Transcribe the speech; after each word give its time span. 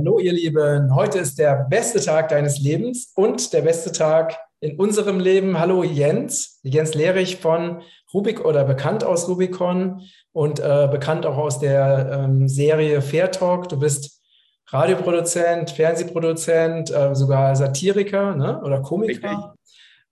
Hallo 0.00 0.18
ihr 0.18 0.32
Lieben, 0.32 0.94
heute 0.94 1.18
ist 1.18 1.38
der 1.38 1.66
beste 1.68 2.00
Tag 2.00 2.30
deines 2.30 2.58
Lebens 2.58 3.12
und 3.16 3.52
der 3.52 3.60
beste 3.60 3.92
Tag 3.92 4.38
in 4.60 4.78
unserem 4.78 5.20
Leben. 5.20 5.60
Hallo 5.60 5.84
Jens, 5.84 6.58
Jens 6.62 6.94
Lehrich 6.94 7.36
von 7.36 7.82
Rubik 8.14 8.42
oder 8.42 8.64
bekannt 8.64 9.04
aus 9.04 9.28
Rubicon 9.28 10.00
und 10.32 10.58
äh, 10.58 10.88
bekannt 10.90 11.26
auch 11.26 11.36
aus 11.36 11.58
der 11.58 12.24
ähm, 12.24 12.48
Serie 12.48 13.02
Fair 13.02 13.30
Talk. 13.30 13.68
Du 13.68 13.78
bist 13.78 14.22
Radioproduzent, 14.68 15.68
Fernsehproduzent, 15.68 16.90
äh, 16.90 17.14
sogar 17.14 17.54
Satiriker 17.54 18.34
ne? 18.34 18.58
oder 18.64 18.80
Komiker. 18.80 19.28
Richtig. 19.28 19.44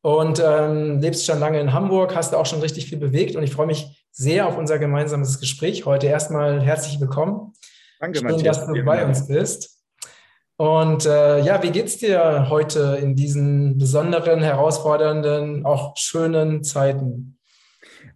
Und 0.03 0.43
ähm, 0.45 1.01
lebst 1.01 1.25
schon 1.25 1.41
lange 1.41 1.61
in 1.61 1.73
Hamburg, 1.73 2.15
hast 2.15 2.35
auch 2.35 2.45
schon 2.45 2.61
richtig 2.61 2.91
viel 2.91 2.99
bewegt 2.99 3.37
und 3.37 3.43
ich 3.43 3.53
freue 3.53 3.67
mich 3.67 4.07
sehr 4.13 4.49
auf 4.49 4.59
unser 4.59 4.79
gemeinsames 4.79 5.41
Gespräch 5.41 5.87
heute. 5.87 6.09
Erstmal 6.09 6.61
herzlich 6.61 7.01
willkommen. 7.01 7.55
Danke, 8.01 8.19
Schön, 8.19 8.31
Matthias. 8.31 8.59
dass 8.59 8.67
du 8.67 8.85
bei 8.85 9.07
uns 9.07 9.27
bist. 9.27 9.78
Und 10.61 11.07
äh, 11.07 11.41
ja, 11.45 11.63
wie 11.63 11.71
geht's 11.71 11.99
dir 11.99 12.49
heute 12.49 12.99
in 13.01 13.15
diesen 13.15 13.79
besonderen, 13.79 14.41
herausfordernden, 14.43 15.65
auch 15.65 15.97
schönen 15.97 16.65
Zeiten? 16.65 17.39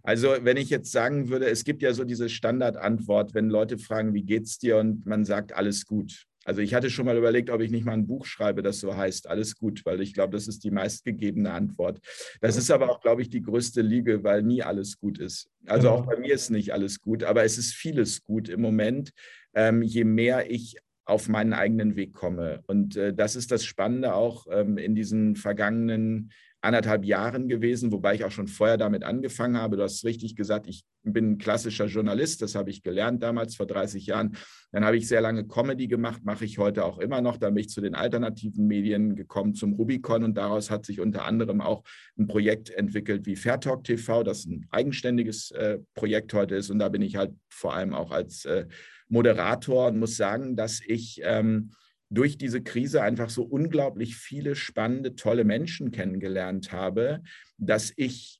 Also, 0.03 0.35
wenn 0.41 0.57
ich 0.57 0.69
jetzt 0.69 0.91
sagen 0.91 1.29
würde, 1.29 1.45
es 1.45 1.63
gibt 1.63 1.81
ja 1.81 1.93
so 1.93 2.03
diese 2.03 2.27
Standardantwort, 2.27 3.33
wenn 3.33 3.47
Leute 3.47 3.77
fragen, 3.77 4.13
wie 4.13 4.23
geht's 4.23 4.59
dir 4.59 4.75
und 4.75 5.05
man 5.05 5.23
sagt 5.23 5.53
alles 5.53 5.85
gut. 5.85 6.25
Also 6.45 6.59
ich 6.59 6.73
hatte 6.73 6.89
schon 6.89 7.05
mal 7.05 7.17
überlegt, 7.17 7.49
ob 7.49 7.61
ich 7.61 7.71
nicht 7.71 7.85
mal 7.85 7.93
ein 7.93 8.05
Buch 8.05 8.25
schreibe, 8.25 8.61
das 8.61 8.81
so 8.81 8.97
heißt, 8.97 9.29
alles 9.29 9.55
gut, 9.55 9.85
weil 9.85 10.01
ich 10.01 10.13
glaube, 10.13 10.33
das 10.33 10.49
ist 10.49 10.65
die 10.65 10.71
meistgegebene 10.71 11.51
Antwort. 11.51 11.99
Das 12.41 12.57
ist 12.57 12.69
aber 12.69 12.89
auch, 12.89 12.99
glaube 12.99 13.21
ich, 13.21 13.29
die 13.29 13.41
größte 13.41 13.81
Liege, 13.81 14.25
weil 14.25 14.43
nie 14.43 14.61
alles 14.61 14.97
gut 14.99 15.19
ist. 15.19 15.47
Also 15.65 15.89
auch 15.89 16.05
bei 16.05 16.17
mir 16.17 16.33
ist 16.33 16.49
nicht 16.49 16.73
alles 16.73 16.99
gut, 16.99 17.23
aber 17.23 17.45
es 17.45 17.57
ist 17.57 17.73
vieles 17.73 18.23
gut 18.23 18.49
im 18.49 18.59
Moment, 18.59 19.11
ähm, 19.53 19.81
je 19.83 20.03
mehr 20.03 20.51
ich 20.51 20.75
auf 21.05 21.27
meinen 21.27 21.53
eigenen 21.53 21.95
Weg 21.95 22.13
komme. 22.13 22.61
Und 22.67 22.95
äh, 22.95 23.13
das 23.13 23.35
ist 23.35 23.51
das 23.51 23.65
Spannende 23.65 24.13
auch 24.13 24.47
ähm, 24.49 24.77
in 24.77 24.95
diesen 24.95 25.35
vergangenen 25.35 26.31
anderthalb 26.63 27.03
Jahren 27.03 27.49
gewesen, 27.49 27.91
wobei 27.91 28.15
ich 28.15 28.23
auch 28.23 28.31
schon 28.31 28.47
vorher 28.47 28.77
damit 28.77 29.03
angefangen 29.03 29.57
habe. 29.57 29.75
Du 29.75 29.83
hast 29.83 30.05
richtig 30.05 30.35
gesagt, 30.35 30.67
ich 30.67 30.85
bin 31.03 31.31
ein 31.31 31.37
klassischer 31.37 31.87
Journalist, 31.87 32.41
das 32.41 32.55
habe 32.55 32.69
ich 32.69 32.83
gelernt 32.83 33.21
damals 33.21 33.55
vor 33.55 33.65
30 33.65 34.05
Jahren. 34.05 34.37
Dann 34.71 34.85
habe 34.85 34.95
ich 34.95 35.07
sehr 35.07 35.19
lange 35.19 35.45
Comedy 35.45 35.87
gemacht, 35.87 36.21
mache 36.23 36.45
ich 36.45 36.57
heute 36.57 36.85
auch 36.85 36.99
immer 36.99 37.19
noch. 37.19 37.35
Dann 37.35 37.53
bin 37.53 37.61
ich 37.61 37.69
zu 37.69 37.81
den 37.81 37.95
alternativen 37.95 38.65
Medien 38.65 39.15
gekommen, 39.15 39.55
zum 39.55 39.73
Rubicon 39.73 40.23
und 40.23 40.35
daraus 40.35 40.71
hat 40.71 40.85
sich 40.85 41.01
unter 41.01 41.25
anderem 41.25 41.59
auch 41.59 41.83
ein 42.17 42.27
Projekt 42.27 42.69
entwickelt 42.69 43.25
wie 43.25 43.35
Fairtalk 43.35 43.83
TV, 43.83 44.23
das 44.23 44.45
ein 44.45 44.65
eigenständiges 44.71 45.51
äh, 45.51 45.79
Projekt 45.95 46.33
heute 46.33 46.55
ist. 46.55 46.69
Und 46.69 46.79
da 46.79 46.87
bin 46.87 47.01
ich 47.01 47.17
halt 47.17 47.33
vor 47.49 47.73
allem 47.73 47.93
auch 47.93 48.11
als 48.11 48.45
äh, 48.45 48.67
Moderator 49.09 49.87
und 49.87 49.99
muss 49.99 50.17
sagen, 50.17 50.55
dass 50.55 50.81
ich 50.85 51.21
ähm, 51.23 51.71
durch 52.09 52.37
diese 52.37 52.61
Krise 52.61 53.01
einfach 53.01 53.29
so 53.29 53.43
unglaublich 53.43 54.15
viele 54.15 54.55
spannende, 54.55 55.15
tolle 55.15 55.43
Menschen 55.43 55.91
kennengelernt 55.91 56.71
habe, 56.71 57.21
dass 57.57 57.91
ich 57.95 58.39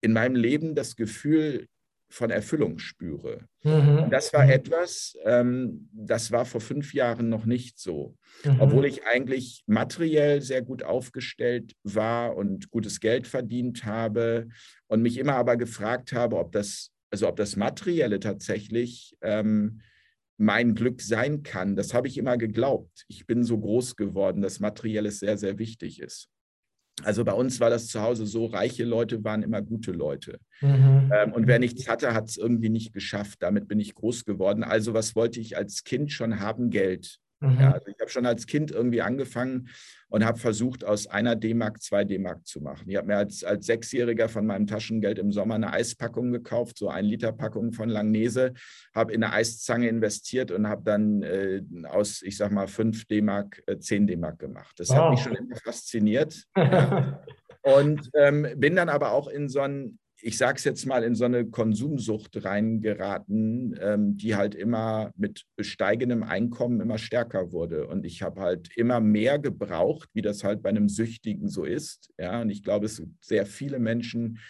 in 0.00 0.12
meinem 0.12 0.36
Leben 0.36 0.74
das 0.74 0.96
Gefühl 0.96 1.68
von 2.08 2.30
Erfüllung 2.30 2.78
spüre. 2.78 3.48
Mhm. 3.64 4.08
Das 4.10 4.32
war 4.32 4.48
etwas, 4.48 5.16
ähm, 5.24 5.88
das 5.92 6.30
war 6.30 6.44
vor 6.44 6.60
fünf 6.60 6.94
Jahren 6.94 7.28
noch 7.28 7.46
nicht 7.46 7.78
so. 7.78 8.16
Mhm. 8.44 8.60
Obwohl 8.60 8.86
ich 8.86 9.04
eigentlich 9.04 9.64
materiell 9.66 10.40
sehr 10.40 10.62
gut 10.62 10.82
aufgestellt 10.82 11.74
war 11.82 12.36
und 12.36 12.70
gutes 12.70 13.00
Geld 13.00 13.26
verdient 13.26 13.84
habe 13.84 14.48
und 14.86 15.02
mich 15.02 15.18
immer 15.18 15.34
aber 15.34 15.56
gefragt 15.56 16.12
habe, 16.12 16.36
ob 16.36 16.52
das, 16.52 16.92
also 17.10 17.28
ob 17.28 17.36
das 17.36 17.56
Materielle 17.56 18.20
tatsächlich 18.20 19.16
ähm, 19.22 19.80
mein 20.38 20.74
Glück 20.74 21.00
sein 21.00 21.42
kann. 21.42 21.76
Das 21.76 21.94
habe 21.94 22.08
ich 22.08 22.18
immer 22.18 22.36
geglaubt. 22.36 23.04
Ich 23.08 23.26
bin 23.26 23.42
so 23.44 23.58
groß 23.58 23.96
geworden, 23.96 24.42
dass 24.42 24.60
Materielles 24.60 25.20
sehr, 25.20 25.38
sehr 25.38 25.58
wichtig 25.58 26.00
ist. 26.00 26.28
Also 27.02 27.24
bei 27.24 27.32
uns 27.32 27.60
war 27.60 27.68
das 27.68 27.88
zu 27.88 28.00
Hause 28.00 28.26
so, 28.26 28.46
reiche 28.46 28.84
Leute 28.84 29.22
waren 29.22 29.42
immer 29.42 29.60
gute 29.60 29.92
Leute. 29.92 30.38
Mhm. 30.62 31.12
Ähm, 31.14 31.32
und 31.32 31.46
wer 31.46 31.58
nichts 31.58 31.88
hatte, 31.88 32.14
hat 32.14 32.28
es 32.28 32.38
irgendwie 32.38 32.70
nicht 32.70 32.94
geschafft. 32.94 33.42
Damit 33.42 33.68
bin 33.68 33.80
ich 33.80 33.94
groß 33.94 34.24
geworden. 34.24 34.64
Also 34.64 34.94
was 34.94 35.14
wollte 35.14 35.40
ich 35.40 35.56
als 35.56 35.84
Kind 35.84 36.10
schon 36.10 36.40
haben? 36.40 36.70
Geld. 36.70 37.18
Mhm. 37.54 37.60
Ja, 37.60 37.72
also 37.72 37.86
ich 37.86 38.00
habe 38.00 38.10
schon 38.10 38.26
als 38.26 38.46
Kind 38.46 38.70
irgendwie 38.70 39.02
angefangen 39.02 39.68
und 40.08 40.24
habe 40.24 40.38
versucht, 40.38 40.84
aus 40.84 41.06
einer 41.06 41.36
D-Mark 41.36 41.82
zwei 41.82 42.04
D-Mark 42.04 42.46
zu 42.46 42.60
machen. 42.60 42.88
Ich 42.88 42.96
habe 42.96 43.08
mir 43.08 43.16
als, 43.16 43.44
als 43.44 43.66
Sechsjähriger 43.66 44.28
von 44.28 44.46
meinem 44.46 44.66
Taschengeld 44.66 45.18
im 45.18 45.32
Sommer 45.32 45.56
eine 45.56 45.72
Eispackung 45.72 46.32
gekauft, 46.32 46.78
so 46.78 46.88
ein 46.88 47.04
Liter 47.04 47.32
Packung 47.32 47.72
von 47.72 47.88
Langnese, 47.88 48.52
habe 48.94 49.12
in 49.12 49.24
eine 49.24 49.32
Eiszange 49.32 49.88
investiert 49.88 50.50
und 50.50 50.68
habe 50.68 50.82
dann 50.84 51.22
äh, 51.22 51.62
aus, 51.88 52.22
ich 52.22 52.36
sag 52.36 52.52
mal, 52.52 52.68
fünf 52.68 53.06
D-Mark 53.06 53.62
äh, 53.66 53.78
zehn 53.78 54.06
D-Mark 54.06 54.38
gemacht. 54.38 54.78
Das 54.78 54.90
wow. 54.90 54.96
hat 54.96 55.10
mich 55.10 55.20
schon 55.20 55.34
immer 55.34 55.56
fasziniert. 55.56 56.44
ja. 56.56 57.22
Und 57.66 58.10
ähm, 58.14 58.46
bin 58.58 58.76
dann 58.76 58.88
aber 58.88 59.10
auch 59.10 59.26
in 59.26 59.48
so 59.48 59.58
ein 59.58 59.98
ich 60.26 60.38
sage 60.38 60.58
es 60.58 60.64
jetzt 60.64 60.86
mal, 60.86 61.04
in 61.04 61.14
so 61.14 61.24
eine 61.24 61.46
Konsumsucht 61.46 62.44
reingeraten, 62.44 63.78
ähm, 63.80 64.16
die 64.16 64.34
halt 64.34 64.56
immer 64.56 65.12
mit 65.16 65.44
steigendem 65.60 66.24
Einkommen 66.24 66.80
immer 66.80 66.98
stärker 66.98 67.52
wurde. 67.52 67.86
Und 67.86 68.04
ich 68.04 68.22
habe 68.22 68.40
halt 68.40 68.76
immer 68.76 68.98
mehr 68.98 69.38
gebraucht, 69.38 70.08
wie 70.14 70.22
das 70.22 70.42
halt 70.42 70.64
bei 70.64 70.70
einem 70.70 70.88
Süchtigen 70.88 71.48
so 71.48 71.62
ist. 71.62 72.12
Ja, 72.18 72.42
und 72.42 72.50
ich 72.50 72.64
glaube, 72.64 72.86
es 72.86 72.96
gibt 72.96 73.24
sehr 73.24 73.46
viele 73.46 73.78
Menschen, 73.78 74.40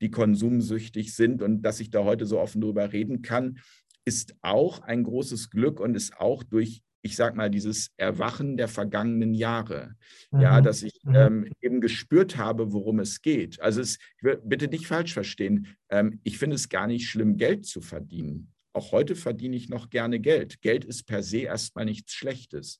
die 0.00 0.10
konsumsüchtig 0.10 1.14
sind. 1.14 1.42
Und 1.42 1.62
dass 1.62 1.78
ich 1.78 1.90
da 1.90 2.02
heute 2.02 2.26
so 2.26 2.40
offen 2.40 2.60
drüber 2.60 2.92
reden 2.92 3.22
kann, 3.22 3.60
ist 4.04 4.34
auch 4.42 4.80
ein 4.80 5.04
großes 5.04 5.50
Glück 5.50 5.78
und 5.78 5.94
ist 5.94 6.16
auch 6.18 6.42
durch 6.42 6.82
ich 7.02 7.16
sag 7.16 7.34
mal, 7.34 7.50
dieses 7.50 7.90
Erwachen 7.96 8.56
der 8.56 8.68
vergangenen 8.68 9.34
Jahre. 9.34 9.94
Mhm. 10.30 10.40
Ja, 10.40 10.60
dass 10.60 10.82
ich 10.82 11.00
mhm. 11.04 11.14
ähm, 11.14 11.52
eben 11.60 11.80
gespürt 11.80 12.36
habe, 12.36 12.72
worum 12.72 12.98
es 13.00 13.22
geht. 13.22 13.60
Also 13.60 13.80
es, 13.80 13.98
bitte 14.20 14.68
nicht 14.68 14.86
falsch 14.86 15.14
verstehen. 15.14 15.68
Ähm, 15.88 16.20
ich 16.22 16.38
finde 16.38 16.56
es 16.56 16.68
gar 16.68 16.86
nicht 16.86 17.08
schlimm, 17.08 17.36
Geld 17.36 17.66
zu 17.66 17.80
verdienen. 17.80 18.52
Auch 18.72 18.92
heute 18.92 19.16
verdiene 19.16 19.56
ich 19.56 19.68
noch 19.68 19.90
gerne 19.90 20.20
Geld. 20.20 20.60
Geld 20.62 20.84
ist 20.84 21.04
per 21.04 21.22
se 21.22 21.38
erstmal 21.38 21.84
nichts 21.84 22.12
Schlechtes. 22.12 22.78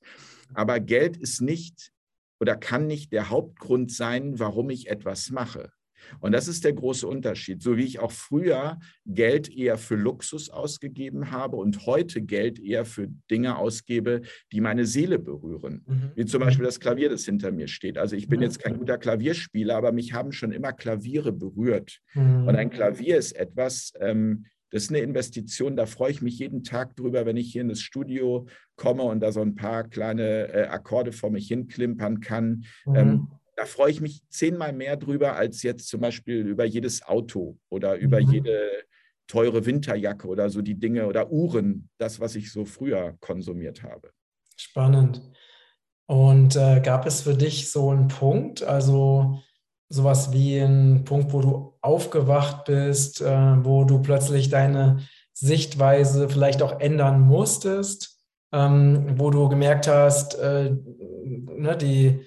Aber 0.53 0.79
Geld 0.79 1.17
ist 1.17 1.41
nicht 1.41 1.91
oder 2.39 2.55
kann 2.55 2.87
nicht 2.87 3.11
der 3.11 3.29
Hauptgrund 3.29 3.91
sein, 3.91 4.39
warum 4.39 4.69
ich 4.69 4.89
etwas 4.89 5.29
mache. 5.31 5.71
Und 6.19 6.31
das 6.31 6.47
ist 6.47 6.63
der 6.63 6.73
große 6.73 7.07
Unterschied. 7.07 7.61
So 7.61 7.77
wie 7.77 7.83
ich 7.83 7.99
auch 7.99 8.11
früher 8.11 8.79
Geld 9.05 9.49
eher 9.49 9.77
für 9.77 9.95
Luxus 9.95 10.49
ausgegeben 10.49 11.31
habe 11.31 11.57
und 11.57 11.85
heute 11.85 12.21
Geld 12.21 12.59
eher 12.59 12.85
für 12.85 13.07
Dinge 13.29 13.57
ausgebe, 13.57 14.21
die 14.51 14.61
meine 14.61 14.85
Seele 14.85 15.19
berühren. 15.19 15.83
Mhm. 15.87 16.11
Wie 16.15 16.25
zum 16.25 16.41
Beispiel 16.41 16.65
das 16.65 16.79
Klavier, 16.79 17.09
das 17.09 17.25
hinter 17.25 17.51
mir 17.51 17.67
steht. 17.67 17.97
Also 17.97 18.15
ich 18.15 18.27
bin 18.27 18.39
mhm. 18.39 18.43
jetzt 18.43 18.59
kein 18.59 18.77
guter 18.77 18.97
Klavierspieler, 18.97 19.75
aber 19.75 19.91
mich 19.91 20.13
haben 20.13 20.31
schon 20.31 20.51
immer 20.51 20.73
Klaviere 20.73 21.31
berührt. 21.31 21.99
Mhm. 22.13 22.47
Und 22.47 22.55
ein 22.55 22.69
Klavier 22.69 23.17
ist 23.17 23.33
etwas, 23.33 23.93
ähm, 23.99 24.45
das 24.71 24.83
ist 24.83 24.89
eine 24.89 24.99
Investition, 24.99 25.75
da 25.75 25.85
freue 25.85 26.11
ich 26.11 26.21
mich 26.21 26.39
jeden 26.39 26.63
Tag 26.63 26.95
drüber, 26.95 27.25
wenn 27.25 27.35
ich 27.35 27.51
hier 27.51 27.61
in 27.61 27.67
das 27.67 27.81
Studio 27.81 28.47
komme 28.77 29.03
und 29.03 29.19
da 29.19 29.33
so 29.33 29.41
ein 29.41 29.55
paar 29.55 29.83
kleine 29.83 30.47
äh, 30.47 30.67
Akkorde 30.67 31.11
vor 31.11 31.29
mich 31.29 31.47
hinklimpern 31.47 32.21
kann. 32.21 32.63
Ähm, 32.87 33.07
mhm 33.09 33.27
da 33.55 33.65
freue 33.65 33.91
ich 33.91 34.01
mich 34.01 34.21
zehnmal 34.29 34.73
mehr 34.73 34.97
drüber 34.97 35.35
als 35.35 35.63
jetzt 35.63 35.87
zum 35.87 36.01
Beispiel 36.01 36.47
über 36.47 36.65
jedes 36.65 37.03
Auto 37.03 37.57
oder 37.69 37.95
über 37.95 38.21
mhm. 38.21 38.31
jede 38.31 38.71
teure 39.27 39.65
Winterjacke 39.65 40.27
oder 40.27 40.49
so 40.49 40.61
die 40.61 40.75
Dinge 40.75 41.07
oder 41.07 41.31
Uhren, 41.31 41.89
das, 41.97 42.19
was 42.19 42.35
ich 42.35 42.51
so 42.51 42.65
früher 42.65 43.15
konsumiert 43.19 43.83
habe. 43.83 44.11
Spannend. 44.57 45.21
Und 46.05 46.55
äh, 46.57 46.81
gab 46.81 47.05
es 47.05 47.21
für 47.21 47.33
dich 47.33 47.71
so 47.71 47.89
einen 47.89 48.09
Punkt, 48.09 48.63
also 48.63 49.39
sowas 49.87 50.33
wie 50.33 50.59
einen 50.59 51.05
Punkt, 51.05 51.31
wo 51.31 51.41
du 51.41 51.77
aufgewacht 51.81 52.65
bist, 52.65 53.21
äh, 53.21 53.65
wo 53.65 53.85
du 53.85 54.01
plötzlich 54.01 54.49
deine 54.49 55.07
Sichtweise 55.33 56.27
vielleicht 56.27 56.61
auch 56.61 56.79
ändern 56.79 57.21
musstest, 57.21 58.19
ähm, 58.51 59.17
wo 59.17 59.29
du 59.29 59.47
gemerkt 59.47 59.87
hast, 59.87 60.35
äh, 60.35 60.71
ne, 61.23 61.77
die 61.77 62.25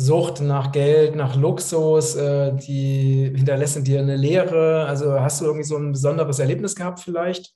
Sucht 0.00 0.40
nach 0.40 0.72
Geld, 0.72 1.14
nach 1.14 1.36
Luxus, 1.36 2.16
äh, 2.16 2.56
die 2.56 3.32
hinterlassen 3.34 3.84
dir 3.84 4.00
eine 4.00 4.16
Lehre. 4.16 4.86
Also 4.86 5.20
hast 5.20 5.40
du 5.40 5.44
irgendwie 5.44 5.66
so 5.66 5.76
ein 5.76 5.92
besonderes 5.92 6.38
Erlebnis 6.38 6.74
gehabt 6.74 7.00
vielleicht? 7.00 7.54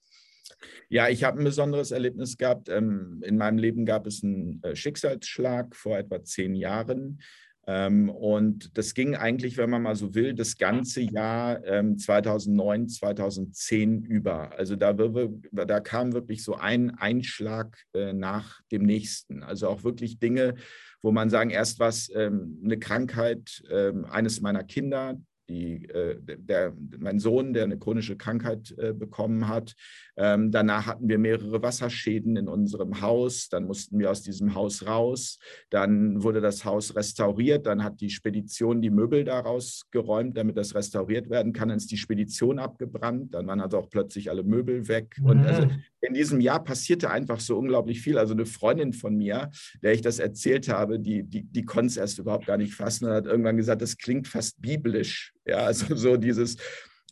Ja, 0.90 1.08
ich 1.08 1.24
habe 1.24 1.38
ein 1.40 1.44
besonderes 1.44 1.90
Erlebnis 1.90 2.36
gehabt. 2.36 2.68
Ähm, 2.68 3.22
in 3.24 3.38
meinem 3.38 3.58
Leben 3.58 3.86
gab 3.86 4.06
es 4.06 4.22
einen 4.22 4.62
äh, 4.62 4.76
Schicksalsschlag 4.76 5.74
vor 5.74 5.96
etwa 5.96 6.22
zehn 6.22 6.54
Jahren. 6.54 7.20
Ähm, 7.66 8.10
und 8.10 8.76
das 8.76 8.92
ging 8.92 9.16
eigentlich, 9.16 9.56
wenn 9.56 9.70
man 9.70 9.82
mal 9.82 9.96
so 9.96 10.14
will, 10.14 10.34
das 10.34 10.58
ganze 10.58 11.00
Jahr 11.00 11.62
2009, 11.62 12.80
ähm, 12.82 12.88
2010 12.88 14.02
über. 14.02 14.52
Also 14.52 14.76
da, 14.76 14.92
da 14.92 15.80
kam 15.80 16.12
wirklich 16.12 16.44
so 16.44 16.56
ein 16.56 16.90
Einschlag 16.90 17.78
äh, 17.94 18.12
nach 18.12 18.60
dem 18.70 18.82
nächsten. 18.82 19.42
Also 19.42 19.68
auch 19.68 19.82
wirklich 19.82 20.18
Dinge, 20.18 20.56
wo 21.04 21.12
man 21.12 21.28
sagen, 21.28 21.50
erst 21.50 21.78
was 21.78 22.10
ähm, 22.14 22.58
eine 22.64 22.78
Krankheit 22.78 23.62
eines 24.10 24.40
meiner 24.40 24.64
Kinder, 24.64 25.20
Die, 25.50 25.84
äh, 25.90 26.16
der, 26.22 26.72
mein 26.98 27.18
Sohn, 27.18 27.52
der 27.52 27.64
eine 27.64 27.78
chronische 27.78 28.16
Krankheit 28.16 28.74
äh, 28.78 28.94
bekommen 28.94 29.46
hat. 29.46 29.74
Ähm, 30.16 30.50
danach 30.50 30.86
hatten 30.86 31.08
wir 31.08 31.18
mehrere 31.18 31.62
Wasserschäden 31.62 32.36
in 32.36 32.48
unserem 32.48 33.00
Haus. 33.00 33.48
Dann 33.48 33.64
mussten 33.64 33.98
wir 33.98 34.10
aus 34.10 34.22
diesem 34.22 34.54
Haus 34.54 34.86
raus. 34.86 35.38
Dann 35.70 36.22
wurde 36.22 36.40
das 36.40 36.64
Haus 36.64 36.94
restauriert. 36.94 37.66
Dann 37.66 37.82
hat 37.82 38.00
die 38.00 38.10
Spedition 38.10 38.80
die 38.80 38.90
Möbel 38.90 39.24
daraus 39.24 39.82
geräumt, 39.90 40.36
damit 40.36 40.56
das 40.56 40.74
restauriert 40.74 41.30
werden 41.30 41.52
kann. 41.52 41.68
Dann 41.68 41.78
ist 41.78 41.90
die 41.90 41.96
Spedition 41.96 42.58
abgebrannt. 42.58 43.34
Dann 43.34 43.46
waren 43.46 43.60
also 43.60 43.78
auch 43.78 43.90
plötzlich 43.90 44.30
alle 44.30 44.44
Möbel 44.44 44.88
weg. 44.88 45.16
Mhm. 45.18 45.26
Und 45.26 45.46
also 45.46 45.68
in 46.00 46.14
diesem 46.14 46.40
Jahr 46.40 46.62
passierte 46.62 47.10
einfach 47.10 47.40
so 47.40 47.58
unglaublich 47.58 48.00
viel. 48.00 48.18
Also 48.18 48.34
eine 48.34 48.46
Freundin 48.46 48.92
von 48.92 49.16
mir, 49.16 49.50
der 49.82 49.92
ich 49.92 50.02
das 50.02 50.18
erzählt 50.18 50.68
habe, 50.68 51.00
die, 51.00 51.24
die, 51.24 51.42
die 51.44 51.64
konnte 51.64 51.86
es 51.86 51.96
erst 51.96 52.18
überhaupt 52.18 52.46
gar 52.46 52.56
nicht 52.56 52.74
fassen 52.74 53.06
und 53.06 53.12
hat 53.12 53.26
irgendwann 53.26 53.56
gesagt, 53.56 53.82
das 53.82 53.96
klingt 53.96 54.28
fast 54.28 54.60
biblisch. 54.60 55.32
Ja, 55.46 55.58
also 55.58 55.94
so 55.96 56.16
dieses, 56.16 56.56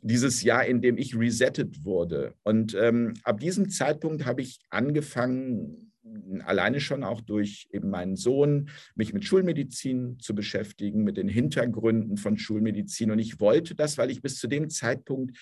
dieses 0.02 0.42
Jahr, 0.42 0.66
in 0.66 0.80
dem 0.80 0.98
ich 0.98 1.16
resettet 1.16 1.84
wurde. 1.84 2.34
Und 2.42 2.74
ähm, 2.74 3.14
ab 3.22 3.40
diesem 3.40 3.70
Zeitpunkt 3.70 4.26
habe 4.26 4.42
ich 4.42 4.60
angefangen, 4.70 5.92
alleine 6.44 6.80
schon 6.80 7.04
auch 7.04 7.20
durch 7.20 7.68
eben 7.72 7.88
meinen 7.88 8.16
Sohn, 8.16 8.68
mich 8.94 9.14
mit 9.14 9.24
Schulmedizin 9.24 10.18
zu 10.18 10.34
beschäftigen, 10.34 11.04
mit 11.04 11.16
den 11.16 11.28
Hintergründen 11.28 12.16
von 12.16 12.36
Schulmedizin. 12.36 13.10
Und 13.10 13.20
ich 13.20 13.40
wollte 13.40 13.74
das, 13.74 13.96
weil 13.98 14.10
ich 14.10 14.20
bis 14.20 14.38
zu 14.38 14.48
dem 14.48 14.68
Zeitpunkt 14.68 15.38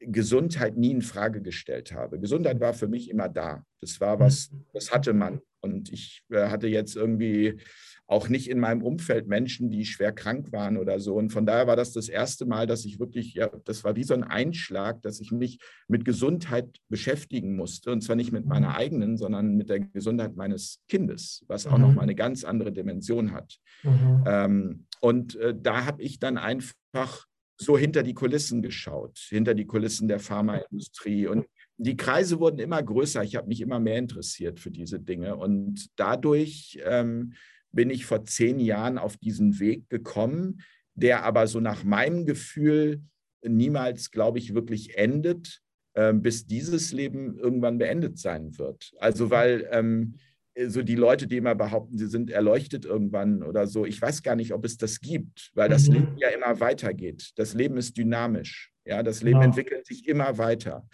Gesundheit 0.00 0.78
nie 0.78 0.92
in 0.92 1.02
Frage 1.02 1.42
gestellt 1.42 1.92
habe. 1.92 2.18
Gesundheit 2.18 2.58
war 2.58 2.72
für 2.72 2.88
mich 2.88 3.10
immer 3.10 3.28
da. 3.28 3.64
Das 3.80 4.00
war 4.00 4.18
was, 4.18 4.50
mhm. 4.50 4.64
das 4.72 4.92
hatte 4.92 5.12
man. 5.12 5.40
Und 5.60 5.92
ich 5.92 6.22
äh, 6.30 6.48
hatte 6.48 6.68
jetzt 6.68 6.96
irgendwie 6.96 7.58
auch 8.10 8.28
nicht 8.28 8.50
in 8.50 8.58
meinem 8.58 8.82
Umfeld 8.82 9.28
Menschen, 9.28 9.70
die 9.70 9.84
schwer 9.84 10.10
krank 10.10 10.50
waren 10.50 10.76
oder 10.76 10.98
so. 10.98 11.14
Und 11.14 11.30
von 11.30 11.46
daher 11.46 11.68
war 11.68 11.76
das 11.76 11.92
das 11.92 12.08
erste 12.08 12.44
Mal, 12.44 12.66
dass 12.66 12.84
ich 12.84 12.98
wirklich, 12.98 13.34
ja, 13.34 13.48
das 13.64 13.84
war 13.84 13.94
wie 13.94 14.02
so 14.02 14.14
ein 14.14 14.24
Einschlag, 14.24 15.00
dass 15.02 15.20
ich 15.20 15.30
mich 15.30 15.60
mit 15.86 16.04
Gesundheit 16.04 16.80
beschäftigen 16.88 17.54
musste. 17.54 17.92
Und 17.92 18.00
zwar 18.00 18.16
nicht 18.16 18.32
mit 18.32 18.46
meiner 18.46 18.70
mhm. 18.70 18.74
eigenen, 18.74 19.16
sondern 19.16 19.56
mit 19.56 19.70
der 19.70 19.78
Gesundheit 19.78 20.34
meines 20.34 20.80
Kindes, 20.88 21.44
was 21.46 21.68
auch 21.68 21.76
mhm. 21.76 21.82
nochmal 21.82 22.02
eine 22.02 22.16
ganz 22.16 22.42
andere 22.42 22.72
Dimension 22.72 23.30
hat. 23.30 23.58
Mhm. 23.84 24.24
Ähm, 24.26 24.86
und 25.00 25.36
äh, 25.36 25.54
da 25.56 25.84
habe 25.84 26.02
ich 26.02 26.18
dann 26.18 26.36
einfach 26.36 27.26
so 27.58 27.78
hinter 27.78 28.02
die 28.02 28.14
Kulissen 28.14 28.60
geschaut, 28.60 29.18
hinter 29.28 29.54
die 29.54 29.66
Kulissen 29.66 30.08
der 30.08 30.18
Pharmaindustrie. 30.18 31.28
Und 31.28 31.46
die 31.76 31.96
Kreise 31.96 32.40
wurden 32.40 32.58
immer 32.58 32.82
größer. 32.82 33.22
Ich 33.22 33.36
habe 33.36 33.46
mich 33.46 33.60
immer 33.60 33.78
mehr 33.78 33.98
interessiert 33.98 34.58
für 34.58 34.72
diese 34.72 34.98
Dinge. 34.98 35.36
Und 35.36 35.86
dadurch 35.94 36.80
ähm, 36.84 37.34
bin 37.72 37.90
ich 37.90 38.06
vor 38.06 38.24
zehn 38.24 38.60
Jahren 38.60 38.98
auf 38.98 39.16
diesen 39.16 39.60
Weg 39.60 39.88
gekommen, 39.88 40.62
der 40.94 41.24
aber 41.24 41.46
so 41.46 41.60
nach 41.60 41.84
meinem 41.84 42.26
Gefühl 42.26 43.02
niemals, 43.42 44.10
glaube 44.10 44.38
ich, 44.38 44.54
wirklich 44.54 44.96
endet, 44.98 45.60
äh, 45.94 46.12
bis 46.12 46.46
dieses 46.46 46.92
Leben 46.92 47.38
irgendwann 47.38 47.78
beendet 47.78 48.18
sein 48.18 48.58
wird. 48.58 48.92
Also 48.98 49.30
weil 49.30 49.68
ähm, 49.70 50.16
so 50.66 50.82
die 50.82 50.96
Leute, 50.96 51.26
die 51.26 51.36
immer 51.36 51.54
behaupten, 51.54 51.96
sie 51.96 52.08
sind 52.08 52.30
erleuchtet 52.30 52.84
irgendwann 52.84 53.42
oder 53.42 53.66
so. 53.66 53.86
Ich 53.86 54.00
weiß 54.00 54.22
gar 54.22 54.36
nicht, 54.36 54.52
ob 54.52 54.64
es 54.64 54.76
das 54.76 55.00
gibt, 55.00 55.50
weil 55.54 55.68
das 55.68 55.88
mhm. 55.88 55.94
Leben 55.94 56.18
ja 56.18 56.28
immer 56.28 56.60
weitergeht. 56.60 57.32
Das 57.36 57.54
Leben 57.54 57.76
ist 57.76 57.96
dynamisch. 57.96 58.72
Ja, 58.84 59.02
das 59.02 59.22
Leben 59.22 59.40
ja. 59.40 59.46
entwickelt 59.46 59.86
sich 59.86 60.08
immer 60.08 60.36
weiter. 60.38 60.86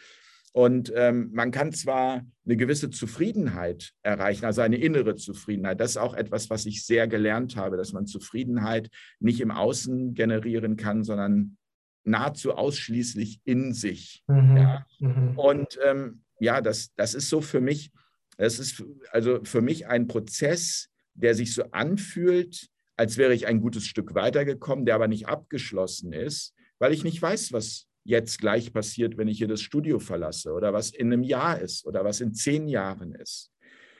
Und 0.56 0.90
ähm, 0.96 1.28
man 1.34 1.50
kann 1.50 1.74
zwar 1.74 2.24
eine 2.46 2.56
gewisse 2.56 2.88
Zufriedenheit 2.88 3.92
erreichen, 4.02 4.46
also 4.46 4.62
eine 4.62 4.78
innere 4.78 5.14
Zufriedenheit. 5.14 5.80
Das 5.80 5.90
ist 5.90 5.96
auch 5.98 6.14
etwas, 6.14 6.48
was 6.48 6.64
ich 6.64 6.86
sehr 6.86 7.06
gelernt 7.06 7.56
habe, 7.56 7.76
dass 7.76 7.92
man 7.92 8.06
Zufriedenheit 8.06 8.88
nicht 9.20 9.42
im 9.42 9.50
Außen 9.50 10.14
generieren 10.14 10.78
kann, 10.78 11.04
sondern 11.04 11.58
nahezu 12.04 12.54
ausschließlich 12.54 13.40
in 13.44 13.74
sich. 13.74 14.24
Mhm. 14.28 14.56
Ja. 14.56 14.86
Mhm. 14.98 15.38
Und 15.38 15.78
ähm, 15.84 16.22
ja, 16.40 16.62
das, 16.62 16.94
das 16.96 17.12
ist 17.12 17.28
so 17.28 17.42
für 17.42 17.60
mich 17.60 17.92
es 18.38 18.58
ist 18.58 18.82
also 19.10 19.40
für 19.44 19.60
mich 19.60 19.88
ein 19.88 20.08
Prozess, 20.08 20.88
der 21.14 21.34
sich 21.34 21.52
so 21.54 21.64
anfühlt, 21.70 22.68
als 22.96 23.18
wäre 23.18 23.34
ich 23.34 23.46
ein 23.46 23.60
gutes 23.60 23.86
Stück 23.86 24.14
weitergekommen, 24.14 24.86
der 24.86 24.94
aber 24.94 25.08
nicht 25.08 25.28
abgeschlossen 25.28 26.14
ist, 26.14 26.54
weil 26.78 26.92
ich 26.92 27.04
nicht 27.04 27.20
weiß, 27.20 27.52
was 27.52 27.86
jetzt 28.06 28.40
gleich 28.40 28.72
passiert, 28.72 29.18
wenn 29.18 29.28
ich 29.28 29.38
hier 29.38 29.48
das 29.48 29.62
Studio 29.62 29.98
verlasse 29.98 30.52
oder 30.52 30.72
was 30.72 30.90
in 30.90 31.12
einem 31.12 31.22
Jahr 31.22 31.58
ist 31.58 31.86
oder 31.86 32.04
was 32.04 32.20
in 32.20 32.34
zehn 32.34 32.68
Jahren 32.68 33.14
ist. 33.14 33.52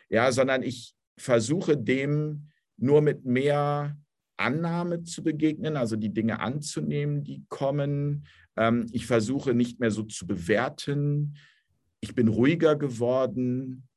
Ja, 0.08 0.30
sondern 0.30 0.62
ich 0.62 0.94
versuche 1.18 1.76
dem 1.76 2.50
nur 2.76 3.02
mit 3.02 3.24
mehr 3.24 3.96
Annahme 4.36 5.02
zu 5.02 5.22
begegnen, 5.22 5.76
also 5.76 5.96
die 5.96 6.12
Dinge 6.12 6.40
anzunehmen, 6.40 7.24
die 7.24 7.44
kommen. 7.48 8.26
Ähm, 8.56 8.86
ich 8.92 9.06
versuche 9.06 9.54
nicht 9.54 9.80
mehr 9.80 9.90
so 9.90 10.02
zu 10.02 10.26
bewerten. 10.26 11.36
Ich 12.00 12.14
bin 12.14 12.28
ruhiger 12.28 12.76
geworden. 12.76 13.88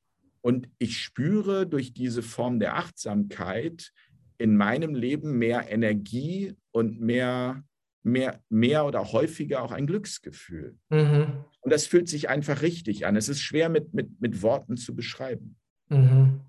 Und 0.42 0.70
ich 0.78 0.98
spüre 0.98 1.68
durch 1.68 1.94
diese 1.94 2.24
Form 2.24 2.60
der 2.60 2.78
Achtsamkeit 2.78 3.92
in 4.38 4.56
meinem 4.56 4.96
Leben 4.96 5.38
mehr 5.38 5.70
Energie 5.70 6.56
und 6.72 7.02
mehr, 7.02 7.64
mehr, 8.12 8.40
mehr 8.50 8.86
oder 8.86 9.12
häufiger 9.12 9.64
auch 9.64 9.72
ein 9.72 9.88
Glücksgefühl. 9.88 10.78
Mhm. 10.90 11.46
Und 11.62 11.74
das 11.74 11.86
fühlt 11.86 12.10
sich 12.10 12.30
einfach 12.30 12.62
richtig 12.62 13.06
an. 13.06 13.16
Es 13.16 13.30
ist 13.30 13.42
schwer 13.42 13.70
mit, 13.70 13.94
mit, 13.94 14.22
mit 14.22 14.42
Worten 14.42 14.78
zu 14.78 14.96
beschreiben. 14.96 15.56
Mhm. 15.90 16.42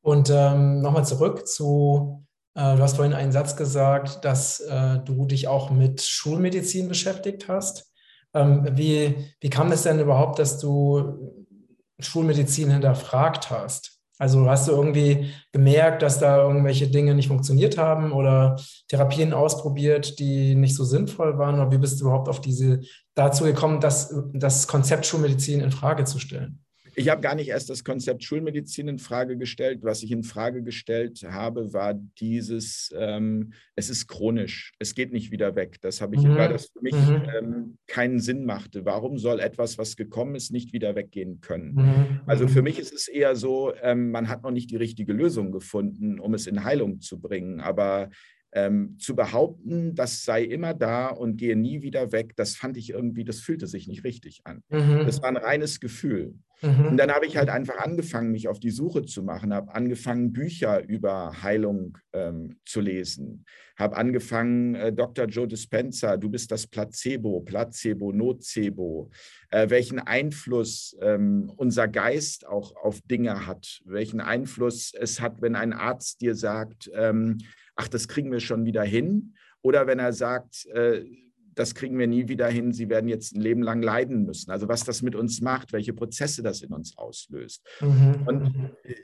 Und 0.00 0.30
ähm, 0.30 0.80
nochmal 0.80 1.04
zurück 1.04 1.46
zu, 1.46 2.26
äh, 2.54 2.76
du 2.76 2.82
hast 2.82 2.96
vorhin 2.96 3.14
einen 3.14 3.32
Satz 3.32 3.56
gesagt, 3.56 4.24
dass 4.24 4.60
äh, 4.60 4.98
du 5.04 5.26
dich 5.26 5.48
auch 5.48 5.70
mit 5.70 6.00
Schulmedizin 6.00 6.88
beschäftigt 6.88 7.48
hast. 7.48 7.92
Ähm, 8.34 8.66
wie, 8.72 9.14
wie 9.40 9.50
kam 9.50 9.72
es 9.72 9.82
denn 9.82 10.00
überhaupt, 10.00 10.38
dass 10.38 10.58
du 10.58 11.46
Schulmedizin 11.98 12.70
hinterfragt 12.70 13.50
hast? 13.50 13.97
Also 14.18 14.50
hast 14.50 14.66
du 14.66 14.72
irgendwie 14.72 15.30
gemerkt, 15.52 16.02
dass 16.02 16.18
da 16.18 16.42
irgendwelche 16.42 16.88
Dinge 16.88 17.14
nicht 17.14 17.28
funktioniert 17.28 17.78
haben 17.78 18.12
oder 18.12 18.56
Therapien 18.88 19.32
ausprobiert, 19.32 20.18
die 20.18 20.56
nicht 20.56 20.74
so 20.74 20.84
sinnvoll 20.84 21.38
waren? 21.38 21.54
Oder 21.54 21.70
wie 21.70 21.78
bist 21.78 22.00
du 22.00 22.06
überhaupt 22.06 22.28
auf 22.28 22.40
diese 22.40 22.80
dazu 23.14 23.44
gekommen, 23.44 23.80
das, 23.80 24.14
das 24.32 24.66
Konzept 24.66 25.06
Schulmedizin 25.06 25.60
in 25.60 25.70
Frage 25.70 26.04
zu 26.04 26.18
stellen? 26.18 26.64
Ich 26.98 27.08
habe 27.10 27.20
gar 27.20 27.36
nicht 27.36 27.48
erst 27.48 27.70
das 27.70 27.84
Konzept 27.84 28.24
Schulmedizin 28.24 28.88
in 28.88 28.98
Frage 28.98 29.36
gestellt. 29.36 29.80
Was 29.82 30.02
ich 30.02 30.10
in 30.10 30.24
Frage 30.24 30.64
gestellt 30.64 31.22
habe, 31.22 31.72
war 31.72 31.94
dieses, 31.94 32.92
ähm, 32.98 33.52
es 33.76 33.88
ist 33.88 34.08
chronisch, 34.08 34.72
es 34.80 34.96
geht 34.96 35.12
nicht 35.12 35.30
wieder 35.30 35.54
weg. 35.54 35.76
Das 35.80 36.00
habe 36.00 36.16
ich, 36.16 36.24
mhm. 36.24 36.34
weil 36.34 36.48
das 36.48 36.70
für 36.72 36.82
mich 36.82 36.94
mhm. 36.94 37.22
ähm, 37.38 37.78
keinen 37.86 38.18
Sinn 38.18 38.44
machte. 38.44 38.84
Warum 38.84 39.16
soll 39.16 39.38
etwas, 39.38 39.78
was 39.78 39.94
gekommen 39.94 40.34
ist, 40.34 40.50
nicht 40.50 40.72
wieder 40.72 40.96
weggehen 40.96 41.40
können? 41.40 41.74
Mhm. 41.74 42.20
Also 42.26 42.48
für 42.48 42.62
mich 42.62 42.80
ist 42.80 42.92
es 42.92 43.06
eher 43.06 43.36
so, 43.36 43.72
ähm, 43.80 44.10
man 44.10 44.28
hat 44.28 44.42
noch 44.42 44.50
nicht 44.50 44.72
die 44.72 44.76
richtige 44.76 45.12
Lösung 45.12 45.52
gefunden, 45.52 46.18
um 46.18 46.34
es 46.34 46.48
in 46.48 46.64
Heilung 46.64 47.00
zu 47.00 47.20
bringen. 47.20 47.60
Aber 47.60 48.10
ähm, 48.50 48.96
zu 48.98 49.14
behaupten, 49.14 49.94
das 49.94 50.24
sei 50.24 50.42
immer 50.42 50.74
da 50.74 51.10
und 51.10 51.36
gehe 51.36 51.54
nie 51.54 51.82
wieder 51.82 52.10
weg, 52.10 52.34
das 52.34 52.56
fand 52.56 52.76
ich 52.76 52.90
irgendwie, 52.90 53.22
das 53.22 53.38
fühlte 53.38 53.68
sich 53.68 53.86
nicht 53.86 54.02
richtig 54.02 54.40
an. 54.42 54.64
Mhm. 54.68 55.04
Das 55.06 55.22
war 55.22 55.28
ein 55.28 55.36
reines 55.36 55.78
Gefühl. 55.78 56.34
Mhm. 56.60 56.86
Und 56.86 56.96
dann 56.96 57.10
habe 57.10 57.26
ich 57.26 57.36
halt 57.36 57.48
einfach 57.48 57.78
angefangen, 57.78 58.32
mich 58.32 58.48
auf 58.48 58.58
die 58.58 58.70
Suche 58.70 59.02
zu 59.02 59.22
machen, 59.22 59.54
habe 59.54 59.74
angefangen, 59.74 60.32
Bücher 60.32 60.82
über 60.88 61.42
Heilung 61.42 61.98
ähm, 62.12 62.56
zu 62.64 62.80
lesen, 62.80 63.44
habe 63.76 63.96
angefangen, 63.96 64.74
äh, 64.74 64.92
Dr. 64.92 65.26
Joe 65.26 65.46
Dispenza, 65.46 66.16
du 66.16 66.28
bist 66.28 66.50
das 66.50 66.66
Placebo, 66.66 67.40
Placebo, 67.40 68.12
Nocebo, 68.12 69.10
äh, 69.50 69.70
welchen 69.70 70.00
Einfluss 70.00 70.96
ähm, 71.00 71.52
unser 71.56 71.86
Geist 71.86 72.46
auch 72.46 72.74
auf 72.76 73.00
Dinge 73.02 73.46
hat, 73.46 73.80
welchen 73.84 74.20
Einfluss 74.20 74.92
es 74.98 75.20
hat, 75.20 75.40
wenn 75.40 75.54
ein 75.54 75.72
Arzt 75.72 76.20
dir 76.20 76.34
sagt, 76.34 76.90
ähm, 76.94 77.38
ach, 77.76 77.88
das 77.88 78.08
kriegen 78.08 78.32
wir 78.32 78.40
schon 78.40 78.64
wieder 78.64 78.82
hin. 78.82 79.34
Oder 79.62 79.86
wenn 79.86 79.98
er 79.98 80.12
sagt, 80.12 80.66
äh, 80.66 81.04
das 81.58 81.74
kriegen 81.74 81.98
wir 81.98 82.06
nie 82.06 82.28
wieder 82.28 82.48
hin, 82.48 82.72
sie 82.72 82.88
werden 82.88 83.08
jetzt 83.08 83.34
ein 83.34 83.40
Leben 83.40 83.62
lang 83.62 83.82
leiden 83.82 84.24
müssen. 84.24 84.50
Also 84.50 84.68
was 84.68 84.84
das 84.84 85.02
mit 85.02 85.16
uns 85.16 85.40
macht, 85.40 85.72
welche 85.72 85.92
Prozesse 85.92 86.42
das 86.42 86.62
in 86.62 86.72
uns 86.72 86.96
auslöst. 86.96 87.66
Mhm. 87.80 88.22
Und 88.26 88.42
mhm. 88.42 88.70
äh, 88.84 88.94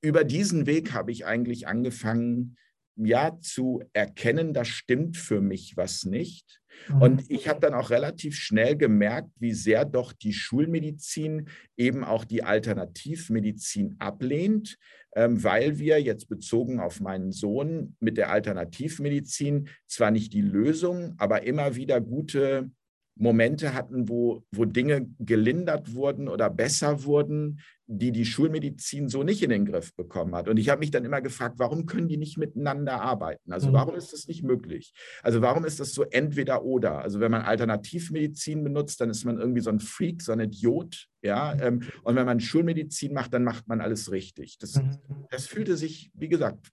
über 0.00 0.24
diesen 0.24 0.66
Weg 0.66 0.92
habe 0.92 1.12
ich 1.12 1.26
eigentlich 1.26 1.68
angefangen, 1.68 2.56
ja, 2.96 3.38
zu 3.40 3.82
erkennen, 3.92 4.52
da 4.52 4.64
stimmt 4.64 5.16
für 5.16 5.40
mich 5.40 5.76
was 5.76 6.04
nicht. 6.04 6.60
Mhm. 6.88 7.02
Und 7.02 7.30
ich 7.30 7.48
habe 7.48 7.60
dann 7.60 7.74
auch 7.74 7.90
relativ 7.90 8.36
schnell 8.36 8.76
gemerkt, 8.76 9.30
wie 9.38 9.54
sehr 9.54 9.84
doch 9.84 10.12
die 10.12 10.32
Schulmedizin 10.32 11.48
eben 11.76 12.04
auch 12.04 12.24
die 12.24 12.42
Alternativmedizin 12.42 13.96
ablehnt, 13.98 14.76
weil 15.14 15.78
wir 15.78 16.00
jetzt 16.00 16.28
bezogen 16.28 16.80
auf 16.80 17.00
meinen 17.00 17.32
Sohn 17.32 17.96
mit 18.00 18.16
der 18.16 18.30
Alternativmedizin 18.30 19.68
zwar 19.86 20.10
nicht 20.10 20.32
die 20.32 20.40
Lösung, 20.40 21.14
aber 21.18 21.42
immer 21.42 21.76
wieder 21.76 22.00
gute 22.00 22.70
Momente 23.14 23.74
hatten, 23.74 24.08
wo, 24.08 24.42
wo 24.52 24.64
Dinge 24.64 25.06
gelindert 25.18 25.94
wurden 25.94 26.28
oder 26.28 26.48
besser 26.50 27.04
wurden, 27.04 27.60
die 27.86 28.10
die 28.10 28.24
Schulmedizin 28.24 29.08
so 29.08 29.22
nicht 29.22 29.42
in 29.42 29.50
den 29.50 29.66
Griff 29.66 29.94
bekommen 29.94 30.34
hat. 30.34 30.48
Und 30.48 30.56
ich 30.56 30.68
habe 30.70 30.80
mich 30.80 30.90
dann 30.90 31.04
immer 31.04 31.20
gefragt, 31.20 31.58
warum 31.58 31.84
können 31.84 32.08
die 32.08 32.16
nicht 32.16 32.38
miteinander 32.38 33.00
arbeiten? 33.02 33.52
Also 33.52 33.68
mhm. 33.68 33.74
warum 33.74 33.94
ist 33.94 34.12
das 34.12 34.26
nicht 34.28 34.42
möglich? 34.42 34.94
Also 35.22 35.42
warum 35.42 35.64
ist 35.64 35.78
das 35.78 35.92
so 35.92 36.04
entweder 36.04 36.64
oder? 36.64 37.00
Also 37.00 37.20
wenn 37.20 37.30
man 37.30 37.42
Alternativmedizin 37.42 38.64
benutzt, 38.64 39.00
dann 39.00 39.10
ist 39.10 39.24
man 39.24 39.38
irgendwie 39.38 39.60
so 39.60 39.70
ein 39.70 39.80
Freak, 39.80 40.22
so 40.22 40.32
ein 40.32 40.40
Idiot. 40.40 41.08
Ja? 41.22 41.54
Ähm, 41.60 41.82
und 42.02 42.16
wenn 42.16 42.26
man 42.26 42.40
Schulmedizin 42.40 43.12
macht, 43.12 43.34
dann 43.34 43.44
macht 43.44 43.68
man 43.68 43.80
alles 43.80 44.10
richtig. 44.10 44.58
Das, 44.58 44.76
mhm. 44.76 44.96
das 45.30 45.46
fühlte 45.46 45.76
sich, 45.76 46.10
wie 46.14 46.28
gesagt, 46.28 46.70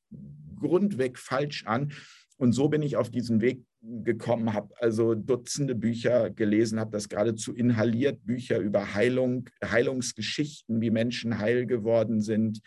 grundweg 0.60 1.18
falsch 1.18 1.66
an. 1.66 1.92
Und 2.38 2.54
so 2.54 2.70
bin 2.70 2.82
ich 2.82 2.96
auf 2.96 3.10
diesen 3.10 3.42
Weg 3.42 3.64
gekommen, 3.82 4.54
habe 4.54 4.74
also 4.80 5.16
Dutzende 5.16 5.76
Bücher 5.76 6.30
gelesen, 6.30 6.80
habe 6.80 6.92
das 6.92 7.08
geradezu 7.08 7.54
inhaliert, 7.54 8.26
Bücher 8.26 8.58
über 8.58 8.94
Heilung, 8.94 9.50
Heilungsgeschichten, 9.64 10.82
wie 10.82 10.90
Menschen 10.90 11.40
heil 11.40 11.66
geworden 11.66 12.22
sind. 12.22 12.62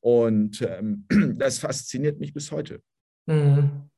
Und 0.00 0.62
ähm, 0.62 1.06
das 1.36 1.58
fasziniert 1.58 2.20
mich 2.20 2.32
bis 2.32 2.50
heute. 2.50 2.80
Mhm. 3.26 3.88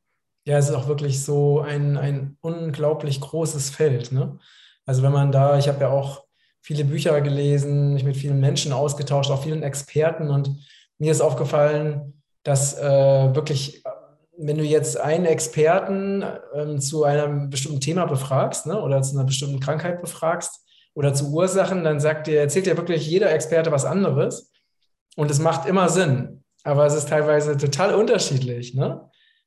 Ja, 0.46 0.58
es 0.58 0.68
ist 0.68 0.74
auch 0.74 0.88
wirklich 0.88 1.22
so 1.22 1.60
ein, 1.60 1.96
ein 1.96 2.36
unglaublich 2.40 3.20
großes 3.20 3.70
Feld. 3.70 4.12
Ne? 4.12 4.38
Also 4.86 5.02
wenn 5.02 5.12
man 5.12 5.32
da, 5.32 5.58
ich 5.58 5.68
habe 5.68 5.80
ja 5.80 5.88
auch 5.88 6.24
viele 6.60 6.84
Bücher 6.84 7.20
gelesen, 7.20 7.94
mich 7.94 8.04
mit 8.04 8.16
vielen 8.16 8.40
Menschen 8.40 8.72
ausgetauscht, 8.72 9.30
auch 9.30 9.42
vielen 9.42 9.62
Experten 9.62 10.30
und 10.30 10.66
mir 10.98 11.12
ist 11.12 11.20
aufgefallen, 11.20 12.22
dass 12.42 12.78
äh, 12.78 13.34
wirklich 13.34 13.82
wenn 14.42 14.58
du 14.58 14.64
jetzt 14.64 14.98
einen 14.98 15.26
Experten 15.26 16.24
ähm, 16.54 16.80
zu 16.80 17.04
einem 17.04 17.50
bestimmten 17.50 17.80
Thema 17.80 18.06
befragst 18.06 18.66
ne, 18.66 18.80
oder 18.80 19.02
zu 19.02 19.16
einer 19.16 19.26
bestimmten 19.26 19.60
Krankheit 19.60 20.00
befragst 20.00 20.64
oder 20.94 21.12
zu 21.12 21.30
Ursachen, 21.30 21.84
dann 21.84 22.00
sagt 22.00 22.26
dir, 22.26 22.40
erzählt 22.40 22.66
dir 22.66 22.76
wirklich 22.76 23.06
jeder 23.06 23.32
Experte 23.32 23.70
was 23.70 23.84
anderes 23.84 24.50
und 25.16 25.30
es 25.30 25.38
macht 25.38 25.68
immer 25.68 25.88
Sinn. 25.88 26.44
Aber 26.62 26.86
es 26.86 26.94
ist 26.94 27.08
teilweise 27.08 27.56
total 27.56 27.94
unterschiedlich. 27.94 28.74
Ne? 28.74 29.00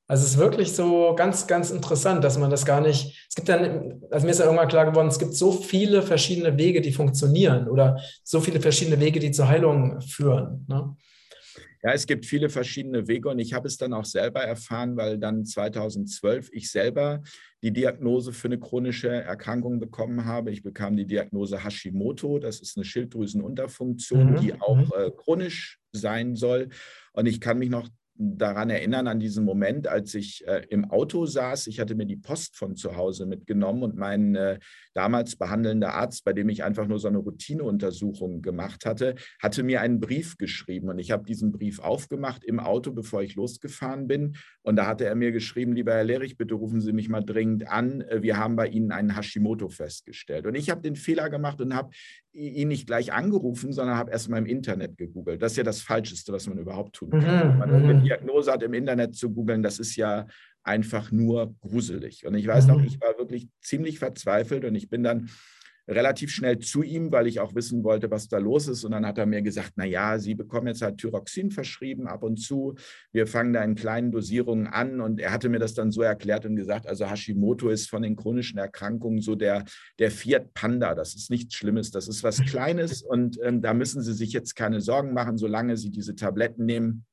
Also 0.07 0.25
es 0.25 0.31
ist 0.31 0.37
wirklich 0.37 0.73
so 0.73 1.13
ganz, 1.15 1.47
ganz 1.47 1.71
interessant, 1.71 2.23
dass 2.23 2.37
man 2.37 2.49
das 2.49 2.65
gar 2.65 2.81
nicht, 2.81 3.25
es 3.29 3.35
gibt 3.35 3.49
dann, 3.49 4.01
also 4.11 4.25
mir 4.25 4.31
ist 4.31 4.39
ja 4.39 4.45
irgendwann 4.45 4.67
klar 4.67 4.85
geworden, 4.85 5.07
es 5.07 5.19
gibt 5.19 5.35
so 5.35 5.51
viele 5.51 6.01
verschiedene 6.01 6.57
Wege, 6.57 6.81
die 6.81 6.91
funktionieren 6.91 7.67
oder 7.67 7.99
so 8.23 8.41
viele 8.41 8.59
verschiedene 8.59 8.99
Wege, 8.99 9.19
die 9.19 9.31
zur 9.31 9.47
Heilung 9.47 10.01
führen. 10.01 10.65
Ne? 10.67 10.95
Ja, 11.83 11.91
es 11.91 12.07
gibt 12.07 12.25
viele 12.25 12.47
verschiedene 12.47 13.09
Wege 13.09 13.27
und 13.27 13.39
ich 13.39 13.53
habe 13.53 13.67
es 13.67 13.77
dann 13.77 13.91
auch 13.91 14.05
selber 14.05 14.41
erfahren, 14.41 14.95
weil 14.95 15.17
dann 15.17 15.45
2012 15.45 16.49
ich 16.53 16.71
selber 16.71 17.21
die 17.61 17.71
Diagnose 17.71 18.31
für 18.31 18.47
eine 18.47 18.57
chronische 18.57 19.09
Erkrankung 19.09 19.81
bekommen 19.81 20.23
habe. 20.23 20.51
Ich 20.51 20.63
bekam 20.63 20.95
die 20.95 21.05
Diagnose 21.05 21.61
Hashimoto, 21.61 22.39
das 22.39 22.61
ist 22.61 22.77
eine 22.77 22.85
Schilddrüsenunterfunktion, 22.85 24.31
mhm. 24.31 24.35
die 24.37 24.53
auch 24.61 24.77
mhm. 24.77 24.91
äh, 24.97 25.11
chronisch 25.11 25.79
sein 25.91 26.37
soll. 26.37 26.69
Und 27.11 27.25
ich 27.25 27.41
kann 27.41 27.59
mich 27.59 27.69
noch 27.69 27.89
daran 28.15 28.69
erinnern, 28.69 29.07
an 29.07 29.19
diesen 29.19 29.43
Moment, 29.43 29.87
als 29.87 30.13
ich 30.13 30.45
äh, 30.47 30.65
im 30.69 30.85
Auto 30.91 31.25
saß. 31.25 31.67
Ich 31.67 31.79
hatte 31.79 31.95
mir 31.95 32.05
die 32.05 32.15
Post 32.15 32.55
von 32.55 32.75
zu 32.75 32.95
Hause 32.95 33.25
mitgenommen 33.25 33.83
und 33.83 33.95
mein 33.95 34.35
äh, 34.35 34.59
damals 34.93 35.35
behandelnder 35.35 35.93
Arzt, 35.93 36.23
bei 36.23 36.33
dem 36.33 36.49
ich 36.49 36.63
einfach 36.63 36.87
nur 36.87 36.99
so 36.99 37.07
eine 37.07 37.17
Routineuntersuchung 37.17 38.41
gemacht 38.41 38.85
hatte, 38.85 39.15
hatte 39.41 39.63
mir 39.63 39.81
einen 39.81 39.99
Brief 39.99 40.37
geschrieben. 40.37 40.89
Und 40.89 40.99
ich 40.99 41.11
habe 41.11 41.25
diesen 41.25 41.51
Brief 41.51 41.79
aufgemacht 41.79 42.43
im 42.43 42.59
Auto, 42.59 42.91
bevor 42.91 43.23
ich 43.23 43.35
losgefahren 43.35 44.07
bin. 44.07 44.35
Und 44.61 44.75
da 44.75 44.85
hatte 44.85 45.05
er 45.05 45.15
mir 45.15 45.31
geschrieben, 45.31 45.73
lieber 45.73 45.93
Herr 45.93 46.03
Lehrich, 46.03 46.37
bitte 46.37 46.53
rufen 46.53 46.81
Sie 46.81 46.93
mich 46.93 47.09
mal 47.09 47.23
dringend 47.23 47.67
an. 47.67 48.01
Äh, 48.01 48.21
wir 48.21 48.37
haben 48.37 48.55
bei 48.55 48.67
Ihnen 48.67 48.91
einen 48.91 49.15
Hashimoto 49.15 49.69
festgestellt. 49.69 50.45
Und 50.45 50.55
ich 50.55 50.69
habe 50.69 50.81
den 50.81 50.95
Fehler 50.95 51.29
gemacht 51.29 51.59
und 51.61 51.73
habe 51.73 51.89
ihn 52.33 52.67
nicht 52.67 52.87
gleich 52.87 53.13
angerufen, 53.13 53.73
sondern 53.73 53.95
habe 53.95 54.11
erst 54.11 54.27
mal 54.29 54.37
im 54.37 54.45
Internet 54.45 54.97
gegoogelt. 54.97 55.41
Das 55.41 55.53
ist 55.53 55.57
ja 55.57 55.63
das 55.63 55.81
Falscheste, 55.81 56.33
was 56.33 56.47
man 56.47 56.57
überhaupt 56.57 56.95
tun 56.95 57.11
kann. 57.11 57.53
Mhm, 57.53 57.57
man 57.59 57.73
eine 57.73 57.93
mhm. 57.93 58.03
Diagnose 58.03 58.51
hat 58.51 58.63
im 58.63 58.73
Internet 58.73 59.15
zu 59.15 59.31
googeln, 59.31 59.61
das 59.61 59.79
ist 59.79 59.95
ja 59.95 60.25
einfach 60.63 61.11
nur 61.11 61.55
gruselig. 61.59 62.25
Und 62.25 62.35
ich 62.35 62.47
weiß 62.47 62.67
noch, 62.67 62.79
mhm. 62.79 62.85
ich 62.85 62.99
war 62.99 63.17
wirklich 63.17 63.49
ziemlich 63.61 63.99
verzweifelt 63.99 64.65
und 64.65 64.75
ich 64.75 64.89
bin 64.89 65.03
dann 65.03 65.29
relativ 65.87 66.31
schnell 66.31 66.59
zu 66.59 66.81
ihm, 66.81 67.11
weil 67.11 67.27
ich 67.27 67.39
auch 67.39 67.55
wissen 67.55 67.83
wollte, 67.83 68.09
was 68.09 68.27
da 68.27 68.37
los 68.37 68.67
ist. 68.67 68.83
Und 68.83 68.91
dann 68.91 69.05
hat 69.05 69.17
er 69.17 69.25
mir 69.25 69.41
gesagt, 69.41 69.73
na 69.75 69.85
ja, 69.85 70.17
Sie 70.17 70.35
bekommen 70.35 70.67
jetzt 70.67 70.81
halt 70.81 70.97
Thyroxin 70.97 71.51
verschrieben 71.51 72.07
ab 72.07 72.23
und 72.23 72.37
zu. 72.37 72.75
Wir 73.11 73.27
fangen 73.27 73.53
da 73.53 73.63
in 73.63 73.75
kleinen 73.75 74.11
Dosierungen 74.11 74.67
an. 74.67 75.01
Und 75.01 75.19
er 75.19 75.31
hatte 75.31 75.49
mir 75.49 75.59
das 75.59 75.73
dann 75.73 75.91
so 75.91 76.01
erklärt 76.01 76.45
und 76.45 76.55
gesagt, 76.55 76.87
also 76.87 77.09
Hashimoto 77.09 77.69
ist 77.69 77.89
von 77.89 78.01
den 78.01 78.15
chronischen 78.15 78.57
Erkrankungen 78.59 79.21
so 79.21 79.35
der, 79.35 79.65
der 79.99 80.11
Fiat 80.11 80.53
Panda. 80.53 80.95
Das 80.95 81.15
ist 81.15 81.29
nichts 81.29 81.55
Schlimmes, 81.55 81.91
das 81.91 82.07
ist 82.07 82.23
was 82.23 82.41
Kleines. 82.45 83.01
Und 83.01 83.37
ähm, 83.43 83.61
da 83.61 83.73
müssen 83.73 84.01
Sie 84.01 84.13
sich 84.13 84.31
jetzt 84.31 84.55
keine 84.55 84.79
Sorgen 84.79 85.13
machen, 85.13 85.37
solange 85.37 85.75
Sie 85.77 85.89
diese 85.89 86.15
Tabletten 86.15 86.65
nehmen. 86.65 87.05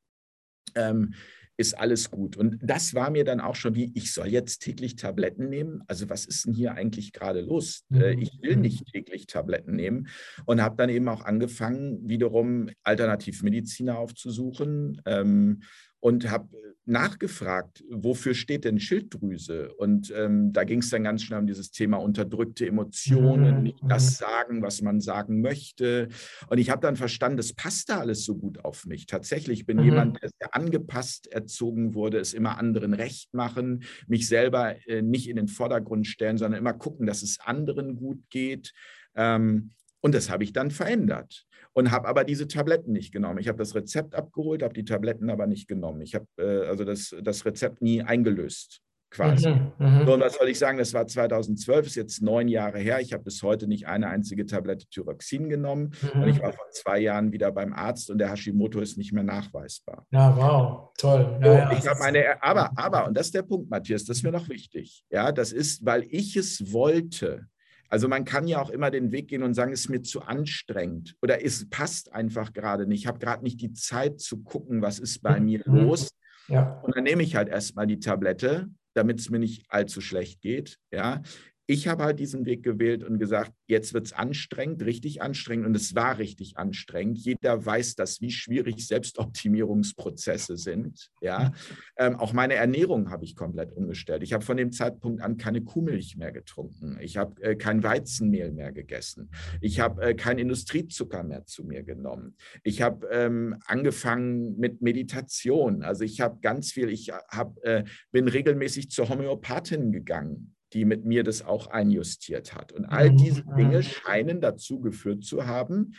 Ähm, 0.77 1.15
ist 1.61 1.79
alles 1.79 2.11
gut. 2.11 2.39
Und 2.39 2.59
das 2.63 2.95
war 2.95 3.11
mir 3.11 3.23
dann 3.23 3.39
auch 3.39 3.55
schon 3.55 3.75
wie, 3.75 3.93
ich 3.95 4.15
soll 4.15 4.29
jetzt 4.29 4.61
täglich 4.61 4.97
Tabletten 4.97 5.51
nehmen. 5.51 5.83
Also 5.89 6.09
was 6.09 6.25
ist 6.25 6.47
denn 6.47 6.55
hier 6.55 6.73
eigentlich 6.73 7.13
gerade 7.13 7.43
los? 7.43 7.85
Äh, 7.93 8.17
mhm. 8.17 8.23
Ich 8.23 8.39
will 8.41 8.57
mhm. 8.57 8.63
nicht 8.63 8.87
täglich 8.87 9.27
Tabletten 9.27 9.77
nehmen 9.77 10.09
und 10.47 10.63
habe 10.63 10.77
dann 10.77 10.89
eben 10.89 11.07
auch 11.09 11.23
angefangen, 11.23 12.09
wiederum 12.09 12.71
Alternativmediziner 12.83 13.99
aufzusuchen. 13.99 15.03
Ähm, 15.05 15.61
und 16.01 16.31
habe 16.31 16.49
nachgefragt, 16.87 17.85
wofür 17.89 18.35
steht 18.35 18.65
denn 18.65 18.81
Schilddrüse? 18.81 19.73
Und 19.75 20.13
ähm, 20.17 20.53
da 20.53 20.65
ging 20.65 20.81
es 20.81 20.91
dann 20.91 21.05
ganz 21.05 21.23
schnell 21.23 21.39
um 21.39 21.47
dieses 21.47 21.71
Thema 21.71 21.99
unterdrückte 21.99 22.67
Emotionen, 22.67 23.59
mhm. 23.59 23.63
nicht 23.63 23.79
das 23.87 24.05
mhm. 24.05 24.25
sagen, 24.25 24.63
was 24.63 24.83
man 24.83 25.01
sagen 25.01 25.41
möchte. 25.41 26.09
Und 26.49 26.59
ich 26.59 26.71
habe 26.71 26.81
dann 26.81 26.97
verstanden, 26.97 27.37
das 27.37 27.53
passt 27.53 27.91
da 27.91 28.01
alles 28.01 28.25
so 28.25 28.37
gut 28.37 28.65
auf 28.65 28.87
mich. 28.87 29.07
Tatsächlich 29.07 29.67
bin 29.67 29.79
mhm. 29.79 29.85
jemand, 29.85 30.23
der 30.23 30.31
sehr 30.31 30.55
angepasst 30.55 31.29
erzogen 31.29 31.95
wurde, 31.95 32.19
es 32.19 32.35
immer 32.35 32.59
anderen 32.59 32.93
recht 32.93 33.33
machen, 33.35 33.85
mich 34.09 34.27
selber 34.27 34.77
äh, 34.89 35.03
nicht 35.03 35.29
in 35.29 35.37
den 35.37 35.49
Vordergrund 35.49 36.07
stellen, 36.07 36.39
sondern 36.39 36.59
immer 36.59 36.75
gucken, 36.75 37.07
dass 37.07 37.23
es 37.23 37.39
anderen 37.41 37.95
gut 37.97 38.19
geht. 38.31 38.73
Ähm, 39.15 39.71
und 40.01 40.15
das 40.15 40.31
habe 40.31 40.45
ich 40.45 40.53
dann 40.53 40.71
verändert 40.71 41.47
und 41.73 41.91
habe 41.91 42.09
aber 42.09 42.25
diese 42.25 42.49
Tabletten 42.49 42.93
nicht 42.93 43.13
genommen. 43.13 43.39
Ich 43.39 43.49
habe 43.49 43.59
das 43.59 43.75
Rezept 43.75 44.15
abgeholt, 44.15 44.63
habe 44.63 44.75
die 44.75 44.85
Tabletten 44.85 45.31
aber 45.31 45.47
nicht 45.47 45.69
genommen. 45.69 46.01
Ich 46.03 46.15
habe 46.15 46.27
äh, 46.39 46.67
also 46.67 46.85
das, 46.85 47.15
das 47.23 47.45
Rezept 47.45 47.83
nie 47.83 48.03
eingelöst 48.03 48.83
quasi. 49.11 49.51
Mhm, 49.51 49.73
mh. 49.79 50.07
so, 50.07 50.15
und 50.15 50.21
was 50.21 50.35
soll 50.35 50.49
ich 50.49 50.59
sagen, 50.59 50.79
das 50.79 50.95
war 50.95 51.07
2012, 51.07 51.87
ist 51.87 51.95
jetzt 51.97 52.23
neun 52.23 52.49
Jahre 52.49 52.79
her. 52.79 53.01
Ich 53.01 53.13
habe 53.13 53.25
bis 53.25 53.43
heute 53.43 53.67
nicht 53.67 53.87
eine 53.87 54.09
einzige 54.09 54.47
Tablette 54.47 54.87
Thyroxin 54.89 55.49
genommen. 55.49 55.93
Mhm. 56.15 56.23
Und 56.23 56.29
ich 56.29 56.41
war 56.41 56.53
vor 56.53 56.67
zwei 56.71 57.01
Jahren 57.01 57.33
wieder 57.33 57.51
beim 57.53 57.73
Arzt 57.73 58.11
und 58.11 58.19
der 58.19 58.31
Hashimoto 58.31 58.81
ist 58.81 58.97
nicht 58.97 59.13
mehr 59.13 59.25
nachweisbar. 59.25 60.07
Ja, 60.11 60.37
wow, 60.37 60.91
toll. 60.97 61.39
Ja, 61.43 61.47
so, 61.47 61.59
ja, 61.59 61.73
ich 61.73 61.89
habe 61.89 61.99
meine, 61.99 62.43
aber, 62.43 62.71
aber, 62.77 63.07
und 63.07 63.17
das 63.17 63.27
ist 63.27 63.35
der 63.35 63.43
Punkt, 63.43 63.69
Matthias, 63.69 64.05
das 64.05 64.19
ist 64.19 64.23
mir 64.23 64.33
noch 64.33 64.49
wichtig. 64.49 65.05
Ja, 65.11 65.33
das 65.33 65.53
ist, 65.53 65.85
weil 65.85 66.07
ich 66.09 66.37
es 66.37 66.73
wollte. 66.73 67.47
Also 67.91 68.07
man 68.07 68.25
kann 68.25 68.47
ja 68.47 68.63
auch 68.63 68.71
immer 68.71 68.91
den 68.91 69.11
Weg 69.11 69.29
gehen 69.29 69.43
und 69.43 69.55
sagen, 69.55 69.73
es 69.73 69.81
ist 69.81 69.89
mir 69.89 70.03
zu 70.03 70.23
anstrengend 70.23 71.17
oder 71.21 71.45
es 71.45 71.69
passt 71.69 72.13
einfach 72.13 72.53
gerade 72.53 72.87
nicht. 72.87 73.01
Ich 73.01 73.07
habe 73.07 73.19
gerade 73.19 73.43
nicht 73.43 73.61
die 73.61 73.73
Zeit 73.73 74.21
zu 74.21 74.43
gucken, 74.43 74.81
was 74.81 75.01
ist 75.01 75.23
bei 75.23 75.41
mir 75.41 75.63
mhm. 75.67 75.77
los. 75.77 76.11
Ja. 76.49 76.81
Und 76.83 76.97
dann 76.97 77.05
nehme 77.05 77.23
ich 77.23 77.35
halt 77.35 77.49
erstmal 77.49 77.89
die 77.89 77.99
Tablette, 77.99 78.69
damit 78.95 79.19
es 79.19 79.29
mir 79.29 79.41
nicht 79.41 79.65
allzu 79.69 80.01
schlecht 80.01 80.41
geht. 80.41 80.79
Ja, 80.93 81.23
ich 81.71 81.87
habe 81.87 82.03
halt 82.03 82.19
diesen 82.19 82.47
Weg 82.47 82.65
gewählt 82.65 83.05
und 83.05 83.21
gesagt, 83.21 83.53
jetzt 83.69 83.95
wird 83.95 84.07
es 84.07 84.13
anstrengend, 84.13 84.85
richtig 84.85 85.23
anstrengend. 85.23 85.67
Und 85.67 85.77
es 85.77 85.95
war 85.95 86.19
richtig 86.19 86.57
anstrengend. 86.57 87.19
Jeder 87.19 87.65
weiß 87.65 87.95
das, 87.95 88.21
wie 88.21 88.33
schwierig 88.33 88.85
Selbstoptimierungsprozesse 88.89 90.57
sind. 90.57 91.11
Ja? 91.21 91.53
Ähm, 91.97 92.17
auch 92.17 92.33
meine 92.33 92.55
Ernährung 92.55 93.13
habe 93.13 93.25
ich 93.25 93.37
komplett 93.37 93.73
umgestellt. 93.73 94.25
Ich 94.25 94.33
habe 94.33 94.45
von 94.45 94.57
dem 94.57 94.73
Zeitpunkt 94.73 95.23
an 95.23 95.37
keine 95.37 95.63
Kuhmilch 95.63 96.17
mehr 96.17 96.33
getrunken. 96.33 96.99
Ich 97.01 97.17
habe 97.17 97.41
äh, 97.41 97.55
kein 97.55 97.85
Weizenmehl 97.85 98.51
mehr 98.51 98.73
gegessen. 98.73 99.31
Ich 99.61 99.79
habe 99.79 100.03
äh, 100.03 100.15
kein 100.15 100.39
Industriezucker 100.39 101.23
mehr 101.23 101.47
zu 101.47 101.63
mir 101.63 101.85
genommen. 101.85 102.35
Ich 102.65 102.83
habe 102.83 103.07
ähm, 103.13 103.55
angefangen 103.65 104.59
mit 104.59 104.83
Meditation. 104.83 105.85
Also 105.85 106.03
ich 106.03 106.21
habe 106.21 106.41
ganz 106.41 106.73
viel, 106.73 106.89
ich 106.89 107.13
hab, 107.13 107.63
äh, 107.63 107.85
bin 108.11 108.27
regelmäßig 108.27 108.91
zur 108.91 109.09
Homöopathin 109.09 109.93
gegangen 109.93 110.57
die 110.73 110.85
mit 110.85 111.05
mir 111.05 111.25
das 111.25 111.43
auch 111.45 111.69
einjustiert 111.69 112.55
hat. 112.55 112.73
Und 112.73 112.85
all 112.87 113.11
mhm. 113.11 113.17
diese 113.17 113.45
Dinge 113.57 113.83
scheinen 113.83 114.41
dazu 114.41 114.81
geführt 114.81 115.25
zu 115.25 115.47
haben, 115.47 115.95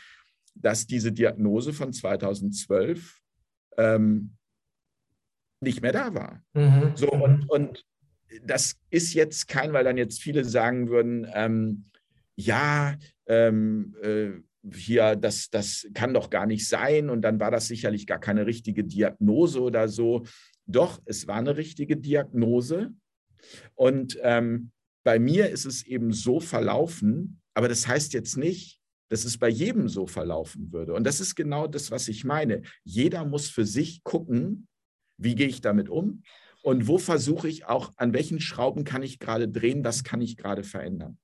dass 0.55 0.87
diese 0.87 1.11
Diagnose 1.11 1.73
von 1.73 1.93
2012 1.93 3.19
ähm, 3.77 4.35
nicht 5.61 5.81
mehr 5.81 5.91
da 5.91 6.13
war. 6.13 6.43
Mhm. 6.53 6.91
So, 6.95 7.07
mhm. 7.07 7.21
und, 7.21 7.49
und 7.49 7.85
das 8.43 8.77
ist 8.89 9.13
jetzt 9.13 9.47
kein, 9.47 9.73
weil 9.73 9.83
dann 9.83 9.97
jetzt 9.97 10.21
viele 10.21 10.45
sagen 10.45 10.89
würden, 10.89 11.27
ähm, 11.33 11.85
ja, 12.35 12.95
ähm, 13.27 13.95
äh, 14.01 14.31
hier, 14.73 15.15
das, 15.15 15.49
das 15.49 15.87
kann 15.93 16.13
doch 16.13 16.29
gar 16.29 16.45
nicht 16.45 16.67
sein 16.67 17.09
und 17.09 17.21
dann 17.23 17.39
war 17.39 17.51
das 17.51 17.67
sicherlich 17.67 18.05
gar 18.05 18.19
keine 18.19 18.45
richtige 18.45 18.83
Diagnose 18.83 19.59
oder 19.61 19.87
so. 19.87 20.23
Doch, 20.67 21.01
es 21.05 21.27
war 21.27 21.37
eine 21.37 21.57
richtige 21.57 21.97
Diagnose 21.97 22.93
und 23.75 24.17
ähm, 24.21 24.71
bei 25.03 25.19
mir 25.19 25.49
ist 25.49 25.65
es 25.65 25.83
eben 25.83 26.13
so 26.13 26.39
verlaufen, 26.39 27.41
aber 27.53 27.67
das 27.67 27.87
heißt 27.87 28.13
jetzt 28.13 28.37
nicht, 28.37 28.79
dass 29.09 29.25
es 29.25 29.37
bei 29.37 29.49
jedem 29.49 29.89
so 29.89 30.07
verlaufen 30.07 30.71
würde. 30.71 30.93
Und 30.93 31.03
das 31.03 31.19
ist 31.19 31.35
genau 31.35 31.67
das, 31.67 31.91
was 31.91 32.07
ich 32.07 32.23
meine. 32.23 32.61
Jeder 32.83 33.25
muss 33.25 33.49
für 33.49 33.65
sich 33.65 34.03
gucken, 34.03 34.67
wie 35.17 35.35
gehe 35.35 35.47
ich 35.47 35.59
damit 35.59 35.89
um 35.89 36.23
und 36.63 36.87
wo 36.87 36.97
versuche 36.97 37.47
ich 37.47 37.65
auch, 37.65 37.91
an 37.97 38.13
welchen 38.13 38.39
Schrauben 38.39 38.83
kann 38.83 39.03
ich 39.03 39.19
gerade 39.19 39.49
drehen, 39.49 39.83
was 39.83 40.03
kann 40.03 40.21
ich 40.21 40.37
gerade 40.37 40.63
verändern. 40.63 41.17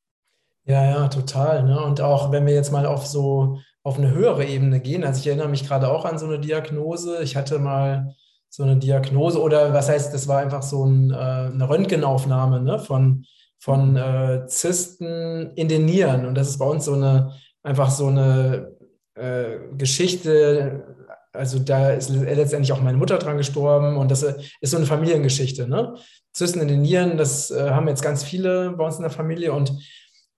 Ja, 0.66 0.86
ja, 0.86 1.08
total. 1.08 1.64
Ne? 1.64 1.82
Und 1.82 2.02
auch 2.02 2.32
wenn 2.32 2.46
wir 2.46 2.54
jetzt 2.54 2.72
mal 2.72 2.86
auf 2.86 3.06
so 3.06 3.60
auf 3.84 3.98
eine 3.98 4.12
höhere 4.12 4.46
Ebene 4.46 4.82
gehen, 4.82 5.06
also 5.06 5.22
ich 5.22 5.28
erinnere 5.28 5.48
mich 5.48 5.66
gerade 5.66 5.90
auch 5.90 6.04
an 6.04 6.20
so 6.20 6.26
eine 6.26 6.40
Diagnose. 6.40 7.24
Ich 7.24 7.38
hatte 7.38 7.58
mal 7.58 8.14
so 8.50 8.64
eine 8.64 8.78
Diagnose 8.78 9.42
oder 9.42 9.74
was 9.74 9.90
heißt, 9.90 10.14
das 10.14 10.28
war 10.28 10.40
einfach 10.40 10.64
so 10.64 10.86
ein, 10.86 11.12
äh, 11.12 11.16
eine 11.16 11.70
Röntgenaufnahme 11.70 12.62
ne? 12.62 12.80
von, 12.80 13.26
von 13.60 13.96
äh, 13.96 14.46
Zysten 14.48 15.52
in 15.56 15.68
den 15.68 15.86
Nieren. 15.86 16.26
Und 16.26 16.36
das 16.36 16.50
ist 16.50 16.58
bei 16.58 16.66
uns 16.66 16.86
so 16.86 16.94
eine, 16.94 17.34
einfach 17.64 17.90
so 17.90 18.08
eine 18.08 18.72
äh, 19.16 19.58
Geschichte, 19.78 20.96
also 21.34 21.60
da 21.60 21.92
ist 21.92 22.10
letztendlich 22.10 22.72
auch 22.72 22.82
meine 22.82 22.98
Mutter 22.98 23.18
dran 23.18 23.38
gestorben 23.38 23.98
und 23.98 24.10
das 24.10 24.24
ist 24.24 24.72
so 24.72 24.78
eine 24.78 24.86
Familiengeschichte. 24.86 25.68
Ne? 25.68 25.96
Zysten 26.34 26.62
in 26.62 26.68
den 26.68 26.82
Nieren, 26.82 27.18
das 27.18 27.52
äh, 27.52 27.70
haben 27.70 27.88
jetzt 27.88 28.02
ganz 28.02 28.24
viele 28.24 28.72
bei 28.72 28.86
uns 28.86 28.96
in 28.96 29.04
der 29.04 29.12
Familie 29.12 29.54
und 29.54 29.74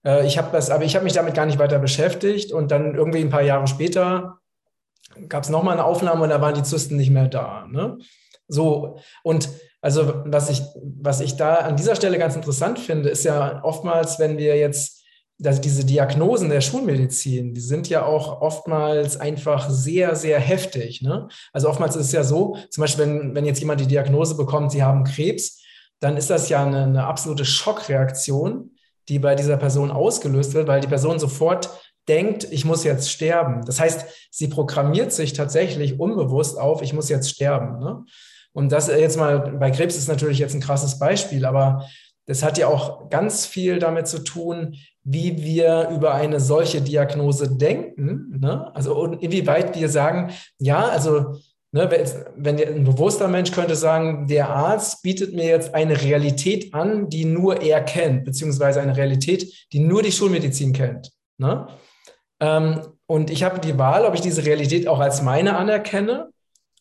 äh, 0.04 0.26
ich 0.26 0.38
habe 0.38 0.48
das, 0.52 0.70
aber 0.70 0.84
ich 0.84 0.94
habe 0.94 1.04
mich 1.04 1.12
damit 1.12 1.34
gar 1.34 1.46
nicht 1.46 1.58
weiter 1.58 1.78
beschäftigt 1.78 2.52
und 2.52 2.70
dann 2.70 2.94
irgendwie 2.94 3.20
ein 3.20 3.30
paar 3.30 3.42
Jahre 3.42 3.66
später 3.66 4.39
gab 5.28 5.44
es 5.44 5.48
nochmal 5.48 5.74
eine 5.74 5.84
Aufnahme 5.84 6.22
und 6.22 6.30
da 6.30 6.40
waren 6.40 6.54
die 6.54 6.62
Zysten 6.62 6.96
nicht 6.96 7.10
mehr 7.10 7.28
da. 7.28 7.66
Ne? 7.70 7.98
So, 8.48 8.98
und 9.22 9.48
also 9.80 10.22
was 10.26 10.50
ich, 10.50 10.62
was 10.82 11.20
ich 11.20 11.36
da 11.36 11.56
an 11.56 11.76
dieser 11.76 11.96
Stelle 11.96 12.18
ganz 12.18 12.36
interessant 12.36 12.78
finde, 12.78 13.08
ist 13.08 13.24
ja 13.24 13.62
oftmals, 13.64 14.18
wenn 14.18 14.38
wir 14.38 14.56
jetzt 14.56 15.00
dass 15.40 15.60
diese 15.60 15.86
Diagnosen 15.86 16.50
der 16.50 16.60
Schulmedizin, 16.60 17.54
die 17.54 17.60
sind 17.60 17.88
ja 17.88 18.04
auch 18.04 18.42
oftmals 18.42 19.18
einfach 19.18 19.70
sehr, 19.70 20.14
sehr 20.14 20.38
heftig. 20.38 21.00
Ne? 21.00 21.28
Also 21.52 21.68
oftmals 21.68 21.96
ist 21.96 22.06
es 22.06 22.12
ja 22.12 22.22
so, 22.22 22.58
zum 22.68 22.82
Beispiel, 22.82 23.06
wenn, 23.06 23.34
wenn 23.34 23.46
jetzt 23.46 23.60
jemand 23.60 23.80
die 23.80 23.86
Diagnose 23.86 24.36
bekommt, 24.36 24.70
sie 24.70 24.82
haben 24.82 25.04
Krebs, 25.04 25.62
dann 25.98 26.18
ist 26.18 26.28
das 26.28 26.50
ja 26.50 26.64
eine, 26.64 26.82
eine 26.82 27.06
absolute 27.06 27.46
Schockreaktion, 27.46 28.72
die 29.08 29.18
bei 29.18 29.34
dieser 29.34 29.56
Person 29.56 29.90
ausgelöst 29.90 30.52
wird, 30.52 30.68
weil 30.68 30.82
die 30.82 30.88
Person 30.88 31.18
sofort 31.18 31.70
denkt, 32.10 32.46
ich 32.50 32.64
muss 32.64 32.84
jetzt 32.84 33.10
sterben. 33.10 33.64
Das 33.64 33.80
heißt, 33.80 34.04
sie 34.30 34.48
programmiert 34.48 35.12
sich 35.12 35.32
tatsächlich 35.32 35.98
unbewusst 35.98 36.58
auf, 36.58 36.82
ich 36.82 36.92
muss 36.92 37.08
jetzt 37.08 37.30
sterben. 37.30 37.78
Ne? 37.78 38.04
Und 38.52 38.72
das 38.72 38.88
jetzt 38.88 39.16
mal 39.16 39.38
bei 39.38 39.70
Krebs 39.70 39.96
ist 39.96 40.08
natürlich 40.08 40.40
jetzt 40.40 40.54
ein 40.54 40.60
krasses 40.60 40.98
Beispiel, 40.98 41.46
aber 41.46 41.86
das 42.26 42.42
hat 42.42 42.58
ja 42.58 42.66
auch 42.66 43.08
ganz 43.08 43.46
viel 43.46 43.78
damit 43.78 44.08
zu 44.08 44.18
tun, 44.24 44.74
wie 45.04 45.38
wir 45.38 45.88
über 45.94 46.14
eine 46.14 46.40
solche 46.40 46.82
Diagnose 46.82 47.56
denken. 47.56 48.38
Ne? 48.40 48.74
Also 48.74 49.04
inwieweit 49.04 49.78
wir 49.78 49.88
sagen, 49.88 50.32
ja, 50.58 50.88
also 50.88 51.38
Ne, 51.72 51.88
wenn 52.34 52.60
ein 52.60 52.82
bewusster 52.82 53.28
Mensch 53.28 53.52
könnte 53.52 53.76
sagen, 53.76 54.26
der 54.26 54.50
Arzt 54.50 55.04
bietet 55.04 55.34
mir 55.36 55.44
jetzt 55.44 55.72
eine 55.72 56.02
Realität 56.02 56.74
an, 56.74 57.08
die 57.08 57.24
nur 57.24 57.62
er 57.62 57.80
kennt, 57.80 58.24
beziehungsweise 58.24 58.80
eine 58.80 58.96
Realität, 58.96 59.68
die 59.72 59.78
nur 59.78 60.02
die 60.02 60.10
Schulmedizin 60.10 60.72
kennt. 60.72 61.12
Ne? 61.38 61.68
Ähm, 62.40 62.80
und 63.06 63.30
ich 63.30 63.42
habe 63.42 63.60
die 63.60 63.78
Wahl, 63.78 64.04
ob 64.04 64.14
ich 64.14 64.20
diese 64.20 64.44
Realität 64.44 64.88
auch 64.88 65.00
als 65.00 65.22
meine 65.22 65.56
anerkenne 65.56 66.30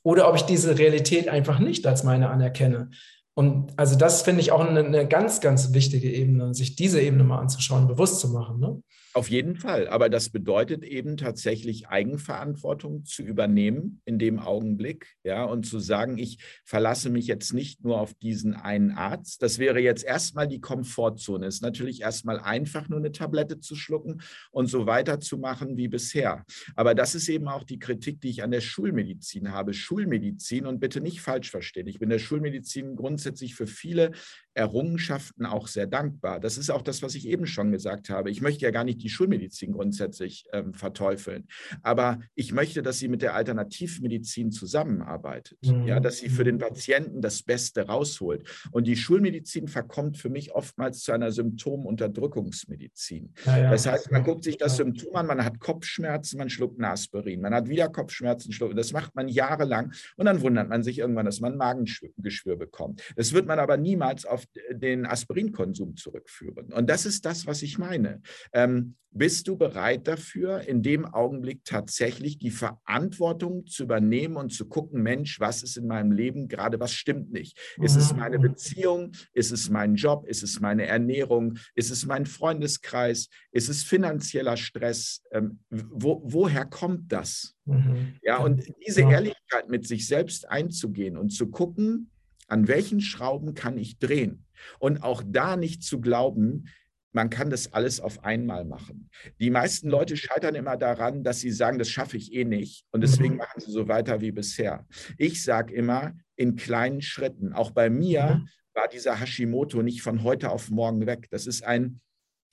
oder 0.04 0.30
ob 0.30 0.36
ich 0.36 0.44
diese 0.44 0.78
Realität 0.78 1.28
einfach 1.28 1.60
nicht 1.60 1.86
als 1.86 2.04
meine 2.04 2.30
anerkenne. 2.30 2.92
Und 3.36 3.72
also 3.78 3.98
das 3.98 4.24
finde 4.24 4.42
ich 4.42 4.52
auch 4.52 4.60
eine, 4.60 4.84
eine, 4.84 5.08
ganz, 5.08 5.40
ganz 5.40 5.74
wichtige 5.74 6.12
Ebene, 6.12 6.54
sich 6.54 6.76
diese 6.76 7.00
Ebene 7.00 7.24
mal 7.24 7.40
anzuschauen, 7.40 7.88
bewusst 7.88 8.20
zu 8.20 8.30
machen. 8.30 8.60
Ne? 8.60 8.82
Auf 9.14 9.30
jeden 9.30 9.56
Fall. 9.56 9.88
Aber 9.88 10.10
das 10.10 10.30
bedeutet 10.30 10.84
eben 10.84 11.18
tatsächlich 11.18 11.88
Eigenverantwortung 11.88 13.06
zu 13.06 13.24
übernehmen 13.24 14.02
in 14.06 14.20
dem 14.20 14.40
Augenblick, 14.40 15.16
ja, 15.24 15.46
und 15.46 15.66
zu 15.66 15.80
sagen, 15.80 16.18
ich 16.18 16.40
verlasse 16.64 17.10
mich 17.10 17.28
jetzt 17.28 17.54
nicht 17.54 17.84
nur 17.84 18.00
auf 18.00 18.14
diesen 18.14 18.54
einen 18.54 18.92
Arzt. 18.92 19.42
Das 19.42 19.58
wäre 19.58 19.80
jetzt 19.80 20.04
erstmal 20.04 20.48
die 20.48 20.60
Komfortzone. 20.60 21.48
Es 21.48 21.56
ist 21.56 21.62
natürlich 21.62 22.02
erstmal 22.02 22.40
einfach, 22.40 22.90
nur 22.90 23.00
eine 23.00 23.12
Tablette 23.12 23.60
zu 23.60 23.76
schlucken 23.76 24.22
und 24.52 24.68
so 24.68 24.86
weiterzumachen 24.86 25.78
wie 25.78 25.88
bisher. 25.88 26.46
Aber 26.76 26.94
das 26.94 27.16
ist 27.16 27.30
eben 27.30 27.48
auch 27.48 27.64
die 27.64 27.80
Kritik, 27.80 28.22
die 28.22 28.30
ich 28.30 28.44
an 28.44 28.52
der 28.52 28.62
Schulmedizin 28.62 29.52
habe. 29.52 29.74
Schulmedizin 29.74 30.66
und 30.66 30.80
bitte 30.80 31.02
nicht 31.02 31.22
falsch 31.22 31.50
verstehen. 31.50 31.88
Ich 31.88 32.00
bin 32.00 32.10
der 32.10 32.20
Schulmedizin 32.20 32.96
grundsätzlich 32.96 33.19
für 33.56 33.68
viele 33.68 34.12
Errungenschaften 34.54 35.46
auch 35.46 35.68
sehr 35.68 35.88
dankbar. 35.88 36.40
Das 36.40 36.58
ist 36.58 36.70
auch 36.70 36.82
das, 36.82 37.02
was 37.02 37.16
ich 37.16 37.28
eben 37.28 37.46
schon 37.46 37.72
gesagt 37.72 38.10
habe. 38.10 38.30
Ich 38.30 38.42
möchte 38.42 38.66
ja 38.66 38.72
gar 38.72 38.84
nicht 38.84 39.02
die 39.02 39.10
Schulmedizin 39.10 39.72
grundsätzlich 39.72 40.46
ähm, 40.54 40.74
verteufeln, 40.74 41.48
aber 41.82 42.20
ich 42.36 42.52
möchte, 42.52 42.82
dass 42.82 43.00
sie 43.00 43.08
mit 43.08 43.22
der 43.22 43.36
Alternativmedizin 43.36 44.52
zusammenarbeitet, 44.52 45.60
mhm. 45.64 45.86
ja, 45.86 46.00
dass 46.00 46.18
sie 46.18 46.30
für 46.30 46.44
den 46.44 46.58
Patienten 46.58 47.22
das 47.22 47.44
Beste 47.44 47.88
rausholt. 47.88 48.48
Und 48.72 48.88
die 48.88 48.96
Schulmedizin 48.96 49.68
verkommt 49.68 50.18
für 50.18 50.30
mich 50.30 50.52
oftmals 50.52 51.02
zu 51.02 51.12
einer 51.12 51.32
Symptomunterdrückungsmedizin. 51.32 53.34
Ja, 53.46 53.58
ja. 53.58 53.72
Das 53.72 53.86
heißt, 53.86 54.12
man 54.12 54.24
guckt 54.24 54.44
sich 54.44 54.58
das 54.58 54.78
Symptom 54.78 55.16
an, 55.16 55.28
man 55.28 55.46
hat 55.46 55.60
Kopfschmerzen, 55.60 56.38
man 56.38 56.50
schluckt 56.50 56.80
ein 56.80 56.86
Aspirin, 56.86 57.42
man 57.42 57.54
hat 57.54 57.70
wieder 57.70 57.90
Kopfschmerzen, 57.90 58.52
schluckt, 58.52 58.78
das 58.78 58.92
macht 58.92 59.16
man 59.16 59.28
jahrelang 59.28 59.94
und 60.18 60.26
dann 60.26 60.42
wundert 60.42 60.70
man 60.70 60.84
sich 60.84 61.00
irgendwann, 61.00 61.26
dass 61.26 61.40
man 61.40 61.56
Magengeschwür 61.56 62.58
bekommt. 62.58 63.02
Das 63.16 63.34
wird 63.34 63.48
man 63.48 63.60
aber 63.60 63.78
niemals 63.78 64.26
auf 64.26 64.39
den 64.72 65.06
Aspirinkonsum 65.06 65.96
zurückführen. 65.96 66.74
Und 66.74 66.90
das 66.90 67.06
ist 67.06 67.26
das, 67.26 67.48
was 67.48 67.62
ich 67.62 67.78
meine. 67.78 68.22
Ähm, 68.54 68.96
bist 69.12 69.48
du 69.48 69.58
bereit 69.58 70.08
dafür, 70.08 70.62
in 70.62 70.84
dem 70.84 71.06
Augenblick 71.06 71.66
tatsächlich 71.66 72.38
die 72.38 72.52
Verantwortung 72.52 73.66
zu 73.66 73.84
übernehmen 73.84 74.36
und 74.36 74.52
zu 74.54 74.68
gucken, 74.68 75.02
Mensch, 75.02 75.40
was 75.40 75.64
ist 75.64 75.78
in 75.78 75.88
meinem 75.88 76.12
Leben 76.12 76.48
gerade, 76.48 76.80
was 76.80 76.94
stimmt 76.94 77.32
nicht? 77.32 77.58
Ist 77.82 77.96
es 77.96 78.16
meine 78.16 78.38
mhm. 78.38 78.44
Beziehung? 78.44 79.12
Ist 79.34 79.52
es 79.52 79.70
mein 79.70 79.96
Job? 79.96 80.28
Ist 80.28 80.44
es 80.44 80.60
meine 80.60 80.86
Ernährung? 80.86 81.58
Ist 81.74 81.90
es 81.90 82.06
mein 82.06 82.28
Freundeskreis? 82.28 83.30
Ist 83.52 83.70
es 83.70 83.84
finanzieller 83.84 84.58
Stress? 84.58 85.24
Ähm, 85.32 85.60
wo, 85.70 86.22
woher 86.24 86.66
kommt 86.66 87.12
das? 87.12 87.56
Mhm. 87.66 88.16
Ja, 88.22 88.38
und 88.38 88.64
diese 88.86 89.02
Ehrlichkeit 89.02 89.70
mit 89.70 89.88
sich 89.88 90.08
selbst 90.08 90.48
einzugehen 90.50 91.18
und 91.18 91.30
zu 91.30 91.48
gucken, 91.48 92.12
an 92.50 92.68
welchen 92.68 93.02
Schrauben 93.02 93.54
kann 93.54 93.78
ich 93.78 94.00
drehen? 94.00 94.46
Und 94.80 95.04
auch 95.04 95.24
da 95.26 95.56
nicht 95.56 95.84
zu 95.84 96.02
glauben, 96.02 96.66
man 97.12 97.30
kann 97.30 97.50
das 97.50 97.74
alles 97.74 98.00
auf 98.00 98.24
einmal 98.24 98.66
machen. 98.66 99.10
Die 99.40 99.50
meisten 99.50 99.90
Leute 99.90 100.16
scheitern 100.16 100.56
immer 100.56 100.78
daran, 100.78 101.24
dass 101.24 101.40
sie 101.40 101.52
sagen, 101.52 101.80
das 101.80 101.90
schaffe 101.90 102.18
ich 102.18 102.34
eh 102.34 102.46
nicht 102.46 102.86
und 102.92 103.02
deswegen 103.02 103.34
mhm. 103.34 103.40
machen 103.40 103.62
sie 103.62 103.72
so 103.72 103.88
weiter 103.88 104.22
wie 104.22 104.32
bisher. 104.32 104.86
Ich 105.18 105.44
sage 105.44 105.74
immer 105.74 106.14
in 106.36 106.56
kleinen 106.56 107.02
Schritten. 107.02 107.54
Auch 107.54 107.72
bei 107.72 107.90
mir 107.90 108.36
mhm. 108.36 108.50
war 108.74 108.88
dieser 108.88 109.20
Hashimoto 109.20 109.82
nicht 109.82 110.02
von 110.02 110.24
heute 110.24 110.52
auf 110.52 110.70
morgen 110.70 111.06
weg. 111.08 111.28
Das 111.32 111.48
ist 111.48 111.64
ein, 111.64 112.00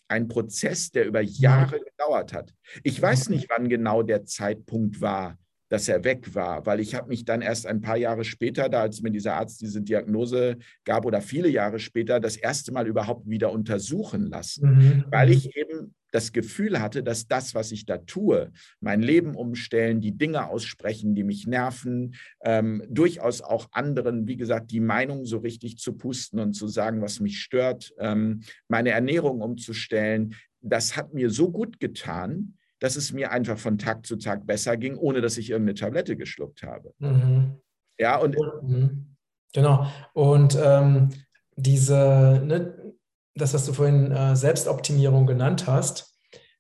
ein 0.08 0.28
Prozess, 0.28 0.90
der 0.90 1.06
über 1.06 1.20
Jahre 1.20 1.80
gedauert 1.80 2.32
hat. 2.32 2.54
Ich 2.82 3.00
weiß 3.00 3.28
nicht, 3.28 3.48
wann 3.50 3.68
genau 3.68 4.02
der 4.02 4.24
Zeitpunkt 4.24 5.00
war, 5.00 5.38
dass 5.68 5.88
er 5.88 6.04
weg 6.04 6.34
war, 6.34 6.64
weil 6.66 6.80
ich 6.80 6.94
habe 6.94 7.08
mich 7.08 7.24
dann 7.24 7.42
erst 7.42 7.66
ein 7.66 7.80
paar 7.80 7.96
Jahre 7.96 8.24
später, 8.24 8.68
da 8.68 8.82
als 8.82 9.02
mir 9.02 9.10
dieser 9.10 9.34
Arzt 9.34 9.60
diese 9.60 9.82
Diagnose 9.82 10.58
gab 10.84 11.04
oder 11.04 11.20
viele 11.20 11.48
Jahre 11.48 11.78
später, 11.78 12.20
das 12.20 12.36
erste 12.36 12.72
Mal 12.72 12.86
überhaupt 12.86 13.28
wieder 13.28 13.52
untersuchen 13.52 14.26
lassen, 14.26 14.76
mhm. 14.76 15.04
weil 15.10 15.30
ich 15.30 15.56
eben 15.56 15.94
das 16.12 16.32
Gefühl 16.32 16.80
hatte, 16.80 17.02
dass 17.02 17.26
das, 17.26 17.54
was 17.54 17.72
ich 17.72 17.84
da 17.84 17.98
tue, 17.98 18.52
mein 18.80 19.02
Leben 19.02 19.34
umstellen, 19.34 20.00
die 20.00 20.16
Dinge 20.16 20.48
aussprechen, 20.48 21.14
die 21.14 21.24
mich 21.24 21.46
nerven, 21.46 22.14
ähm, 22.42 22.82
durchaus 22.88 23.42
auch 23.42 23.68
anderen, 23.72 24.26
wie 24.26 24.36
gesagt, 24.36 24.70
die 24.70 24.80
Meinung 24.80 25.26
so 25.26 25.38
richtig 25.38 25.78
zu 25.78 25.92
pusten 25.94 26.38
und 26.38 26.54
zu 26.54 26.68
sagen, 26.68 27.02
was 27.02 27.20
mich 27.20 27.40
stört, 27.40 27.92
ähm, 27.98 28.40
meine 28.68 28.90
Ernährung 28.90 29.42
umzustellen, 29.42 30.34
das 30.62 30.96
hat 30.96 31.12
mir 31.12 31.30
so 31.30 31.50
gut 31.50 31.80
getan, 31.80 32.54
dass 32.78 32.96
es 32.96 33.12
mir 33.12 33.30
einfach 33.30 33.58
von 33.58 33.78
Tag 33.78 34.06
zu 34.06 34.16
Tag 34.16 34.46
besser 34.46 34.76
ging, 34.76 34.96
ohne 34.96 35.20
dass 35.20 35.38
ich 35.38 35.50
irgendeine 35.50 35.74
Tablette 35.74 36.16
geschluckt 36.16 36.62
habe. 36.62 36.92
Mhm. 36.98 37.60
Ja, 37.98 38.18
und. 38.18 38.36
Mhm. 38.62 39.16
Genau. 39.52 39.86
Und 40.12 40.58
ähm, 40.62 41.10
diese, 41.56 42.42
ne, 42.44 42.94
das, 43.34 43.54
was 43.54 43.64
du 43.64 43.72
vorhin 43.72 44.12
äh, 44.12 44.36
Selbstoptimierung 44.36 45.26
genannt 45.26 45.66
hast, 45.66 46.14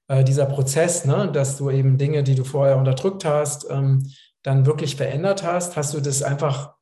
äh, 0.08 0.24
dieser 0.24 0.46
Prozess, 0.46 1.04
ne, 1.04 1.30
dass 1.30 1.58
du 1.58 1.70
eben 1.70 1.98
Dinge, 1.98 2.22
die 2.22 2.34
du 2.34 2.44
vorher 2.44 2.78
unterdrückt 2.78 3.24
hast, 3.24 3.66
ähm, 3.70 4.10
dann 4.42 4.64
wirklich 4.64 4.96
verändert 4.96 5.42
hast, 5.42 5.76
hast 5.76 5.92
du 5.92 6.00
das 6.00 6.22
einfach 6.22 6.74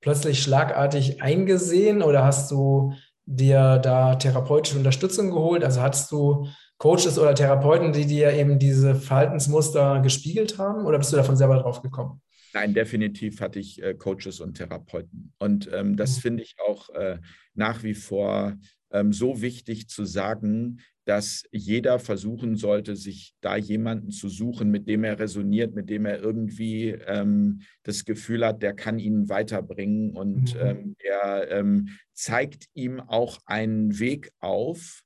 plötzlich 0.00 0.42
schlagartig 0.42 1.22
eingesehen 1.22 2.02
oder 2.02 2.24
hast 2.24 2.50
du 2.50 2.92
dir 3.24 3.78
da 3.78 4.14
therapeutische 4.14 4.78
Unterstützung 4.78 5.30
geholt? 5.30 5.64
Also 5.64 5.80
hattest 5.80 6.12
du 6.12 6.46
Coaches 6.78 7.18
oder 7.18 7.34
Therapeuten, 7.34 7.92
die 7.92 8.06
dir 8.06 8.32
eben 8.32 8.58
diese 8.58 8.94
Verhaltensmuster 8.94 10.00
gespiegelt 10.00 10.58
haben 10.58 10.84
oder 10.84 10.98
bist 10.98 11.12
du 11.12 11.16
davon 11.16 11.36
selber 11.36 11.56
drauf 11.56 11.82
gekommen? 11.82 12.20
Nein, 12.52 12.74
definitiv 12.74 13.40
hatte 13.40 13.58
ich 13.58 13.82
äh, 13.82 13.94
Coaches 13.94 14.40
und 14.40 14.54
Therapeuten. 14.54 15.32
Und 15.38 15.70
ähm, 15.72 15.96
das 15.96 16.16
mhm. 16.16 16.20
finde 16.20 16.42
ich 16.42 16.56
auch 16.66 16.88
äh, 16.90 17.18
nach 17.54 17.82
wie 17.82 17.94
vor 17.94 18.54
ähm, 18.90 19.12
so 19.12 19.42
wichtig 19.42 19.88
zu 19.88 20.04
sagen, 20.04 20.80
dass 21.04 21.44
jeder 21.52 21.98
versuchen 21.98 22.56
sollte, 22.56 22.96
sich 22.96 23.34
da 23.40 23.56
jemanden 23.56 24.10
zu 24.10 24.28
suchen, 24.28 24.70
mit 24.70 24.88
dem 24.88 25.04
er 25.04 25.18
resoniert, 25.18 25.74
mit 25.74 25.88
dem 25.88 26.04
er 26.04 26.20
irgendwie 26.20 26.90
ähm, 27.06 27.60
das 27.84 28.04
Gefühl 28.04 28.44
hat, 28.44 28.62
der 28.62 28.74
kann 28.74 28.98
ihn 28.98 29.28
weiterbringen 29.28 30.16
und 30.16 30.54
mhm. 30.54 30.60
ähm, 30.60 30.96
der 31.04 31.50
ähm, 31.50 31.88
zeigt 32.12 32.66
ihm 32.74 33.00
auch 33.00 33.38
einen 33.46 33.98
Weg 34.00 34.32
auf, 34.40 35.02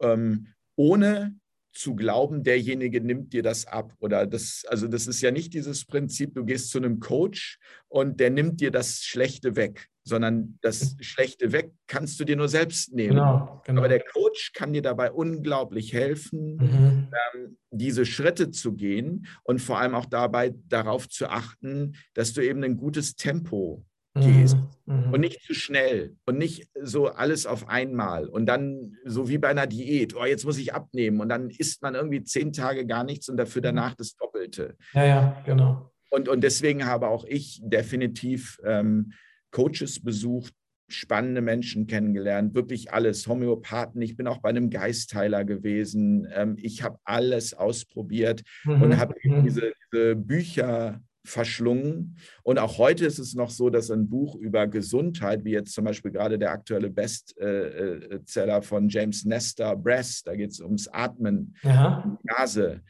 ähm, 0.00 0.48
ohne 0.76 1.34
zu 1.76 1.94
glauben, 1.94 2.42
derjenige 2.42 3.00
nimmt 3.00 3.32
dir 3.32 3.42
das 3.42 3.66
ab. 3.66 3.92
Oder 3.98 4.26
das, 4.26 4.64
also 4.68 4.88
das 4.88 5.06
ist 5.06 5.20
ja 5.20 5.30
nicht 5.30 5.54
dieses 5.54 5.84
Prinzip, 5.84 6.34
du 6.34 6.44
gehst 6.44 6.70
zu 6.70 6.78
einem 6.78 7.00
Coach 7.00 7.58
und 7.88 8.18
der 8.18 8.30
nimmt 8.30 8.60
dir 8.60 8.70
das 8.70 9.02
Schlechte 9.02 9.56
weg, 9.56 9.88
sondern 10.02 10.58
das 10.62 10.96
Schlechte 11.00 11.52
weg 11.52 11.72
kannst 11.86 12.18
du 12.18 12.24
dir 12.24 12.36
nur 12.36 12.48
selbst 12.48 12.92
nehmen. 12.94 13.16
Genau, 13.16 13.62
genau. 13.64 13.80
Aber 13.80 13.88
der 13.88 14.00
Coach 14.00 14.52
kann 14.54 14.72
dir 14.72 14.82
dabei 14.82 15.12
unglaublich 15.12 15.92
helfen, 15.92 16.56
mhm. 16.56 17.08
ähm, 17.34 17.58
diese 17.70 18.06
Schritte 18.06 18.50
zu 18.50 18.74
gehen 18.74 19.26
und 19.44 19.60
vor 19.60 19.78
allem 19.78 19.94
auch 19.94 20.06
dabei 20.06 20.54
darauf 20.68 21.08
zu 21.08 21.28
achten, 21.28 21.96
dass 22.14 22.32
du 22.32 22.40
eben 22.40 22.64
ein 22.64 22.76
gutes 22.76 23.16
Tempo 23.16 23.84
gehst 24.20 24.56
mhm. 24.86 25.12
und 25.12 25.20
nicht 25.20 25.42
zu 25.42 25.54
schnell 25.54 26.16
und 26.26 26.38
nicht 26.38 26.68
so 26.80 27.08
alles 27.08 27.46
auf 27.46 27.68
einmal 27.68 28.26
und 28.28 28.46
dann 28.46 28.96
so 29.04 29.28
wie 29.28 29.38
bei 29.38 29.48
einer 29.48 29.66
Diät, 29.66 30.14
oh, 30.16 30.24
jetzt 30.24 30.44
muss 30.44 30.58
ich 30.58 30.74
abnehmen 30.74 31.20
und 31.20 31.28
dann 31.28 31.50
isst 31.50 31.82
man 31.82 31.94
irgendwie 31.94 32.22
zehn 32.22 32.52
Tage 32.52 32.86
gar 32.86 33.04
nichts 33.04 33.28
und 33.28 33.36
dafür 33.36 33.60
mhm. 33.60 33.64
danach 33.64 33.94
das 33.94 34.16
Doppelte. 34.16 34.76
Ja, 34.94 35.04
ja, 35.04 35.42
genau. 35.44 35.92
Und, 36.10 36.28
und 36.28 36.42
deswegen 36.42 36.86
habe 36.86 37.08
auch 37.08 37.24
ich 37.24 37.60
definitiv 37.62 38.58
ähm, 38.64 39.12
Coaches 39.50 40.02
besucht, 40.02 40.52
spannende 40.88 41.40
Menschen 41.40 41.86
kennengelernt, 41.86 42.54
wirklich 42.54 42.92
alles, 42.92 43.26
Homöopathen. 43.26 44.00
Ich 44.02 44.16
bin 44.16 44.26
auch 44.26 44.38
bei 44.38 44.50
einem 44.50 44.70
Geistheiler 44.70 45.44
gewesen. 45.44 46.28
Ähm, 46.32 46.56
ich 46.60 46.82
habe 46.82 46.98
alles 47.04 47.54
ausprobiert 47.54 48.42
mhm. 48.64 48.82
und 48.82 48.96
habe 48.96 49.14
mhm. 49.22 49.42
diese, 49.42 49.72
diese 49.92 50.16
Bücher 50.16 51.00
verschlungen. 51.26 52.16
Und 52.42 52.58
auch 52.58 52.78
heute 52.78 53.06
ist 53.06 53.18
es 53.18 53.34
noch 53.34 53.50
so, 53.50 53.70
dass 53.70 53.90
ein 53.90 54.08
Buch 54.08 54.36
über 54.36 54.66
Gesundheit, 54.66 55.44
wie 55.44 55.52
jetzt 55.52 55.72
zum 55.72 55.84
Beispiel 55.84 56.10
gerade 56.10 56.38
der 56.38 56.50
aktuelle 56.50 56.90
Bestseller 56.90 58.62
von 58.62 58.88
James 58.88 59.24
Nestor, 59.24 59.76
Breath, 59.76 60.22
da 60.24 60.34
geht 60.34 60.50
es 60.50 60.60
ums 60.60 60.88
Atmen, 60.88 61.56
Aha. 61.64 62.18
Nase, 62.22 62.80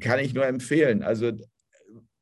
kann 0.00 0.20
ich 0.20 0.34
nur 0.34 0.46
empfehlen. 0.46 1.02
Also 1.02 1.32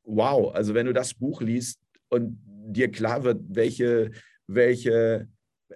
wow, 0.03 0.53
also 0.53 0.73
wenn 0.73 0.85
du 0.85 0.93
das 0.93 1.13
Buch 1.13 1.41
liest 1.41 1.79
und 2.09 2.39
dir 2.67 2.89
klar 2.89 3.23
wird, 3.23 3.41
welche, 3.49 4.11
welche 4.47 5.27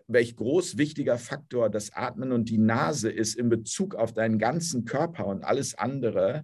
welch 0.07 0.35
groß 0.35 0.77
wichtiger 0.77 1.17
Faktor 1.17 1.69
das 1.69 1.93
Atmen 1.93 2.31
und 2.31 2.49
die 2.49 2.57
Nase 2.57 3.09
ist 3.09 3.35
in 3.35 3.49
Bezug 3.49 3.95
auf 3.95 4.13
deinen 4.13 4.39
ganzen 4.39 4.85
Körper 4.85 5.25
und 5.27 5.43
alles 5.43 5.75
andere, 5.75 6.43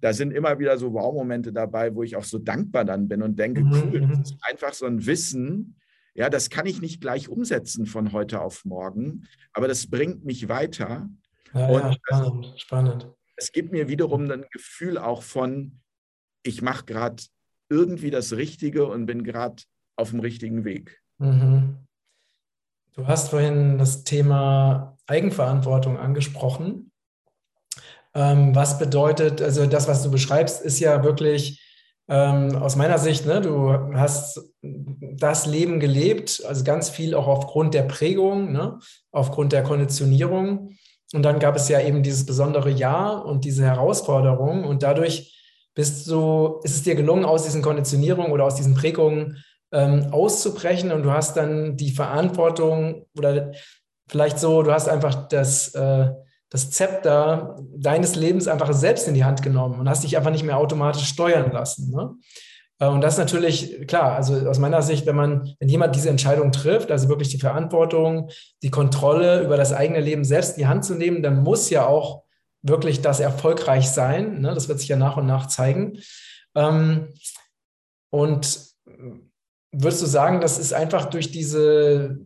da 0.00 0.12
sind 0.12 0.32
immer 0.32 0.58
wieder 0.58 0.78
so 0.78 0.92
Wow-Momente 0.92 1.52
dabei, 1.52 1.94
wo 1.94 2.02
ich 2.02 2.16
auch 2.16 2.24
so 2.24 2.38
dankbar 2.38 2.84
dann 2.84 3.08
bin 3.08 3.22
und 3.22 3.38
denke, 3.38 3.62
mhm. 3.62 3.72
cool, 3.72 4.00
das 4.08 4.30
ist 4.30 4.36
einfach 4.42 4.72
so 4.72 4.86
ein 4.86 5.06
Wissen, 5.06 5.76
ja, 6.14 6.28
das 6.28 6.50
kann 6.50 6.66
ich 6.66 6.80
nicht 6.80 7.00
gleich 7.00 7.28
umsetzen 7.28 7.86
von 7.86 8.12
heute 8.12 8.40
auf 8.40 8.64
morgen, 8.64 9.26
aber 9.52 9.68
das 9.68 9.88
bringt 9.88 10.24
mich 10.24 10.48
weiter. 10.48 11.08
Ja, 11.54 11.68
und 11.68 11.80
ja, 11.80 11.92
spannend, 11.92 12.54
spannend. 12.56 13.08
Es 13.36 13.52
gibt 13.52 13.70
mir 13.70 13.88
wiederum 13.88 14.30
ein 14.30 14.44
Gefühl 14.50 14.98
auch 14.98 15.22
von, 15.22 15.80
ich 16.42 16.60
mache 16.60 16.84
gerade 16.86 17.22
irgendwie 17.68 18.10
das 18.10 18.32
Richtige 18.32 18.86
und 18.86 19.06
bin 19.06 19.22
gerade 19.22 19.62
auf 19.96 20.10
dem 20.10 20.20
richtigen 20.20 20.64
Weg. 20.64 21.00
Mhm. 21.18 21.86
Du 22.94 23.06
hast 23.06 23.30
vorhin 23.30 23.78
das 23.78 24.02
Thema 24.02 24.96
Eigenverantwortung 25.06 25.98
angesprochen. 25.98 26.87
Ähm, 28.18 28.52
was 28.52 28.80
bedeutet, 28.80 29.40
also 29.40 29.64
das, 29.66 29.86
was 29.86 30.02
du 30.02 30.10
beschreibst, 30.10 30.60
ist 30.60 30.80
ja 30.80 31.04
wirklich 31.04 31.64
ähm, 32.08 32.56
aus 32.56 32.74
meiner 32.74 32.98
Sicht, 32.98 33.26
ne, 33.26 33.40
du 33.40 33.72
hast 33.94 34.40
das 34.60 35.46
Leben 35.46 35.78
gelebt, 35.78 36.42
also 36.44 36.64
ganz 36.64 36.90
viel 36.90 37.14
auch 37.14 37.28
aufgrund 37.28 37.74
der 37.74 37.84
Prägung, 37.84 38.50
ne, 38.50 38.80
aufgrund 39.12 39.52
der 39.52 39.62
Konditionierung. 39.62 40.76
Und 41.12 41.22
dann 41.22 41.38
gab 41.38 41.54
es 41.54 41.68
ja 41.68 41.80
eben 41.80 42.02
dieses 42.02 42.26
besondere 42.26 42.70
Jahr 42.70 43.24
und 43.24 43.44
diese 43.44 43.64
Herausforderung. 43.64 44.64
Und 44.64 44.82
dadurch 44.82 45.40
bist 45.76 46.08
du, 46.08 46.58
ist 46.64 46.74
es 46.74 46.82
dir 46.82 46.96
gelungen, 46.96 47.24
aus 47.24 47.44
diesen 47.44 47.62
Konditionierungen 47.62 48.32
oder 48.32 48.46
aus 48.46 48.56
diesen 48.56 48.74
Prägungen 48.74 49.44
ähm, 49.70 50.08
auszubrechen. 50.10 50.90
Und 50.90 51.04
du 51.04 51.12
hast 51.12 51.36
dann 51.36 51.76
die 51.76 51.92
Verantwortung 51.92 53.06
oder 53.16 53.52
vielleicht 54.08 54.40
so, 54.40 54.64
du 54.64 54.72
hast 54.72 54.88
einfach 54.88 55.28
das, 55.28 55.72
äh, 55.76 56.10
das 56.50 56.70
Zepter 56.70 57.56
deines 57.76 58.14
Lebens 58.14 58.48
einfach 58.48 58.72
selbst 58.72 59.06
in 59.08 59.14
die 59.14 59.24
Hand 59.24 59.42
genommen 59.42 59.78
und 59.80 59.88
hast 59.88 60.04
dich 60.04 60.16
einfach 60.16 60.30
nicht 60.30 60.44
mehr 60.44 60.56
automatisch 60.56 61.08
steuern 61.08 61.52
lassen. 61.52 61.90
Ne? 61.90 62.14
Äh, 62.78 62.86
und 62.86 63.00
das 63.00 63.14
ist 63.14 63.18
natürlich 63.18 63.86
klar, 63.86 64.14
also 64.14 64.48
aus 64.48 64.58
meiner 64.58 64.82
Sicht, 64.82 65.06
wenn 65.06 65.16
man, 65.16 65.54
wenn 65.58 65.68
jemand 65.68 65.94
diese 65.94 66.10
Entscheidung 66.10 66.52
trifft, 66.52 66.90
also 66.90 67.08
wirklich 67.08 67.28
die 67.28 67.38
Verantwortung, 67.38 68.30
die 68.62 68.70
Kontrolle 68.70 69.42
über 69.42 69.56
das 69.56 69.72
eigene 69.72 70.00
Leben 70.00 70.24
selbst 70.24 70.56
in 70.56 70.62
die 70.62 70.66
Hand 70.66 70.84
zu 70.84 70.94
nehmen, 70.94 71.22
dann 71.22 71.42
muss 71.42 71.70
ja 71.70 71.86
auch 71.86 72.24
wirklich 72.62 73.02
das 73.02 73.20
erfolgreich 73.20 73.90
sein. 73.90 74.40
Ne? 74.40 74.54
Das 74.54 74.68
wird 74.68 74.80
sich 74.80 74.88
ja 74.88 74.96
nach 74.96 75.16
und 75.16 75.26
nach 75.26 75.46
zeigen. 75.46 75.98
Ähm, 76.54 77.08
und 78.10 78.68
würdest 79.70 80.02
du 80.02 80.06
sagen, 80.06 80.40
das 80.40 80.58
ist 80.58 80.72
einfach 80.72 81.06
durch 81.06 81.30
diese 81.30 82.18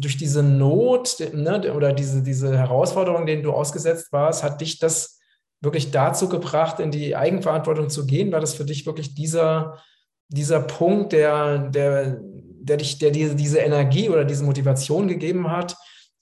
durch 0.00 0.16
diese 0.16 0.42
Not 0.42 1.16
ne, 1.32 1.72
oder 1.74 1.92
diese, 1.92 2.22
diese 2.22 2.56
Herausforderung, 2.56 3.26
denen 3.26 3.42
du 3.42 3.52
ausgesetzt 3.52 4.12
warst, 4.12 4.42
hat 4.42 4.60
dich 4.60 4.78
das 4.78 5.20
wirklich 5.60 5.90
dazu 5.90 6.28
gebracht, 6.28 6.80
in 6.80 6.90
die 6.90 7.16
Eigenverantwortung 7.16 7.88
zu 7.88 8.06
gehen? 8.06 8.32
War 8.32 8.40
das 8.40 8.54
für 8.54 8.64
dich 8.64 8.86
wirklich 8.86 9.14
dieser, 9.14 9.82
dieser 10.28 10.60
Punkt, 10.60 11.12
der, 11.12 11.58
der, 11.70 12.20
der, 12.22 12.76
dich, 12.76 12.98
der 12.98 13.10
dir 13.10 13.34
diese 13.34 13.58
Energie 13.58 14.08
oder 14.08 14.24
diese 14.24 14.44
Motivation 14.44 15.08
gegeben 15.08 15.50
hat, 15.50 15.76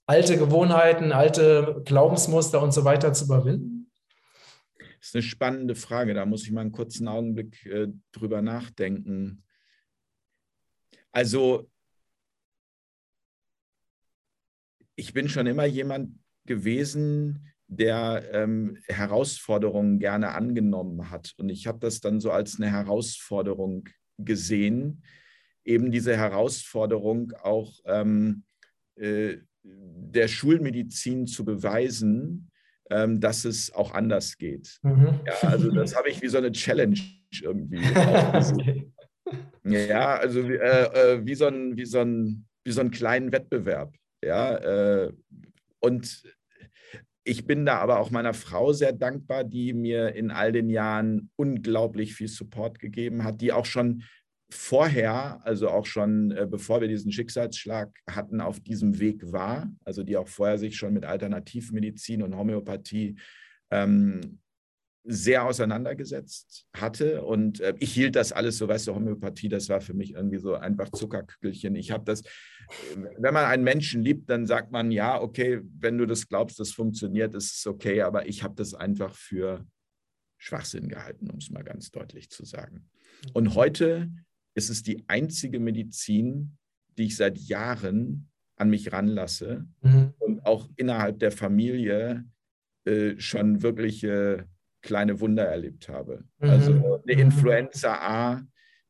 alte 0.06 0.36
Gewohnheiten, 0.36 1.12
alte 1.12 1.82
Glaubensmuster 1.84 2.62
und 2.62 2.72
so 2.72 2.84
weiter 2.84 3.12
zu 3.12 3.24
überwinden? 3.24 3.90
Das 4.78 5.08
ist 5.08 5.14
eine 5.16 5.22
spannende 5.22 5.74
Frage. 5.74 6.14
Da 6.14 6.24
muss 6.24 6.44
ich 6.44 6.52
mal 6.52 6.62
einen 6.62 6.72
kurzen 6.72 7.08
Augenblick 7.08 7.66
äh, 7.66 7.88
drüber 8.12 8.40
nachdenken. 8.40 9.42
Also 11.12 11.68
ich 14.96 15.12
bin 15.12 15.28
schon 15.28 15.46
immer 15.46 15.64
jemand 15.64 16.18
gewesen, 16.46 17.50
der 17.66 18.24
ähm, 18.32 18.78
Herausforderungen 18.88 19.98
gerne 19.98 20.32
angenommen 20.32 21.10
hat. 21.10 21.34
Und 21.38 21.48
ich 21.48 21.66
habe 21.66 21.78
das 21.80 22.00
dann 22.00 22.20
so 22.20 22.30
als 22.30 22.60
eine 22.60 22.70
Herausforderung 22.70 23.88
gesehen, 24.18 25.02
eben 25.64 25.90
diese 25.90 26.16
Herausforderung 26.16 27.32
auch 27.42 27.72
ähm, 27.86 28.44
äh, 28.96 29.38
der 29.62 30.28
Schulmedizin 30.28 31.26
zu 31.26 31.44
beweisen, 31.44 32.50
ähm, 32.90 33.20
dass 33.20 33.46
es 33.46 33.72
auch 33.72 33.94
anders 33.94 34.36
geht. 34.36 34.78
Mhm. 34.82 35.20
Ja, 35.26 35.48
also 35.48 35.70
das 35.70 35.96
habe 35.96 36.10
ich 36.10 36.20
wie 36.20 36.28
so 36.28 36.38
eine 36.38 36.52
Challenge 36.52 37.00
irgendwie. 37.40 37.78
okay. 38.34 38.92
Ja, 39.64 40.16
also 40.16 40.40
äh, 40.40 41.14
äh, 41.14 41.26
wie, 41.26 41.34
so 41.34 41.46
ein, 41.46 41.76
wie, 41.78 41.86
so 41.86 42.00
ein, 42.00 42.46
wie 42.62 42.72
so 42.72 42.82
einen 42.82 42.90
kleinen 42.90 43.32
Wettbewerb. 43.32 43.94
Ja, 44.24 44.56
äh, 44.56 45.12
und 45.80 46.22
ich 47.24 47.46
bin 47.46 47.64
da 47.64 47.78
aber 47.78 48.00
auch 48.00 48.10
meiner 48.10 48.34
Frau 48.34 48.72
sehr 48.72 48.92
dankbar, 48.92 49.44
die 49.44 49.72
mir 49.72 50.14
in 50.14 50.30
all 50.30 50.52
den 50.52 50.68
Jahren 50.68 51.30
unglaublich 51.36 52.14
viel 52.14 52.28
Support 52.28 52.78
gegeben 52.78 53.24
hat, 53.24 53.40
die 53.40 53.52
auch 53.52 53.64
schon 53.64 54.04
vorher, 54.50 55.40
also 55.44 55.68
auch 55.68 55.86
schon 55.86 56.30
äh, 56.32 56.46
bevor 56.48 56.80
wir 56.80 56.88
diesen 56.88 57.10
Schicksalsschlag 57.10 57.90
hatten, 58.08 58.40
auf 58.40 58.60
diesem 58.60 58.98
Weg 59.00 59.32
war, 59.32 59.70
also 59.84 60.02
die 60.02 60.16
auch 60.16 60.28
vorher 60.28 60.58
sich 60.58 60.76
schon 60.76 60.92
mit 60.92 61.04
Alternativmedizin 61.04 62.22
und 62.22 62.36
Homöopathie 62.36 63.16
ähm, 63.70 64.38
sehr 65.04 65.44
auseinandergesetzt 65.44 66.66
hatte. 66.74 67.22
Und 67.22 67.60
äh, 67.60 67.74
ich 67.78 67.92
hielt 67.92 68.16
das 68.16 68.32
alles 68.32 68.56
so, 68.56 68.68
weißt 68.68 68.88
du, 68.88 68.94
Homöopathie, 68.94 69.48
das 69.48 69.68
war 69.68 69.80
für 69.80 69.92
mich 69.92 70.14
irgendwie 70.14 70.38
so 70.38 70.54
einfach 70.54 70.90
Zuckerkügelchen. 70.90 71.76
Ich 71.76 71.90
habe 71.90 72.04
das, 72.04 72.22
wenn 72.96 73.34
man 73.34 73.44
einen 73.44 73.64
Menschen 73.64 74.02
liebt, 74.02 74.30
dann 74.30 74.46
sagt 74.46 74.72
man, 74.72 74.90
ja, 74.90 75.20
okay, 75.20 75.60
wenn 75.78 75.98
du 75.98 76.06
das 76.06 76.26
glaubst, 76.26 76.58
das 76.58 76.72
funktioniert, 76.72 77.34
ist 77.34 77.58
es 77.58 77.66
okay, 77.66 78.00
aber 78.02 78.26
ich 78.26 78.42
habe 78.42 78.54
das 78.54 78.72
einfach 78.72 79.14
für 79.14 79.66
Schwachsinn 80.38 80.88
gehalten, 80.88 81.30
um 81.30 81.38
es 81.38 81.50
mal 81.50 81.64
ganz 81.64 81.90
deutlich 81.90 82.30
zu 82.30 82.44
sagen. 82.44 82.88
Und 83.34 83.54
heute 83.54 84.10
ist 84.54 84.70
es 84.70 84.82
die 84.82 85.04
einzige 85.08 85.60
Medizin, 85.60 86.56
die 86.96 87.04
ich 87.04 87.16
seit 87.16 87.38
Jahren 87.38 88.30
an 88.56 88.70
mich 88.70 88.92
ranlasse 88.92 89.66
mhm. 89.82 90.14
und 90.18 90.46
auch 90.46 90.70
innerhalb 90.76 91.18
der 91.18 91.32
Familie 91.32 92.24
äh, 92.84 93.18
schon 93.18 93.62
wirkliche 93.62 94.46
kleine 94.84 95.18
Wunder 95.20 95.44
erlebt 95.44 95.88
habe. 95.88 96.24
Mhm. 96.38 96.50
Also 96.50 97.02
eine 97.02 97.20
Influenza 97.20 97.94
A, 97.94 98.42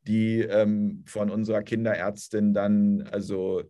die 0.06 0.40
ähm, 0.40 1.02
von 1.06 1.30
unserer 1.30 1.62
Kinderärztin 1.62 2.52
dann 2.52 3.02
also 3.10 3.62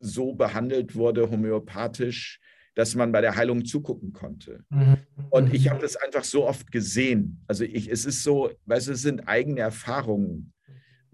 so 0.00 0.34
behandelt 0.34 0.94
wurde, 0.94 1.30
homöopathisch, 1.30 2.40
dass 2.74 2.94
man 2.94 3.10
bei 3.10 3.20
der 3.20 3.36
Heilung 3.36 3.64
zugucken 3.64 4.12
konnte. 4.12 4.64
Mhm. 4.70 4.98
Und 5.30 5.52
ich 5.52 5.64
mhm. 5.64 5.70
habe 5.70 5.80
das 5.80 5.96
einfach 5.96 6.24
so 6.24 6.46
oft 6.46 6.70
gesehen. 6.70 7.42
Also 7.46 7.64
ich, 7.64 7.90
es 7.90 8.04
ist 8.04 8.22
so, 8.22 8.50
weißt 8.66 8.88
du, 8.88 8.92
es 8.92 9.02
sind 9.02 9.28
eigene 9.28 9.60
Erfahrungen, 9.60 10.52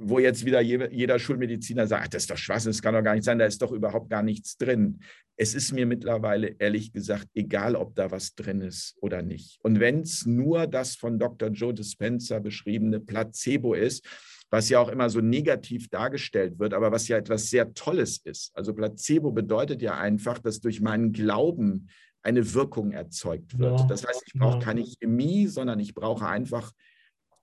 wo 0.03 0.19
jetzt 0.19 0.45
wieder 0.45 0.61
jeder 0.61 1.19
Schulmediziner 1.19 1.87
sagt, 1.87 2.15
das 2.15 2.25
ist 2.25 2.31
doch 2.31 2.37
Schwachsinn, 2.37 2.73
das 2.73 2.83
kann 2.83 2.95
doch 2.95 3.03
gar 3.03 3.15
nicht 3.15 3.25
sein, 3.25 3.39
da 3.39 3.47
ist 3.47 3.63
doch 3.63 3.73
überhaupt 3.73 4.11
gar 4.11 4.23
nichts 4.23 4.57
drin. 4.57 5.01
Es 5.37 5.55
ist 5.55 5.73
mir 5.73 5.87
mittlerweile 5.87 6.57
ehrlich 6.59 6.93
gesagt 6.93 7.29
egal, 7.35 7.77
ob 7.77 7.95
da 7.95 8.11
was 8.11 8.35
drin 8.35 8.61
ist 8.61 8.97
oder 9.01 9.23
nicht. 9.23 9.59
Und 9.63 9.81
wenn 9.81 10.01
es 10.01 10.27
nur 10.27 10.67
das 10.67 10.97
von 10.97 11.19
Dr. 11.19 11.49
Joe 11.51 11.73
Dispenza 11.75 12.39
beschriebene 12.39 13.01
Placebo 13.01 13.75
ist, 13.75 14.07
was 14.51 14.69
ja 14.69 14.79
auch 14.81 14.89
immer 14.89 15.09
so 15.09 15.21
negativ 15.21 15.89
dargestellt 15.89 16.59
wird, 16.59 16.75
aber 16.75 16.93
was 16.93 17.09
ja 17.09 17.17
etwas 17.17 17.49
sehr 17.49 17.73
Tolles 17.73 18.19
ist. 18.19 18.51
Also 18.55 18.75
Placebo 18.75 19.33
bedeutet 19.33 19.81
ja 19.81 19.97
einfach, 19.97 20.39
dass 20.39 20.61
durch 20.61 20.83
meinen 20.83 21.13
Glauben 21.13 21.89
eine 22.23 22.53
Wirkung 22.53 22.93
erzeugt 22.93 23.59
wird. 23.59 23.81
Ja, 23.81 23.87
das 23.87 24.07
heißt, 24.07 24.23
ich 24.27 24.35
brauche 24.35 24.59
keine 24.59 24.85
Chemie, 24.85 25.47
sondern 25.47 25.81
ich 25.81 25.95
brauche 25.95 26.27
einfach, 26.27 26.71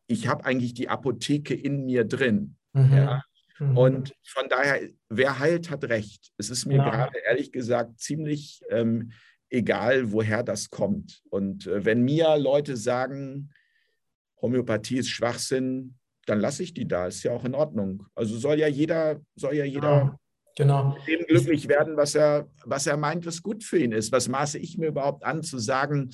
ich 0.10 0.28
habe 0.28 0.44
eigentlich 0.44 0.74
die 0.74 0.90
Apotheke 0.90 1.54
in 1.54 1.86
mir 1.86 2.04
drin. 2.04 2.56
Mhm. 2.74 2.94
Ja? 2.94 3.24
Mhm. 3.60 3.78
Und 3.78 4.14
von 4.26 4.50
daher, 4.50 4.90
wer 5.08 5.40
heilt, 5.40 5.70
hat 5.70 5.84
recht. 5.86 6.32
Es 6.38 6.50
ist 6.50 6.66
mir 6.66 6.78
ja. 6.78 6.90
gerade 6.90 7.18
ehrlich 7.26 7.52
gesagt 7.52 8.00
ziemlich 8.00 8.62
ähm, 8.70 9.12
egal, 9.50 10.12
woher 10.12 10.44
das 10.44 10.70
kommt. 10.72 11.22
Und 11.30 11.68
äh, 11.68 11.86
wenn 11.86 12.02
mir 12.02 12.38
Leute 12.38 12.76
sagen, 12.76 13.52
Homöopathie 14.42 14.98
ist 14.98 15.10
Schwachsinn, 15.10 15.96
dann 16.26 16.40
lasse 16.40 16.64
ich 16.64 16.74
die 16.74 16.88
da. 16.88 17.08
Ist 17.08 17.24
ja 17.24 17.32
auch 17.32 17.46
in 17.46 17.56
Ordnung. 17.56 18.06
Also 18.16 18.38
soll 18.38 18.60
ja 18.60 18.68
jeder, 18.68 19.22
soll 19.36 19.56
ja 19.56 19.66
jeder 19.66 19.90
ja, 19.90 20.20
genau. 20.56 20.96
mit 20.96 21.08
dem 21.08 21.26
glücklich 21.28 21.68
werden, 21.68 21.98
was 21.98 22.16
er, 22.16 22.50
was 22.64 22.88
er 22.88 22.98
meint, 22.98 23.28
was 23.28 23.44
gut 23.44 23.64
für 23.64 23.78
ihn 23.78 23.92
ist. 23.92 24.12
Was 24.12 24.28
maße 24.28 24.58
ich 24.58 24.78
mir 24.78 24.88
überhaupt 24.88 25.24
an, 25.24 25.44
zu 25.44 25.60
sagen, 25.60 26.10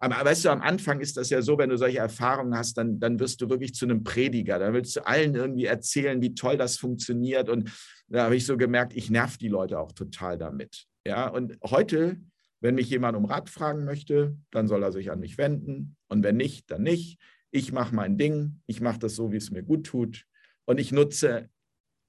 aber 0.00 0.24
weißt 0.24 0.44
du, 0.44 0.50
am 0.50 0.60
Anfang 0.60 1.00
ist 1.00 1.16
das 1.16 1.30
ja 1.30 1.42
so, 1.42 1.58
wenn 1.58 1.70
du 1.70 1.76
solche 1.76 1.98
Erfahrungen 1.98 2.56
hast, 2.56 2.78
dann, 2.78 3.00
dann 3.00 3.18
wirst 3.18 3.40
du 3.40 3.48
wirklich 3.48 3.74
zu 3.74 3.84
einem 3.84 4.04
Prediger. 4.04 4.58
Dann 4.58 4.74
willst 4.74 4.96
du 4.96 5.06
allen 5.06 5.34
irgendwie 5.34 5.64
erzählen, 5.64 6.20
wie 6.22 6.34
toll 6.34 6.56
das 6.56 6.76
funktioniert. 6.76 7.48
Und 7.48 7.70
da 8.08 8.24
habe 8.24 8.36
ich 8.36 8.46
so 8.46 8.56
gemerkt, 8.56 8.94
ich 8.94 9.10
nerv 9.10 9.38
die 9.38 9.48
Leute 9.48 9.78
auch 9.78 9.92
total 9.92 10.38
damit. 10.38 10.86
Ja, 11.06 11.28
und 11.28 11.58
heute, 11.64 12.20
wenn 12.60 12.74
mich 12.74 12.90
jemand 12.90 13.16
um 13.16 13.24
Rat 13.24 13.50
fragen 13.50 13.84
möchte, 13.84 14.36
dann 14.50 14.68
soll 14.68 14.82
er 14.82 14.92
sich 14.92 15.10
an 15.10 15.20
mich 15.20 15.38
wenden. 15.38 15.96
Und 16.08 16.22
wenn 16.22 16.36
nicht, 16.36 16.70
dann 16.70 16.82
nicht 16.82 17.18
ich 17.50 17.72
mache 17.72 17.94
mein 17.94 18.18
Ding, 18.18 18.60
ich 18.66 18.80
mache 18.80 18.98
das 18.98 19.14
so, 19.14 19.32
wie 19.32 19.36
es 19.36 19.50
mir 19.50 19.62
gut 19.62 19.86
tut 19.86 20.24
und 20.66 20.78
ich 20.78 20.92
nutze 20.92 21.48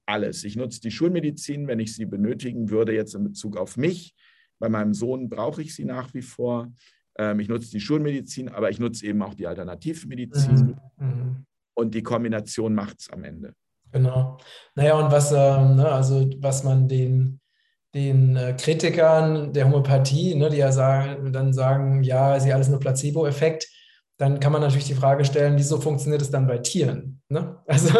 alles. 0.06 0.44
Ich 0.44 0.56
nutze 0.56 0.80
die 0.80 0.90
Schulmedizin, 0.90 1.66
wenn 1.66 1.80
ich 1.80 1.94
sie 1.94 2.04
benötigen 2.04 2.70
würde, 2.70 2.92
jetzt 2.94 3.14
in 3.14 3.24
Bezug 3.24 3.56
auf 3.56 3.76
mich. 3.76 4.14
Bei 4.58 4.68
meinem 4.68 4.92
Sohn 4.92 5.28
brauche 5.28 5.62
ich 5.62 5.74
sie 5.74 5.84
nach 5.84 6.12
wie 6.14 6.22
vor. 6.22 6.72
Ähm, 7.20 7.38
ich 7.38 7.48
nutze 7.48 7.70
die 7.70 7.80
Schulmedizin, 7.80 8.48
aber 8.48 8.70
ich 8.70 8.80
nutze 8.80 9.04
eben 9.04 9.22
auch 9.22 9.34
die 9.34 9.46
Alternativmedizin. 9.46 10.78
Mhm. 10.96 11.06
mhm. 11.06 11.46
Und 11.74 11.94
die 11.94 12.02
Kombination 12.02 12.74
macht 12.74 13.00
es 13.00 13.10
am 13.10 13.24
Ende. 13.24 13.54
Genau. 13.92 14.38
Naja, 14.74 14.98
und 14.98 15.10
was, 15.12 15.32
ähm, 15.32 15.76
ne, 15.76 15.90
also 15.90 16.28
was 16.38 16.64
man 16.64 16.88
den, 16.88 17.40
den 17.94 18.36
äh, 18.36 18.54
Kritikern 18.58 19.52
der 19.52 19.66
Homöopathie, 19.66 20.34
ne, 20.34 20.48
die 20.48 20.58
ja 20.58 20.72
sagen, 20.72 21.32
dann 21.32 21.52
sagen, 21.52 22.02
ja, 22.02 22.36
ist 22.36 22.46
ja 22.46 22.54
alles 22.54 22.68
nur 22.68 22.80
Placebo-Effekt, 22.80 23.68
dann 24.18 24.40
kann 24.40 24.52
man 24.52 24.62
natürlich 24.62 24.86
die 24.86 24.94
Frage 24.94 25.24
stellen, 25.24 25.56
wieso 25.56 25.80
funktioniert 25.80 26.22
es 26.22 26.30
dann 26.30 26.46
bei 26.46 26.58
Tieren? 26.58 27.22
Ne? 27.28 27.58
Also 27.66 27.98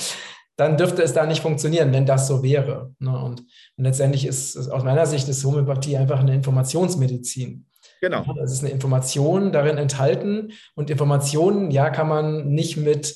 dann 0.56 0.76
dürfte 0.76 1.02
es 1.02 1.12
da 1.12 1.26
nicht 1.26 1.42
funktionieren, 1.42 1.92
wenn 1.92 2.06
das 2.06 2.26
so 2.26 2.42
wäre. 2.42 2.94
Ne? 2.98 3.10
Und, 3.10 3.40
und, 3.76 3.84
letztendlich 3.84 4.26
ist, 4.26 4.56
ist 4.56 4.68
aus 4.68 4.84
meiner 4.84 5.06
Sicht 5.06 5.28
ist 5.28 5.44
Homöopathie 5.44 5.96
einfach 5.96 6.20
eine 6.20 6.34
Informationsmedizin. 6.34 7.66
Genau. 8.02 8.24
Es 8.42 8.52
ist 8.52 8.64
eine 8.64 8.72
Information 8.72 9.52
darin 9.52 9.78
enthalten 9.78 10.52
und 10.74 10.90
Informationen, 10.90 11.70
ja, 11.70 11.88
kann 11.88 12.08
man 12.08 12.48
nicht 12.48 12.76
mit 12.76 13.14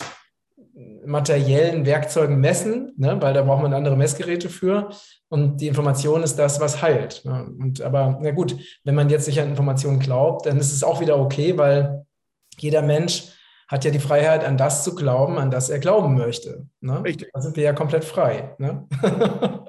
materiellen 1.04 1.86
Werkzeugen 1.86 2.38
messen, 2.38 2.92
ne? 2.96 3.20
weil 3.20 3.34
da 3.34 3.42
braucht 3.42 3.62
man 3.62 3.74
andere 3.74 3.96
Messgeräte 3.96 4.48
für. 4.48 4.90
Und 5.28 5.60
die 5.60 5.66
Information 5.66 6.22
ist 6.22 6.36
das, 6.36 6.60
was 6.60 6.82
heilt. 6.82 7.24
Ne? 7.24 7.50
Und 7.58 7.80
aber 7.80 8.18
na 8.22 8.30
gut, 8.30 8.56
wenn 8.84 8.94
man 8.94 9.10
jetzt 9.10 9.24
sich 9.24 9.40
an 9.40 9.48
Informationen 9.48 9.98
glaubt, 9.98 10.46
dann 10.46 10.58
ist 10.58 10.72
es 10.72 10.84
auch 10.84 11.00
wieder 11.00 11.18
okay, 11.18 11.58
weil 11.58 12.06
jeder 12.58 12.82
Mensch 12.82 13.32
hat 13.66 13.84
ja 13.84 13.90
die 13.90 13.98
Freiheit, 13.98 14.44
an 14.44 14.56
das 14.56 14.84
zu 14.84 14.94
glauben, 14.94 15.38
an 15.38 15.50
das 15.50 15.68
er 15.68 15.80
glauben 15.80 16.14
möchte. 16.14 16.68
Ne? 16.80 17.02
Richtig. 17.02 17.30
Da 17.32 17.40
sind 17.40 17.56
wir 17.56 17.64
ja 17.64 17.72
komplett 17.72 18.04
frei. 18.04 18.54
Ne? 18.58 18.86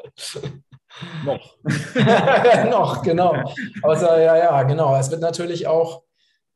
Noch. 1.25 1.57
Noch, 2.69 3.01
genau. 3.03 3.35
Außer, 3.81 4.21
ja, 4.21 4.37
ja, 4.37 4.63
genau. 4.63 4.95
Es 4.97 5.11
wird 5.11 5.21
natürlich 5.21 5.67
auch 5.67 6.03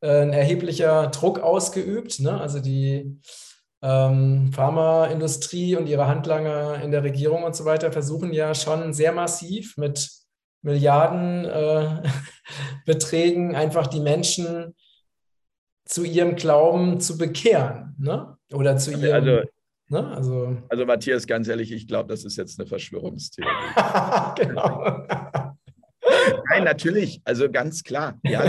äh, 0.02 0.22
ein 0.22 0.34
erheblicher 0.34 1.08
Druck 1.08 1.40
ausgeübt. 1.40 2.20
Ne? 2.20 2.40
Also 2.40 2.60
die 2.60 3.20
ähm, 3.82 4.52
Pharmaindustrie 4.54 5.76
und 5.76 5.88
ihre 5.88 6.08
Handlanger 6.08 6.82
in 6.84 6.92
der 6.92 7.04
Regierung 7.04 7.44
und 7.44 7.56
so 7.56 7.66
weiter 7.66 7.92
versuchen 7.92 8.32
ja 8.34 8.54
schon 8.54 8.94
sehr 8.94 9.12
massiv 9.12 9.76
mit 9.78 10.10
Milliardenbeträgen 10.62 13.54
äh, 13.54 13.56
einfach 13.58 13.88
die 13.88 14.00
Menschen 14.00 14.76
zu 15.86 16.04
ihrem 16.04 16.36
Glauben 16.36 17.00
zu 17.00 17.18
bekehren. 17.18 17.96
Ne? 18.00 18.38
Oder 18.54 18.78
zu 18.78 18.92
ihrem. 18.92 19.14
Also, 19.14 19.42
ne? 19.92 20.08
also, 20.08 20.58
also 20.70 20.86
Matthias, 20.86 21.28
ganz 21.28 21.48
ehrlich, 21.48 21.72
ich 21.72 21.88
glaube, 21.88 22.10
das 22.10 22.26
ist 22.26 22.38
jetzt 22.38 22.60
eine 22.60 22.68
Verschwörungstheorie. 22.68 23.52
genau. 24.38 25.06
Nein, 26.50 26.64
natürlich, 26.64 27.22
also 27.24 27.50
ganz 27.50 27.84
klar. 27.84 28.20
Ja. 28.24 28.42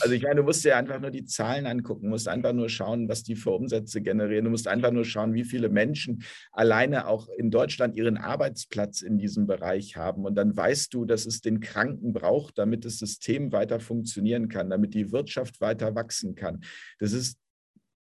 Also 0.00 0.14
ich 0.14 0.22
meine, 0.22 0.36
du 0.36 0.42
musst 0.42 0.64
dir 0.64 0.76
einfach 0.76 1.00
nur 1.00 1.10
die 1.10 1.24
Zahlen 1.24 1.66
angucken, 1.66 2.08
musst 2.08 2.28
einfach 2.28 2.52
nur 2.52 2.68
schauen, 2.68 3.08
was 3.08 3.22
die 3.22 3.34
für 3.34 3.50
Umsätze 3.50 4.00
generieren. 4.00 4.44
Du 4.44 4.50
musst 4.50 4.68
einfach 4.68 4.90
nur 4.90 5.04
schauen, 5.04 5.34
wie 5.34 5.44
viele 5.44 5.68
Menschen 5.68 6.22
alleine 6.52 7.06
auch 7.06 7.28
in 7.36 7.50
Deutschland 7.50 7.96
ihren 7.96 8.16
Arbeitsplatz 8.16 9.02
in 9.02 9.18
diesem 9.18 9.46
Bereich 9.46 9.96
haben. 9.96 10.24
Und 10.24 10.34
dann 10.34 10.56
weißt 10.56 10.92
du, 10.94 11.04
dass 11.04 11.26
es 11.26 11.40
den 11.40 11.60
Kranken 11.60 12.12
braucht, 12.12 12.58
damit 12.58 12.84
das 12.84 12.98
System 12.98 13.52
weiter 13.52 13.80
funktionieren 13.80 14.48
kann, 14.48 14.70
damit 14.70 14.94
die 14.94 15.12
Wirtschaft 15.12 15.60
weiter 15.60 15.94
wachsen 15.94 16.34
kann. 16.34 16.60
Das 16.98 17.12
ist, 17.12 17.38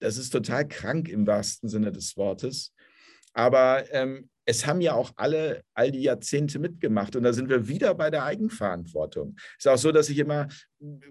das 0.01 0.17
ist 0.17 0.31
total 0.31 0.67
krank 0.67 1.09
im 1.09 1.27
wahrsten 1.27 1.69
Sinne 1.69 1.93
des 1.93 2.17
Wortes. 2.17 2.73
Aber 3.33 3.85
ähm, 3.93 4.29
es 4.49 4.67
haben 4.67 4.81
ja 4.81 4.95
auch 4.95 5.13
alle 5.17 5.63
all 5.75 5.93
die 5.93 6.03
Jahrzehnte 6.03 6.59
mitgemacht. 6.59 7.15
Und 7.17 7.23
da 7.23 7.35
sind 7.35 7.51
wir 7.51 7.69
wieder 7.69 7.95
bei 7.95 8.09
der 8.09 8.25
Eigenverantwortung. 8.25 9.37
Es 9.59 9.67
ist 9.67 9.69
auch 9.69 9.77
so, 9.77 9.93
dass 9.93 10.09
ich 10.09 10.19
immer 10.19 10.49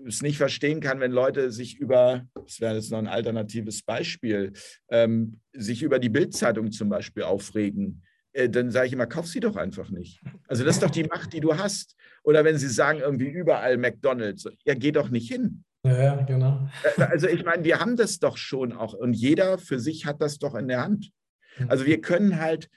es 0.08 0.24
nicht 0.24 0.38
verstehen 0.38 0.80
kann, 0.80 1.00
wenn 1.00 1.12
Leute 1.12 1.52
sich 1.52 1.78
über, 1.78 2.26
das 2.34 2.60
wäre 2.60 2.76
jetzt 2.76 2.92
noch 2.92 2.98
ein 2.98 3.08
alternatives 3.08 3.84
Beispiel, 3.84 4.54
ähm, 4.90 5.40
sich 5.54 5.84
über 5.84 6.00
die 6.00 6.10
Bildzeitung 6.10 6.72
zum 6.72 6.90
Beispiel 6.90 7.24
aufregen. 7.24 8.02
Äh, 8.34 8.50
dann 8.50 8.72
sage 8.72 8.88
ich 8.88 8.94
immer, 8.94 9.06
kauf 9.06 9.28
sie 9.28 9.40
doch 9.40 9.56
einfach 9.56 9.92
nicht. 9.92 10.20
Also 10.48 10.64
das 10.64 10.78
ist 10.78 10.84
doch 10.84 10.90
die 10.90 11.04
Macht, 11.04 11.32
die 11.32 11.40
du 11.40 11.56
hast. 11.56 11.96
Oder 12.24 12.44
wenn 12.44 12.58
sie 12.58 12.70
sagen, 12.70 13.02
irgendwie 13.02 13.30
überall 13.30 13.78
McDonalds, 13.78 14.50
ja, 14.66 14.74
geh 14.74 14.92
doch 14.92 15.10
nicht 15.10 15.32
hin. 15.32 15.64
Ja, 15.88 16.22
genau. 16.24 16.68
Also 16.98 17.28
ich 17.28 17.44
meine, 17.44 17.64
wir 17.64 17.80
haben 17.80 17.96
das 17.96 18.20
doch 18.20 18.38
schon 18.38 18.74
auch 18.74 18.94
und 18.94 19.14
jeder 19.14 19.58
für 19.58 19.80
sich 19.80 20.06
hat 20.06 20.22
das 20.22 20.40
doch 20.40 20.56
in 20.56 20.68
der 20.68 20.82
Hand. 20.82 21.12
Also 21.68 21.86
wir 21.86 22.02
können 22.02 22.40
halt 22.40 22.70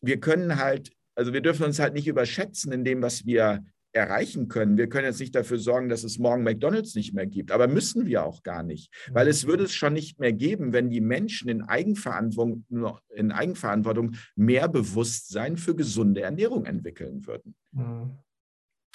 wir 0.00 0.20
können 0.20 0.56
halt, 0.56 0.92
also 1.14 1.32
wir 1.32 1.40
dürfen 1.40 1.64
uns 1.64 1.78
halt 1.78 1.94
nicht 1.94 2.06
überschätzen 2.06 2.72
in 2.72 2.84
dem, 2.84 3.02
was 3.02 3.26
wir 3.26 3.64
erreichen 3.92 4.48
können. 4.48 4.76
Wir 4.76 4.90
können 4.90 5.06
jetzt 5.06 5.20
nicht 5.20 5.34
dafür 5.34 5.58
sorgen, 5.58 5.88
dass 5.88 6.04
es 6.04 6.18
morgen 6.18 6.42
McDonald's 6.42 6.94
nicht 6.94 7.14
mehr 7.14 7.26
gibt, 7.26 7.50
aber 7.50 7.66
müssen 7.66 8.04
wir 8.04 8.24
auch 8.24 8.42
gar 8.42 8.62
nicht, 8.62 8.92
weil 9.10 9.26
es 9.26 9.46
würde 9.46 9.64
es 9.64 9.74
schon 9.74 9.94
nicht 9.94 10.20
mehr 10.20 10.34
geben, 10.34 10.74
wenn 10.74 10.90
die 10.90 11.00
Menschen 11.00 11.48
in 11.48 11.62
Eigenverantwortung, 11.62 12.66
in 13.08 13.32
Eigenverantwortung 13.32 14.16
mehr 14.34 14.68
Bewusstsein 14.68 15.56
für 15.56 15.74
gesunde 15.74 16.20
Ernährung 16.20 16.66
entwickeln 16.66 17.26
würden. 17.26 17.54
Mhm. 17.72 18.18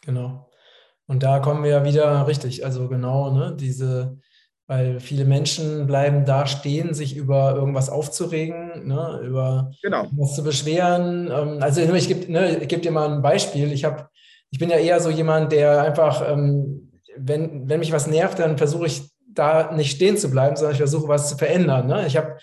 Genau. 0.03 0.50
Und 1.11 1.23
da 1.23 1.39
kommen 1.39 1.65
wir 1.65 1.71
ja 1.71 1.83
wieder 1.83 2.25
richtig, 2.25 2.63
also 2.63 2.87
genau, 2.87 3.31
ne, 3.31 3.53
diese 3.59 4.17
weil 4.65 5.01
viele 5.01 5.25
Menschen 5.25 5.85
bleiben 5.85 6.23
da 6.23 6.47
stehen, 6.47 6.93
sich 6.93 7.17
über 7.17 7.53
irgendwas 7.55 7.89
aufzuregen, 7.89 8.87
ne, 8.87 9.19
über 9.21 9.71
genau. 9.81 10.07
was 10.13 10.33
zu 10.33 10.45
beschweren. 10.45 11.29
Ähm, 11.29 11.57
also 11.59 11.81
ich 11.81 12.07
gebe 12.07 12.31
ne, 12.31 12.65
geb 12.65 12.81
dir 12.81 12.91
mal 12.91 13.11
ein 13.11 13.21
Beispiel. 13.21 13.73
Ich, 13.73 13.83
hab, 13.83 14.09
ich 14.49 14.59
bin 14.59 14.69
ja 14.69 14.77
eher 14.77 15.01
so 15.01 15.09
jemand, 15.09 15.51
der 15.51 15.81
einfach, 15.81 16.25
ähm, 16.31 16.89
wenn, 17.17 17.67
wenn 17.67 17.81
mich 17.81 17.91
was 17.91 18.07
nervt, 18.07 18.39
dann 18.39 18.57
versuche 18.57 18.85
ich 18.85 19.01
da 19.27 19.73
nicht 19.73 19.91
stehen 19.91 20.15
zu 20.15 20.31
bleiben, 20.31 20.55
sondern 20.55 20.71
ich 20.71 20.77
versuche 20.77 21.09
was 21.09 21.27
zu 21.27 21.37
verändern. 21.37 21.87
Ne? 21.87 22.07
Ich 22.07 22.15
habe 22.15 22.37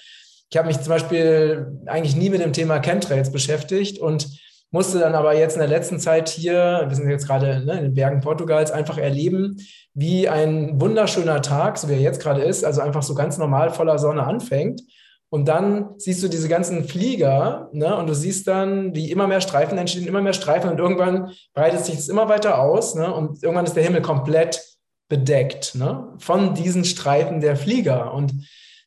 ich 0.51 0.59
hab 0.59 0.67
mich 0.67 0.79
zum 0.79 0.91
Beispiel 0.91 1.81
eigentlich 1.87 2.17
nie 2.17 2.29
mit 2.29 2.43
dem 2.43 2.53
Thema 2.53 2.81
Chemtrails 2.81 3.33
beschäftigt 3.33 3.99
und 3.99 4.29
musste 4.71 4.99
dann 4.99 5.15
aber 5.15 5.35
jetzt 5.35 5.55
in 5.55 5.61
der 5.61 5.69
letzten 5.69 5.99
Zeit 5.99 6.29
hier, 6.29 6.85
wir 6.87 6.95
sind 6.95 7.09
jetzt 7.09 7.27
gerade 7.27 7.65
ne, 7.65 7.79
in 7.79 7.85
den 7.85 7.95
Bergen 7.95 8.21
Portugals, 8.21 8.71
einfach 8.71 8.99
erleben, 8.99 9.57
wie 9.95 10.29
ein 10.29 10.81
wunderschöner 10.81 11.41
Tag, 11.43 11.79
so 11.79 11.89
wie 11.89 11.95
er 11.95 12.01
jetzt 12.01 12.21
gerade 12.21 12.43
ist, 12.43 12.65
also 12.65 12.81
einfach 12.81 13.03
so 13.03 13.15
ganz 13.15 13.39
normal 13.39 13.71
voller 13.71 13.99
Sonne 13.99 14.25
anfängt 14.25 14.83
Und 15.31 15.49
dann 15.49 15.91
siehst 15.97 16.23
du 16.23 16.29
diese 16.29 16.49
ganzen 16.49 16.85
Flieger 16.85 17.71
ne, 17.73 17.97
und 17.97 18.09
du 18.09 18.15
siehst 18.15 18.47
dann, 18.47 18.95
wie 18.95 19.11
immer 19.11 19.27
mehr 19.27 19.41
Streifen 19.41 19.79
entstehen, 19.79 20.07
immer 20.07 20.23
mehr 20.23 20.35
Streifen 20.35 20.71
und 20.71 20.79
irgendwann 20.79 21.33
breitet 21.55 21.85
sich 21.85 21.97
das 21.97 22.09
immer 22.09 22.29
weiter 22.29 22.61
aus 22.61 22.95
ne, 22.95 23.13
und 23.13 23.43
irgendwann 23.43 23.67
ist 23.67 23.75
der 23.75 23.85
Himmel 23.85 24.03
komplett 24.03 24.63
bedeckt 25.09 25.75
ne, 25.75 26.13
von 26.19 26.55
diesen 26.55 26.85
Streifen 26.85 27.41
der 27.41 27.57
Flieger. 27.57 28.13
Und 28.13 28.35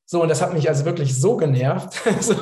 so, 0.05 0.21
und 0.21 0.29
das 0.29 0.41
hat 0.41 0.53
mich 0.53 0.67
also 0.69 0.85
wirklich 0.85 1.19
so 1.19 1.37
genervt. 1.37 1.93
so, 2.19 2.35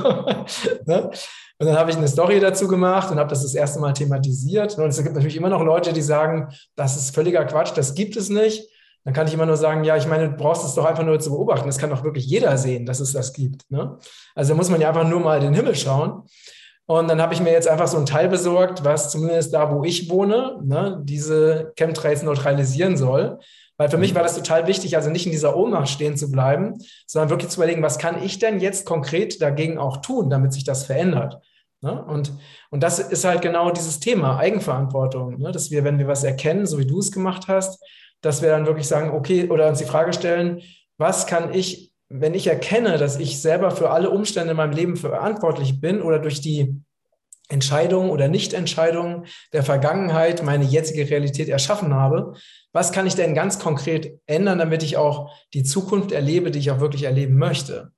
ne? 0.85 1.11
Und 1.59 1.67
dann 1.67 1.77
habe 1.77 1.91
ich 1.91 1.97
eine 1.97 2.07
Story 2.07 2.39
dazu 2.39 2.69
gemacht 2.69 3.11
und 3.11 3.19
habe 3.19 3.29
das 3.29 3.43
das 3.43 3.53
erste 3.53 3.79
Mal 3.81 3.91
thematisiert. 3.91 4.77
Und 4.77 4.87
es 4.87 5.03
gibt 5.03 5.13
natürlich 5.13 5.35
immer 5.35 5.49
noch 5.49 5.61
Leute, 5.61 5.91
die 5.91 6.01
sagen, 6.01 6.47
das 6.75 6.95
ist 6.95 7.13
völliger 7.13 7.43
Quatsch, 7.43 7.73
das 7.75 7.95
gibt 7.95 8.15
es 8.15 8.29
nicht. 8.29 8.65
Dann 9.03 9.13
kann 9.13 9.27
ich 9.27 9.33
immer 9.33 9.45
nur 9.45 9.57
sagen, 9.57 9.83
ja, 9.83 9.97
ich 9.97 10.07
meine, 10.07 10.29
du 10.29 10.35
brauchst 10.37 10.65
es 10.65 10.75
doch 10.75 10.85
einfach 10.85 11.03
nur 11.03 11.19
zu 11.19 11.31
beobachten. 11.31 11.67
Das 11.67 11.77
kann 11.77 11.89
doch 11.89 12.03
wirklich 12.03 12.25
jeder 12.25 12.57
sehen, 12.57 12.85
dass 12.85 13.01
es 13.01 13.11
das 13.11 13.33
gibt. 13.33 13.69
Ne? 13.69 13.97
Also 14.35 14.53
da 14.53 14.57
muss 14.57 14.69
man 14.69 14.79
ja 14.79 14.87
einfach 14.87 15.07
nur 15.07 15.19
mal 15.19 15.41
den 15.41 15.53
Himmel 15.53 15.75
schauen. 15.75 16.23
Und 16.85 17.07
dann 17.07 17.21
habe 17.21 17.33
ich 17.33 17.41
mir 17.41 17.51
jetzt 17.51 17.67
einfach 17.67 17.87
so 17.87 17.97
ein 17.97 18.05
Teil 18.05 18.29
besorgt, 18.29 18.83
was 18.83 19.11
zumindest 19.11 19.53
da, 19.53 19.71
wo 19.71 19.83
ich 19.83 20.09
wohne, 20.09 20.59
ne, 20.63 20.99
diese 21.03 21.71
Chemtrails 21.75 22.23
neutralisieren 22.23 22.97
soll. 22.97 23.37
Weil 23.79 23.89
für 23.89 23.97
mich 23.97 24.13
war 24.13 24.23
das 24.23 24.35
total 24.35 24.67
wichtig, 24.67 24.97
also 24.97 25.09
nicht 25.09 25.25
in 25.25 25.31
dieser 25.31 25.55
Ohnmacht 25.55 25.87
stehen 25.87 26.17
zu 26.17 26.29
bleiben, 26.29 26.79
sondern 27.07 27.29
wirklich 27.29 27.49
zu 27.49 27.59
überlegen, 27.61 27.81
was 27.81 27.97
kann 27.97 28.21
ich 28.21 28.37
denn 28.37 28.59
jetzt 28.59 28.85
konkret 28.85 29.41
dagegen 29.41 29.77
auch 29.77 29.97
tun, 29.97 30.29
damit 30.29 30.51
sich 30.51 30.65
das 30.65 30.83
verändert. 30.83 31.41
Ne? 31.79 32.03
Und, 32.03 32.33
und 32.71 32.83
das 32.83 32.99
ist 32.99 33.23
halt 33.23 33.41
genau 33.41 33.71
dieses 33.71 34.01
Thema 34.01 34.37
Eigenverantwortung, 34.37 35.39
ne? 35.39 35.53
dass 35.53 35.71
wir, 35.71 35.85
wenn 35.85 35.97
wir 35.97 36.09
was 36.09 36.25
erkennen, 36.25 36.65
so 36.65 36.77
wie 36.77 36.85
du 36.85 36.99
es 36.99 37.13
gemacht 37.13 37.47
hast, 37.47 37.81
dass 38.19 38.41
wir 38.41 38.49
dann 38.49 38.65
wirklich 38.65 38.89
sagen, 38.89 39.11
okay, 39.11 39.47
oder 39.47 39.69
uns 39.69 39.79
die 39.79 39.85
Frage 39.85 40.11
stellen, 40.11 40.61
was 40.97 41.25
kann 41.25 41.53
ich, 41.53 41.93
wenn 42.09 42.33
ich 42.33 42.47
erkenne, 42.47 42.97
dass 42.97 43.17
ich 43.17 43.41
selber 43.41 43.71
für 43.71 43.91
alle 43.91 44.09
Umstände 44.09 44.51
in 44.51 44.57
meinem 44.57 44.73
Leben 44.73 44.97
verantwortlich 44.97 45.79
bin 45.79 46.01
oder 46.01 46.19
durch 46.19 46.41
die 46.41 46.81
Entscheidungen 47.49 48.09
oder 48.11 48.27
Nichtentscheidungen 48.27 49.25
der 49.53 49.63
Vergangenheit 49.63 50.43
meine 50.43 50.63
jetzige 50.63 51.09
Realität 51.09 51.49
erschaffen 51.49 51.93
habe, 51.93 52.35
was 52.71 52.91
kann 52.91 53.07
ich 53.07 53.15
denn 53.15 53.33
ganz 53.33 53.59
konkret 53.59 54.19
ändern, 54.27 54.59
damit 54.59 54.83
ich 54.83 54.97
auch 54.97 55.31
die 55.53 55.63
Zukunft 55.63 56.11
erlebe, 56.11 56.51
die 56.51 56.59
ich 56.59 56.71
auch 56.71 56.79
wirklich 56.79 57.03
erleben 57.03 57.37
möchte? 57.37 57.91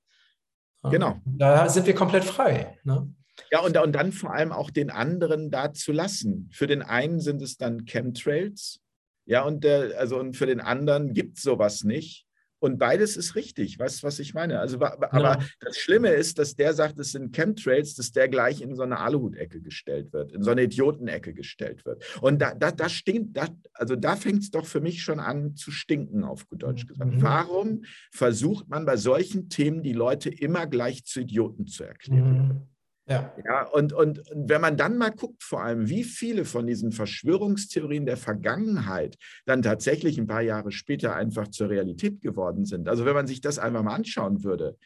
Genau. 0.82 1.16
Da 1.24 1.68
sind 1.68 1.86
wir 1.86 1.94
komplett 1.94 2.24
frei. 2.24 2.78
Ne? 2.82 3.14
Ja, 3.50 3.60
und, 3.60 3.76
und 3.76 3.92
dann 3.92 4.10
vor 4.10 4.32
allem 4.32 4.50
auch 4.50 4.70
den 4.70 4.90
anderen 4.90 5.50
da 5.50 5.72
zu 5.72 5.92
lassen. 5.92 6.48
Für 6.52 6.66
den 6.66 6.82
einen 6.82 7.20
sind 7.20 7.40
es 7.42 7.56
dann 7.56 7.84
Chemtrails, 7.84 8.80
ja, 9.24 9.42
und 9.44 9.62
der, 9.64 9.98
also 9.98 10.18
und 10.18 10.36
für 10.36 10.46
den 10.46 10.60
anderen 10.60 11.14
gibt 11.14 11.38
es 11.38 11.44
sowas 11.44 11.84
nicht. 11.84 12.26
Und 12.62 12.78
beides 12.78 13.16
ist 13.16 13.34
richtig, 13.34 13.76
weißt 13.80 14.02
du, 14.02 14.06
was 14.06 14.20
ich 14.20 14.34
meine? 14.34 14.60
Also, 14.60 14.80
aber 14.80 15.20
ja. 15.20 15.38
das 15.58 15.76
Schlimme 15.76 16.10
ist, 16.10 16.38
dass 16.38 16.54
der 16.54 16.74
sagt, 16.74 16.96
es 17.00 17.10
sind 17.10 17.34
Chemtrails, 17.34 17.96
dass 17.96 18.12
der 18.12 18.28
gleich 18.28 18.60
in 18.60 18.76
so 18.76 18.84
eine 18.84 19.00
Aluhut-Ecke 19.00 19.60
gestellt 19.60 20.12
wird, 20.12 20.30
in 20.30 20.44
so 20.44 20.52
eine 20.52 20.62
Idiotenecke 20.62 21.34
gestellt 21.34 21.84
wird. 21.84 22.04
Und 22.20 22.40
da, 22.40 22.54
da, 22.54 22.70
da 22.70 22.88
stinkt, 22.88 23.36
da, 23.36 23.48
also 23.74 23.96
da 23.96 24.14
fängt 24.14 24.44
es 24.44 24.52
doch 24.52 24.64
für 24.64 24.80
mich 24.80 25.02
schon 25.02 25.18
an 25.18 25.56
zu 25.56 25.72
stinken, 25.72 26.22
auf 26.22 26.46
gut 26.46 26.62
Deutsch 26.62 26.86
gesagt. 26.86 27.14
Mhm. 27.14 27.22
Warum 27.22 27.84
versucht 28.12 28.68
man 28.68 28.86
bei 28.86 28.96
solchen 28.96 29.48
Themen 29.48 29.82
die 29.82 29.92
Leute 29.92 30.30
immer 30.30 30.68
gleich 30.68 31.04
zu 31.04 31.22
Idioten 31.22 31.66
zu 31.66 31.82
erklären? 31.82 32.46
Mhm. 32.46 32.71
Ja. 33.12 33.32
ja 33.44 33.62
und, 33.68 33.92
und 33.92 34.22
wenn 34.34 34.60
man 34.60 34.76
dann 34.76 34.96
mal 34.96 35.10
guckt, 35.10 35.42
vor 35.42 35.62
allem, 35.62 35.88
wie 35.88 36.04
viele 36.04 36.44
von 36.44 36.66
diesen 36.66 36.92
Verschwörungstheorien 36.92 38.06
der 38.06 38.16
Vergangenheit 38.16 39.16
dann 39.44 39.62
tatsächlich 39.62 40.18
ein 40.18 40.26
paar 40.26 40.42
Jahre 40.42 40.72
später 40.72 41.14
einfach 41.14 41.48
zur 41.48 41.68
Realität 41.68 42.20
geworden 42.20 42.64
sind. 42.64 42.88
Also 42.88 43.04
wenn 43.04 43.14
man 43.14 43.26
sich 43.26 43.40
das 43.40 43.58
einfach 43.58 43.82
mal 43.82 43.94
anschauen 43.94 44.42
würde, 44.44 44.76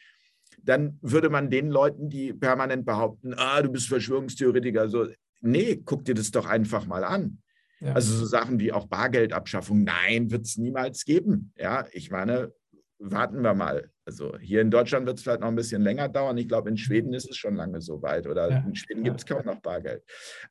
dann 0.63 0.97
würde 1.01 1.29
man 1.29 1.49
den 1.49 1.69
Leuten, 1.69 2.09
die 2.09 2.33
permanent 2.33 2.85
behaupten, 2.85 3.33
ah, 3.35 3.61
du 3.61 3.71
bist 3.71 3.87
Verschwörungstheoretiker, 3.87 4.89
so, 4.89 5.07
nee, 5.41 5.81
guck 5.83 6.03
dir 6.05 6.15
das 6.15 6.31
doch 6.31 6.45
einfach 6.45 6.85
mal 6.85 7.03
an. 7.03 7.39
Ja. 7.79 7.93
Also 7.93 8.13
so 8.13 8.25
Sachen 8.25 8.59
wie 8.59 8.73
auch 8.73 8.87
Bargeldabschaffung, 8.87 9.83
nein, 9.83 10.31
wird 10.31 10.45
es 10.45 10.57
niemals 10.57 11.05
geben. 11.05 11.53
Ja, 11.57 11.85
ich 11.91 12.09
meine, 12.09 12.51
warten 12.99 13.41
wir 13.41 13.53
mal. 13.53 13.89
Also 14.05 14.37
hier 14.39 14.61
in 14.61 14.71
Deutschland 14.71 15.05
wird 15.05 15.17
es 15.17 15.23
vielleicht 15.23 15.41
noch 15.41 15.47
ein 15.47 15.55
bisschen 15.55 15.81
länger 15.81 16.09
dauern. 16.09 16.37
Ich 16.37 16.47
glaube, 16.47 16.69
in 16.69 16.77
Schweden 16.77 17.13
ist 17.13 17.29
es 17.29 17.37
schon 17.37 17.55
lange 17.55 17.81
so 17.81 18.01
weit 18.01 18.27
oder 18.27 18.49
ja. 18.49 18.57
in 18.65 18.75
Schweden 18.75 19.03
gibt 19.03 19.19
es 19.19 19.25
kaum 19.25 19.45
noch 19.45 19.59
Bargeld. 19.61 20.03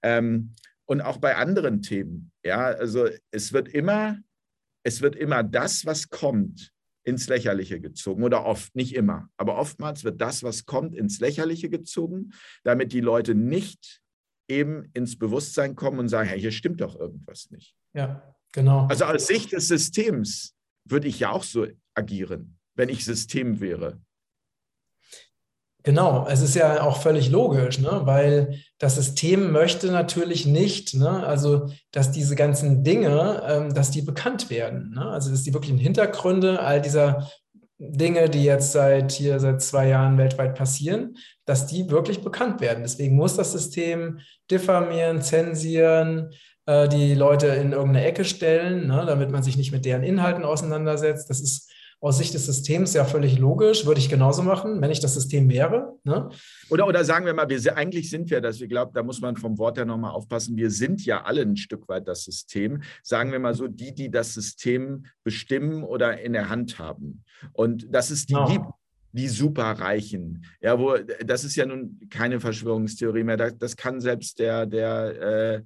Ähm, 0.03 0.53
und 0.85 1.01
auch 1.01 1.19
bei 1.19 1.37
anderen 1.37 1.83
Themen. 1.83 2.31
Ja, 2.45 2.67
also 2.67 3.09
es 3.31 3.53
wird 3.53 3.69
immer, 3.69 4.19
es 4.85 5.03
wird 5.03 5.17
immer 5.17 5.43
das, 5.43 5.85
was 5.85 6.09
kommt, 6.09 6.73
ins 7.03 7.29
Lächerliche 7.29 7.81
gezogen 7.81 8.25
oder 8.25 8.45
oft, 8.45 8.75
nicht 8.75 8.95
immer, 8.95 9.29
aber 9.37 9.59
oftmals 9.59 10.03
wird 10.03 10.21
das, 10.21 10.43
was 10.43 10.67
kommt, 10.67 10.95
ins 10.95 11.21
Lächerliche 11.21 11.71
gezogen, 11.71 12.33
damit 12.65 12.93
die 12.93 13.01
Leute 13.01 13.37
nicht 13.37 14.01
eben 14.49 14.91
ins 14.93 15.17
Bewusstsein 15.17 15.77
kommen 15.77 16.01
und 16.01 16.09
sagen, 16.09 16.29
hey, 16.29 16.41
hier 16.41 16.51
stimmt 16.51 16.81
doch 16.81 16.99
irgendwas 16.99 17.51
nicht. 17.51 17.77
Ja, 17.95 18.35
genau. 18.53 18.87
Also 18.87 19.05
aus 19.05 19.27
Sicht 19.27 19.53
des 19.53 19.69
Systems 19.69 20.55
würde 20.85 21.09
ich 21.09 21.21
ja 21.21 21.31
auch 21.31 21.45
so 21.45 21.67
agieren, 21.97 22.59
wenn 22.75 22.89
ich 22.89 23.05
System 23.05 23.61
wäre. 23.61 23.99
Genau, 25.87 26.27
es 26.29 26.43
ist 26.43 26.57
ja 26.57 26.83
auch 26.83 27.01
völlig 27.01 27.31
logisch, 27.31 27.79
ne? 27.79 28.01
weil 28.03 28.59
das 28.79 28.97
System 28.97 29.53
möchte 29.53 29.93
natürlich 29.93 30.45
nicht, 30.45 30.95
ne? 30.95 31.25
also 31.25 31.71
dass 31.93 32.11
diese 32.11 32.35
ganzen 32.35 32.83
Dinge, 32.83 33.41
ähm, 33.47 33.73
dass 33.73 33.93
die 33.93 34.03
bekannt 34.03 34.51
werden. 34.51 34.95
Ne? 34.97 35.07
Also 35.07 35.31
dass 35.31 35.45
die 35.45 35.55
wirklichen 35.55 35.79
Hintergründe 35.79 36.59
all 36.59 36.83
dieser 36.83 37.31
Dinge, 37.79 38.29
die 38.29 38.43
jetzt 38.43 38.73
seit 38.73 39.13
hier 39.13 39.39
seit 39.39 39.63
zwei 39.63 39.87
Jahren 39.87 40.19
weltweit 40.19 40.57
passieren, 40.57 41.19
dass 41.45 41.69
die 41.69 41.89
wirklich 41.89 42.25
bekannt 42.25 42.61
werden. 42.61 42.83
Deswegen 42.83 43.15
muss 43.15 43.37
das 43.37 43.53
System 43.53 44.19
diffamieren, 44.51 45.23
zensieren, 45.23 46.33
äh, 46.67 46.89
die 46.89 47.15
Leute 47.15 47.47
in 47.47 47.71
irgendeine 47.71 48.05
Ecke 48.05 48.25
stellen, 48.25 48.89
ne? 48.89 49.05
damit 49.07 49.31
man 49.31 49.45
sich 49.45 49.57
nicht 49.57 49.71
mit 49.71 49.85
deren 49.85 50.03
Inhalten 50.03 50.45
auseinandersetzt. 50.45 51.31
Das 51.31 51.41
ist 51.41 51.71
aus 52.01 52.19
Sicht 52.19 52.35
des 52.35 52.47
Systems 52.47 52.93
ja 52.95 53.05
völlig 53.05 53.39
logisch, 53.39 53.87
würde 53.87 54.01
ich 54.01 54.09
genauso 54.09 54.43
machen, 54.43 54.81
wenn 54.81 54.91
ich 54.91 55.01
das 55.01 55.15
System 55.15 55.49
wäre. 55.49 55.95
Ne? 56.05 56.29
Oder, 56.69 56.87
oder 56.87 57.05
sagen 57.05 57.25
wir 57.25 57.35
mal, 57.35 57.49
wir, 57.49 57.77
eigentlich 57.77 58.11
sind 58.11 58.31
wir 58.31 58.41
das, 58.41 58.61
ich 58.61 58.69
glaube, 58.69 58.93
da 58.95 59.03
muss 59.03 59.21
man 59.21 59.37
vom 59.37 59.57
Wort 59.59 59.79
her 59.79 59.87
nochmal 59.87 60.13
aufpassen, 60.13 60.57
wir 60.57 60.71
sind 60.71 61.05
ja 61.05 61.25
alle 61.25 61.43
ein 61.43 61.57
Stück 61.57 61.89
weit 61.89 62.07
das 62.07 62.25
System. 62.25 62.83
Sagen 63.03 63.33
wir 63.33 63.39
mal 63.39 63.55
so, 63.55 63.67
die, 63.67 63.95
die 63.95 64.11
das 64.11 64.35
System 64.35 65.07
bestimmen 65.25 65.85
oder 65.85 66.21
in 66.21 66.35
der 66.35 66.49
Hand 66.49 66.79
haben. 66.79 67.25
Und 67.53 67.87
dass 67.93 68.11
es 68.11 68.27
die 68.27 68.35
ja. 68.35 68.47
gibt, 68.47 68.67
die 69.13 69.29
Superreichen. 69.29 70.45
Ja, 70.61 70.79
wo, 70.79 70.97
das 71.25 71.45
ist 71.45 71.57
ja 71.57 71.65
nun 71.65 71.99
keine 72.11 72.39
Verschwörungstheorie 72.39 73.25
mehr. 73.25 73.39
Das, 73.39 73.57
das 73.59 73.77
kann 73.77 74.01
selbst 74.01 74.39
der, 74.39 74.67
der, 74.67 75.23
äh, 75.23 75.63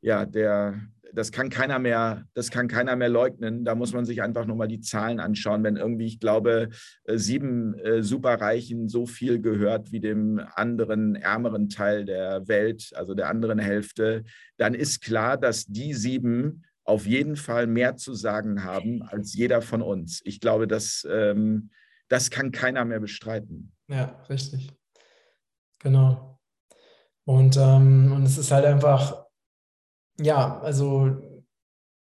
ja, 0.00 0.26
der 0.26 0.80
das 1.12 1.32
kann 1.32 1.48
keiner 1.48 1.78
mehr, 1.78 2.24
das 2.34 2.50
kann 2.50 2.68
keiner 2.68 2.96
mehr 2.96 3.08
leugnen. 3.08 3.64
Da 3.64 3.74
muss 3.74 3.92
man 3.92 4.04
sich 4.04 4.22
einfach 4.22 4.46
nur 4.46 4.56
mal 4.56 4.68
die 4.68 4.80
Zahlen 4.80 5.20
anschauen. 5.20 5.64
Wenn 5.64 5.76
irgendwie, 5.76 6.06
ich 6.06 6.20
glaube, 6.20 6.70
äh, 7.04 7.18
sieben 7.18 7.74
äh, 7.78 8.02
Superreichen 8.02 8.88
so 8.88 9.06
viel 9.06 9.40
gehört 9.40 9.92
wie 9.92 10.00
dem 10.00 10.40
anderen 10.54 11.16
ärmeren 11.16 11.68
Teil 11.68 12.04
der 12.04 12.46
Welt, 12.48 12.90
also 12.94 13.14
der 13.14 13.28
anderen 13.28 13.58
Hälfte, 13.58 14.24
dann 14.56 14.74
ist 14.74 15.02
klar, 15.02 15.36
dass 15.36 15.66
die 15.66 15.94
sieben 15.94 16.64
auf 16.84 17.06
jeden 17.06 17.36
Fall 17.36 17.66
mehr 17.66 17.96
zu 17.96 18.14
sagen 18.14 18.64
haben 18.64 19.02
als 19.02 19.34
jeder 19.34 19.60
von 19.60 19.82
uns. 19.82 20.20
Ich 20.24 20.40
glaube, 20.40 20.66
das, 20.66 21.06
ähm, 21.10 21.70
das 22.08 22.30
kann 22.30 22.50
keiner 22.50 22.84
mehr 22.84 23.00
bestreiten. 23.00 23.72
Ja, 23.88 24.24
richtig. 24.30 24.72
Genau. 25.80 26.40
Und, 27.24 27.58
ähm, 27.58 28.12
und 28.12 28.22
es 28.22 28.38
ist 28.38 28.50
halt 28.50 28.64
einfach 28.64 29.27
ja, 30.20 30.60
also 30.60 31.16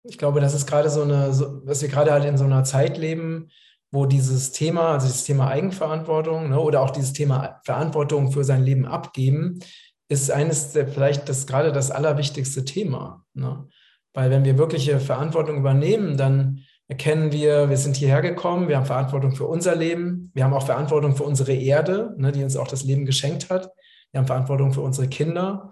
ich 0.03 0.17
glaube, 0.17 0.39
das 0.39 0.53
ist 0.53 0.67
gerade 0.67 0.89
so 0.89 1.01
eine, 1.01 1.33
so, 1.33 1.59
dass 1.61 1.81
wir 1.81 1.89
gerade 1.89 2.11
halt 2.11 2.25
in 2.25 2.37
so 2.37 2.45
einer 2.45 2.63
Zeit 2.63 2.97
leben, 2.97 3.49
wo 3.91 4.05
dieses 4.05 4.51
Thema, 4.51 4.93
also 4.93 5.07
dieses 5.07 5.23
Thema 5.23 5.47
Eigenverantwortung 5.47 6.49
ne, 6.49 6.59
oder 6.59 6.81
auch 6.81 6.91
dieses 6.91 7.13
Thema 7.13 7.61
Verantwortung 7.63 8.31
für 8.31 8.43
sein 8.43 8.63
Leben 8.63 8.85
abgeben, 8.85 9.59
ist 10.07 10.29
eines 10.29 10.73
der 10.73 10.87
vielleicht 10.87 11.27
das 11.29 11.47
gerade 11.47 11.71
das 11.71 11.91
allerwichtigste 11.91 12.65
Thema. 12.65 13.25
Ne? 13.33 13.67
Weil 14.13 14.29
wenn 14.29 14.45
wir 14.45 14.57
wirkliche 14.57 14.99
Verantwortung 14.99 15.57
übernehmen, 15.57 16.17
dann 16.17 16.59
erkennen 16.87 17.31
wir, 17.31 17.69
wir 17.69 17.77
sind 17.77 17.95
hierher 17.95 18.21
gekommen, 18.21 18.67
wir 18.67 18.77
haben 18.77 18.85
Verantwortung 18.85 19.35
für 19.35 19.47
unser 19.47 19.75
Leben, 19.75 20.31
wir 20.35 20.43
haben 20.43 20.53
auch 20.53 20.65
Verantwortung 20.65 21.15
für 21.15 21.23
unsere 21.23 21.53
Erde, 21.53 22.13
ne, 22.17 22.31
die 22.31 22.43
uns 22.43 22.55
auch 22.57 22.67
das 22.67 22.83
Leben 22.83 23.05
geschenkt 23.05 23.49
hat, 23.49 23.71
wir 24.11 24.19
haben 24.19 24.27
Verantwortung 24.27 24.71
für 24.71 24.81
unsere 24.81 25.07
Kinder 25.07 25.71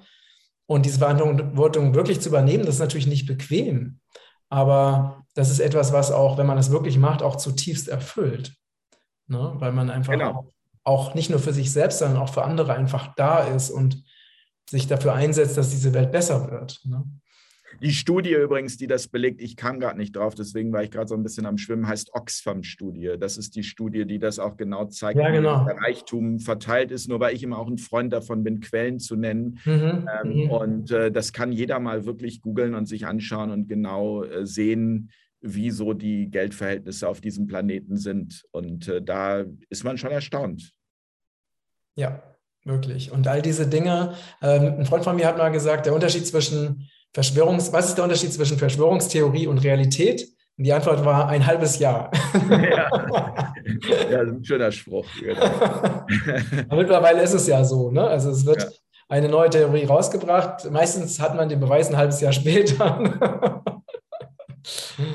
und 0.65 0.85
diese 0.85 0.99
Verantwortung 0.99 1.93
wirklich 1.93 2.21
zu 2.21 2.29
übernehmen, 2.29 2.65
das 2.65 2.75
ist 2.75 2.81
natürlich 2.81 3.07
nicht 3.07 3.27
bequem. 3.27 3.99
Aber 4.49 5.25
das 5.33 5.49
ist 5.49 5.59
etwas, 5.59 5.93
was 5.93 6.11
auch, 6.11 6.37
wenn 6.37 6.45
man 6.45 6.57
das 6.57 6.71
wirklich 6.71 6.97
macht, 6.97 7.21
auch 7.21 7.37
zutiefst 7.37 7.87
erfüllt. 7.87 8.55
Ne? 9.27 9.53
Weil 9.57 9.71
man 9.71 9.89
einfach 9.89 10.13
genau. 10.13 10.47
auch 10.83 11.15
nicht 11.15 11.29
nur 11.29 11.39
für 11.39 11.53
sich 11.53 11.71
selbst, 11.71 11.99
sondern 11.99 12.21
auch 12.21 12.31
für 12.31 12.43
andere 12.43 12.73
einfach 12.73 13.15
da 13.15 13.39
ist 13.39 13.71
und 13.71 14.03
sich 14.69 14.87
dafür 14.87 15.13
einsetzt, 15.13 15.57
dass 15.57 15.71
diese 15.71 15.93
Welt 15.93 16.11
besser 16.11 16.49
wird. 16.51 16.79
Ne? 16.85 17.03
Die 17.81 17.91
Studie 17.91 18.33
übrigens, 18.33 18.77
die 18.77 18.87
das 18.87 19.07
belegt, 19.07 19.41
ich 19.41 19.55
kam 19.55 19.79
gerade 19.79 19.97
nicht 19.97 20.15
drauf, 20.15 20.35
deswegen 20.35 20.71
war 20.71 20.83
ich 20.83 20.91
gerade 20.91 21.07
so 21.07 21.15
ein 21.15 21.23
bisschen 21.23 21.45
am 21.45 21.57
Schwimmen, 21.57 21.87
heißt 21.87 22.13
Oxfam-Studie. 22.13 23.15
Das 23.19 23.37
ist 23.37 23.55
die 23.55 23.63
Studie, 23.63 24.05
die 24.05 24.19
das 24.19 24.39
auch 24.39 24.57
genau 24.57 24.85
zeigt, 24.85 25.19
ja, 25.19 25.29
genau. 25.29 25.61
wie 25.61 25.65
der 25.65 25.77
Reichtum 25.77 26.39
verteilt 26.39 26.91
ist. 26.91 27.09
Nur 27.09 27.19
weil 27.19 27.35
ich 27.35 27.43
immer 27.43 27.57
auch 27.57 27.67
ein 27.67 27.77
Freund 27.77 28.13
davon 28.13 28.43
bin, 28.43 28.59
Quellen 28.59 28.99
zu 28.99 29.15
nennen. 29.15 29.59
Mhm. 29.65 30.07
Ähm, 30.23 30.33
mhm. 30.33 30.49
Und 30.49 30.91
äh, 30.91 31.11
das 31.11 31.33
kann 31.33 31.51
jeder 31.51 31.79
mal 31.79 32.05
wirklich 32.05 32.41
googeln 32.41 32.75
und 32.75 32.85
sich 32.85 33.05
anschauen 33.05 33.51
und 33.51 33.67
genau 33.67 34.23
äh, 34.23 34.45
sehen, 34.45 35.09
wie 35.41 35.71
so 35.71 35.93
die 35.93 36.31
Geldverhältnisse 36.31 37.07
auf 37.07 37.21
diesem 37.21 37.47
Planeten 37.47 37.97
sind. 37.97 38.45
Und 38.51 38.87
äh, 38.87 39.01
da 39.01 39.43
ist 39.69 39.83
man 39.83 39.97
schon 39.97 40.11
erstaunt. 40.11 40.71
Ja, 41.95 42.23
wirklich. 42.63 43.11
Und 43.11 43.27
all 43.27 43.41
diese 43.41 43.67
Dinge, 43.67 44.15
ähm, 44.41 44.75
ein 44.79 44.85
Freund 44.85 45.03
von 45.03 45.15
mir 45.15 45.27
hat 45.27 45.37
mal 45.37 45.49
gesagt, 45.49 45.85
der 45.85 45.93
Unterschied 45.93 46.25
zwischen 46.25 46.89
Verschwörungs, 47.13 47.71
was 47.71 47.89
ist 47.89 47.95
der 47.95 48.05
Unterschied 48.05 48.33
zwischen 48.33 48.57
Verschwörungstheorie 48.57 49.45
und 49.45 49.59
Realität? 49.59 50.27
Und 50.57 50.65
die 50.65 50.73
Antwort 50.73 51.05
war 51.05 51.29
ein 51.29 51.45
halbes 51.45 51.79
Jahr. 51.79 52.11
Ja, 53.87 54.09
ja 54.11 54.19
ein 54.21 54.43
schöner 54.43 54.71
Spruch. 54.71 55.07
Genau. 55.19 56.05
Mittlerweile 56.75 57.21
ist 57.21 57.33
es 57.33 57.47
ja 57.47 57.63
so. 57.63 57.91
Ne? 57.91 58.05
Also 58.05 58.29
es 58.29 58.45
wird 58.45 58.61
ja. 58.61 58.69
eine 59.07 59.29
neue 59.29 59.49
Theorie 59.49 59.85
rausgebracht. 59.85 60.69
Meistens 60.69 61.19
hat 61.19 61.35
man 61.35 61.49
den 61.49 61.59
Beweis 61.59 61.89
ein 61.89 61.97
halbes 61.97 62.19
Jahr 62.21 62.33
später. 62.33 63.63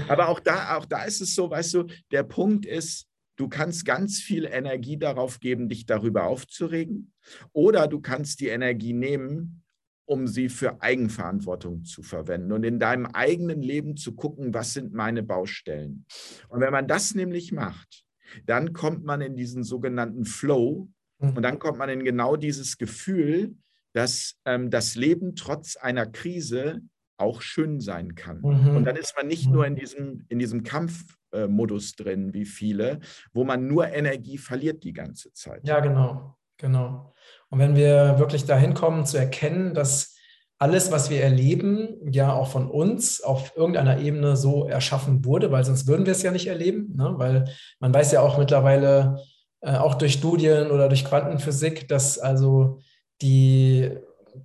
Aber 0.08 0.28
auch 0.28 0.40
da, 0.40 0.76
auch 0.76 0.86
da 0.86 1.04
ist 1.04 1.20
es 1.20 1.34
so, 1.34 1.50
weißt 1.50 1.74
du, 1.74 1.84
der 2.10 2.22
Punkt 2.22 2.66
ist, 2.66 3.06
du 3.36 3.48
kannst 3.48 3.84
ganz 3.84 4.18
viel 4.18 4.44
Energie 4.46 4.98
darauf 4.98 5.40
geben, 5.40 5.68
dich 5.68 5.86
darüber 5.86 6.24
aufzuregen. 6.24 7.12
Oder 7.52 7.86
du 7.86 8.00
kannst 8.00 8.40
die 8.40 8.48
Energie 8.48 8.94
nehmen 8.94 9.62
um 10.08 10.26
sie 10.26 10.48
für 10.48 10.80
Eigenverantwortung 10.80 11.84
zu 11.84 12.02
verwenden 12.02 12.52
und 12.52 12.64
in 12.64 12.78
deinem 12.78 13.06
eigenen 13.06 13.60
Leben 13.60 13.96
zu 13.96 14.14
gucken, 14.14 14.54
was 14.54 14.72
sind 14.72 14.94
meine 14.94 15.22
Baustellen. 15.22 16.06
Und 16.48 16.60
wenn 16.60 16.72
man 16.72 16.88
das 16.88 17.14
nämlich 17.14 17.52
macht, 17.52 18.04
dann 18.46 18.72
kommt 18.72 19.04
man 19.04 19.20
in 19.20 19.36
diesen 19.36 19.64
sogenannten 19.64 20.24
Flow 20.24 20.88
mhm. 21.18 21.36
und 21.36 21.42
dann 21.42 21.58
kommt 21.58 21.78
man 21.78 21.90
in 21.90 22.04
genau 22.04 22.36
dieses 22.36 22.78
Gefühl, 22.78 23.54
dass 23.92 24.36
ähm, 24.46 24.70
das 24.70 24.94
Leben 24.94 25.36
trotz 25.36 25.76
einer 25.76 26.06
Krise 26.06 26.80
auch 27.18 27.42
schön 27.42 27.80
sein 27.80 28.14
kann. 28.14 28.40
Mhm. 28.40 28.76
Und 28.76 28.84
dann 28.84 28.96
ist 28.96 29.14
man 29.14 29.26
nicht 29.26 29.50
nur 29.50 29.66
in 29.66 29.76
diesem, 29.76 30.24
in 30.28 30.38
diesem 30.38 30.62
Kampfmodus 30.62 31.92
äh, 31.92 32.02
drin, 32.02 32.32
wie 32.32 32.46
viele, 32.46 33.00
wo 33.34 33.44
man 33.44 33.66
nur 33.66 33.88
Energie 33.88 34.38
verliert 34.38 34.84
die 34.84 34.94
ganze 34.94 35.32
Zeit. 35.34 35.66
Ja, 35.66 35.80
genau, 35.80 36.38
genau. 36.56 37.12
Und 37.50 37.58
wenn 37.58 37.76
wir 37.76 38.18
wirklich 38.18 38.44
dahin 38.44 38.74
kommen 38.74 39.06
zu 39.06 39.16
erkennen, 39.16 39.74
dass 39.74 40.16
alles, 40.58 40.90
was 40.90 41.08
wir 41.08 41.22
erleben, 41.22 41.96
ja 42.10 42.32
auch 42.32 42.48
von 42.48 42.68
uns 42.68 43.22
auf 43.22 43.56
irgendeiner 43.56 43.98
Ebene 43.98 44.36
so 44.36 44.66
erschaffen 44.66 45.24
wurde, 45.24 45.52
weil 45.52 45.64
sonst 45.64 45.86
würden 45.86 46.04
wir 46.04 46.12
es 46.12 46.22
ja 46.22 46.32
nicht 46.32 46.48
erleben, 46.48 46.94
ne? 46.96 47.14
weil 47.16 47.44
man 47.78 47.94
weiß 47.94 48.12
ja 48.12 48.22
auch 48.22 48.38
mittlerweile, 48.38 49.18
äh, 49.60 49.76
auch 49.76 49.94
durch 49.94 50.14
Studien 50.14 50.70
oder 50.70 50.88
durch 50.88 51.04
Quantenphysik, 51.04 51.88
dass 51.88 52.18
also 52.18 52.80
die 53.22 53.90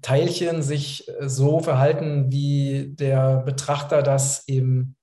Teilchen 0.01 0.61
sich 0.61 1.11
so 1.21 1.59
verhalten, 1.59 2.31
wie 2.31 2.93
der 2.95 3.37
Betrachter 3.37 4.01
das 4.03 4.47
eben 4.47 4.95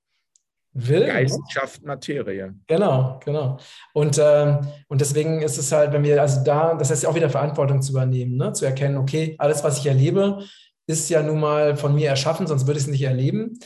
will. 0.73 1.07
Geist 1.07 1.39
ne? 1.39 1.45
schafft 1.51 1.85
Materie. 1.85 2.55
Genau, 2.67 3.21
genau. 3.25 3.59
Und, 3.93 4.21
ähm, 4.23 4.61
und 4.89 5.01
deswegen 5.01 5.43
ist 5.43 5.59
es 5.59 5.73
halt, 5.73 5.93
wenn 5.93 6.03
wir 6.03 6.21
also 6.21 6.43
da, 6.45 6.75
das 6.75 6.91
heißt 6.91 7.07
auch 7.07 7.15
wieder 7.15 7.31
Verantwortung 7.31 7.83
zu 7.83 7.93
übernehmen, 7.93 8.37
ne? 8.37 8.53
zu 8.53 8.65
erkennen, 8.65 8.97
okay, 8.97 9.37
alles, 9.39 9.65
was 9.65 9.79
ich 9.79 9.87
erlebe, 9.87 10.45
ist 10.87 11.09
ja 11.11 11.23
nun 11.23 11.41
mal 11.41 11.77
von 11.77 11.95
mir 11.95 12.09
erschaffen, 12.09 12.47
sonst 12.47 12.67
würde 12.67 12.79
ich 12.79 12.87
es 12.87 12.91
nicht 12.91 13.03
erleben. 13.03 13.59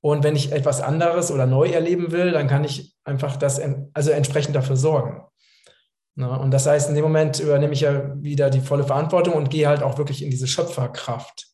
Und 0.00 0.24
wenn 0.24 0.34
ich 0.34 0.50
etwas 0.50 0.80
anderes 0.80 1.30
oder 1.30 1.46
neu 1.46 1.68
erleben 1.68 2.10
will, 2.10 2.32
dann 2.32 2.48
kann 2.48 2.64
ich 2.64 2.94
einfach 3.04 3.36
das 3.36 3.60
also 3.94 4.10
entsprechend 4.10 4.56
dafür 4.56 4.76
sorgen. 4.76 5.22
Na, 6.14 6.36
und 6.36 6.50
das 6.50 6.66
heißt, 6.66 6.88
in 6.88 6.94
dem 6.94 7.04
Moment 7.04 7.40
übernehme 7.40 7.72
ich 7.72 7.80
ja 7.80 8.20
wieder 8.20 8.50
die 8.50 8.60
volle 8.60 8.84
Verantwortung 8.84 9.34
und 9.34 9.48
gehe 9.48 9.68
halt 9.68 9.82
auch 9.82 9.96
wirklich 9.96 10.22
in 10.22 10.30
diese 10.30 10.46
Schöpferkraft. 10.46 11.51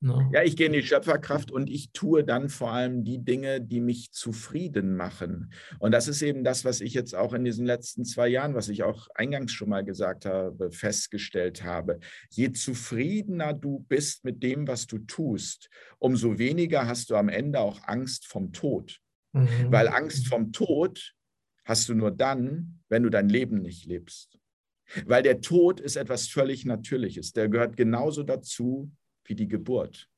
Ne? 0.00 0.30
Ja, 0.32 0.44
ich 0.44 0.56
gehe 0.56 0.66
in 0.66 0.72
die 0.72 0.82
Schöpferkraft 0.82 1.50
und 1.50 1.68
ich 1.68 1.90
tue 1.92 2.22
dann 2.22 2.48
vor 2.48 2.70
allem 2.70 3.02
die 3.02 3.18
Dinge, 3.18 3.60
die 3.60 3.80
mich 3.80 4.12
zufrieden 4.12 4.96
machen. 4.96 5.52
Und 5.80 5.90
das 5.90 6.06
ist 6.06 6.22
eben 6.22 6.44
das, 6.44 6.64
was 6.64 6.80
ich 6.80 6.94
jetzt 6.94 7.16
auch 7.16 7.32
in 7.32 7.44
diesen 7.44 7.66
letzten 7.66 8.04
zwei 8.04 8.28
Jahren, 8.28 8.54
was 8.54 8.68
ich 8.68 8.84
auch 8.84 9.08
eingangs 9.14 9.50
schon 9.50 9.70
mal 9.70 9.84
gesagt 9.84 10.24
habe, 10.24 10.70
festgestellt 10.70 11.64
habe. 11.64 11.98
Je 12.30 12.52
zufriedener 12.52 13.54
du 13.54 13.80
bist 13.88 14.24
mit 14.24 14.42
dem, 14.42 14.68
was 14.68 14.86
du 14.86 14.98
tust, 14.98 15.68
umso 15.98 16.38
weniger 16.38 16.86
hast 16.86 17.10
du 17.10 17.16
am 17.16 17.28
Ende 17.28 17.58
auch 17.58 17.80
Angst 17.82 18.26
vom 18.26 18.52
Tod. 18.52 19.00
Mhm. 19.32 19.48
Weil 19.70 19.88
Angst 19.88 20.28
vom 20.28 20.52
Tod 20.52 21.14
hast 21.64 21.88
du 21.88 21.94
nur 21.94 22.12
dann, 22.12 22.80
wenn 22.88 23.02
du 23.02 23.10
dein 23.10 23.28
Leben 23.28 23.62
nicht 23.62 23.84
lebst. 23.84 24.38
Weil 25.06 25.24
der 25.24 25.40
Tod 25.40 25.80
ist 25.80 25.96
etwas 25.96 26.28
völlig 26.28 26.64
Natürliches. 26.64 27.32
Der 27.32 27.48
gehört 27.48 27.76
genauso 27.76 28.22
dazu 28.22 28.92
wie 29.28 29.34
die 29.34 29.48
Geburt. 29.48 30.08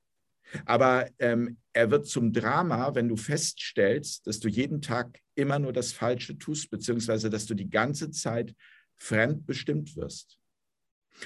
Aber 0.64 1.08
ähm, 1.18 1.58
er 1.72 1.90
wird 1.90 2.06
zum 2.06 2.32
Drama, 2.32 2.94
wenn 2.94 3.08
du 3.08 3.16
feststellst, 3.16 4.26
dass 4.26 4.40
du 4.40 4.48
jeden 4.48 4.82
Tag 4.82 5.20
immer 5.34 5.58
nur 5.58 5.72
das 5.72 5.92
Falsche 5.92 6.38
tust, 6.38 6.70
beziehungsweise 6.70 7.30
dass 7.30 7.46
du 7.46 7.54
die 7.54 7.70
ganze 7.70 8.10
Zeit 8.10 8.54
fremdbestimmt 8.98 9.96
wirst. 9.96 10.38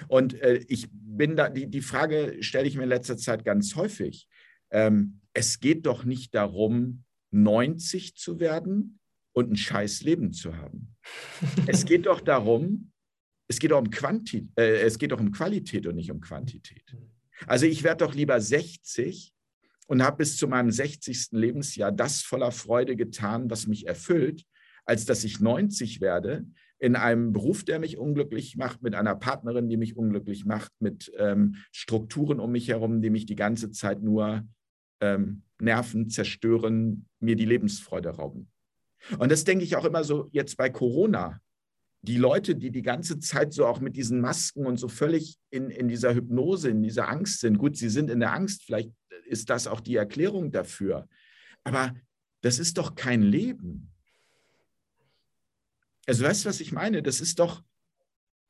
Und 0.09 0.35
äh, 0.41 0.65
ich 0.69 0.89
bin 0.91 1.37
da, 1.37 1.49
die, 1.49 1.69
die 1.69 1.81
Frage 1.81 2.39
stelle 2.41 2.67
ich 2.67 2.77
mir 2.77 2.85
in 2.85 2.89
letzter 2.89 3.17
Zeit 3.17 3.45
ganz 3.45 3.77
häufig. 3.77 4.29
Ähm, 4.71 5.21
es 5.33 5.61
geht 5.61 5.87
doch 5.87 6.05
nicht 6.05 6.35
darum, 6.35 7.05
90 7.31 8.17
zu 8.17 8.41
werden 8.41 8.99
und 9.33 9.51
ein 9.51 9.57
scheiß 9.57 10.03
Leben 10.03 10.33
zu 10.33 10.57
haben. 10.57 10.97
es 11.67 11.85
geht 11.85 12.07
doch 12.07 12.21
darum, 12.21 12.93
es 13.49 13.59
geht 13.59 13.73
doch 13.73 13.81
um, 13.81 13.91
Quanti 13.91 14.49
äh, 14.57 14.81
es 14.81 14.99
geht 14.99 15.13
doch 15.13 15.21
um 15.21 15.33
Qualität 15.33 15.87
und 15.87 15.97
nicht 15.97 16.11
um 16.11 16.21
Quantität. 16.21 16.97
Also 17.47 17.67
ich 17.67 17.83
werde 17.83 18.05
doch 18.05 18.15
lieber 18.15 18.41
60 18.41 19.33
und 19.87 20.03
habe 20.03 20.19
bis 20.19 20.37
zu 20.37 20.49
meinem 20.49 20.71
60. 20.71 21.29
Lebensjahr 21.33 21.93
das 21.93 22.23
voller 22.23 22.53
Freude 22.53 22.97
getan, 22.97 23.51
was 23.51 23.67
mich 23.67 23.87
erfüllt, 23.87 24.45
als 24.85 25.05
dass 25.05 25.25
ich 25.25 25.41
90 25.41 26.01
werde 26.01 26.47
in 26.79 26.97
einem 26.97 27.33
Beruf, 27.33 27.65
der 27.65 27.79
mich 27.79 27.97
unglücklich 27.97 28.57
macht, 28.57 28.83
mit 28.83 28.95
einer 28.95 29.15
Partnerin, 29.15 29.69
die 29.69 29.77
mich 29.77 29.97
unglücklich 29.97 30.45
macht, 30.45 30.73
mit 30.81 31.11
ähm, 31.17 31.57
Strukturen 31.73 32.41
um 32.41 32.53
mich 32.53 32.69
herum, 32.69 33.01
die 33.01 33.11
mich 33.11 33.27
die 33.27 33.37
ganze 33.37 33.71
Zeit 33.71 34.03
nur 34.03 34.47
ähm, 35.01 35.43
nerven, 35.61 36.11
zerstören, 36.11 37.07
mir 37.21 37.37
die 37.37 37.47
Lebensfreude 37.47 38.11
rauben. 38.11 38.51
Und 39.19 39.31
das 39.31 39.45
denke 39.45 39.65
ich 39.65 39.77
auch 39.77 39.85
immer 39.85 40.05
so 40.05 40.29
jetzt 40.33 40.57
bei 40.57 40.69
Corona 40.69 41.41
die 42.05 42.19
Leute, 42.19 42.55
die 42.55 42.71
die 42.71 42.83
ganze 42.83 43.19
Zeit 43.19 43.53
so 43.55 43.67
auch 43.67 43.81
mit 43.81 43.97
diesen 43.97 44.21
Masken 44.21 44.67
und 44.67 44.77
so 44.77 44.89
völlig 44.89 45.39
in, 45.51 45.71
in 45.71 45.89
dieser 45.89 46.15
Hypnose, 46.15 46.69
in 46.69 46.83
dieser 46.83 47.09
Angst 47.09 47.41
sind, 47.41 47.59
gut, 47.59 47.77
sie 47.77 47.89
sind 47.89 48.11
in 48.11 48.21
der 48.21 48.33
Angst, 48.33 48.65
vielleicht 48.65 48.91
ist 49.25 49.49
das 49.49 49.67
auch 49.67 49.81
die 49.81 49.97
Erklärung 49.97 50.53
dafür, 50.53 51.09
aber 51.63 51.95
das 52.43 52.59
ist 52.59 52.77
doch 52.77 52.95
kein 52.95 53.23
Leben. 53.23 53.91
Also 56.07 56.25
weißt 56.25 56.45
du, 56.45 56.49
was 56.51 56.61
ich 56.61 56.73
meine? 56.73 57.03
Das 57.03 57.23
ist 57.23 57.39
doch, 57.39 57.63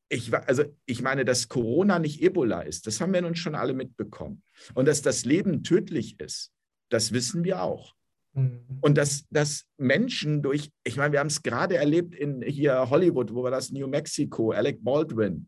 ich, 0.09 0.35
also 0.35 0.65
ich 0.85 1.01
meine, 1.01 1.25
dass 1.25 1.49
Corona 1.49 2.01
nicht 2.01 2.21
Ebola 2.21 2.63
ist, 2.63 2.89
das 2.89 3.01
haben 3.01 3.13
wir 3.13 3.23
nun 3.23 3.37
schon 3.37 3.55
alle 3.55 3.73
mitbekommen. 3.73 4.43
Und 4.75 4.89
dass 4.89 5.01
das 5.01 5.25
Leben 5.25 5.63
tödlich 5.63 6.19
ist, 6.19 6.53
das 6.89 7.13
wissen 7.13 7.45
wir 7.45 7.63
auch. 7.63 7.95
Mhm. 8.35 8.78
Und 8.80 8.99
dass, 8.99 9.24
dass 9.30 9.64
Menschen 9.78 10.43
durch, 10.43 10.70
ich 10.85 10.97
meine, 10.97 11.12
wir 11.12 11.20
haben 11.20 11.28
es 11.28 11.43
gerade 11.43 11.76
erlebt 11.76 12.14
in 12.14 12.43
hier 12.43 12.91
Hollywood, 12.91 13.32
wo 13.32 13.43
war 13.43 13.51
das, 13.51 13.70
New 13.70 13.87
Mexico, 13.87 14.51
Alec 14.51 14.82
Baldwin, 14.82 15.47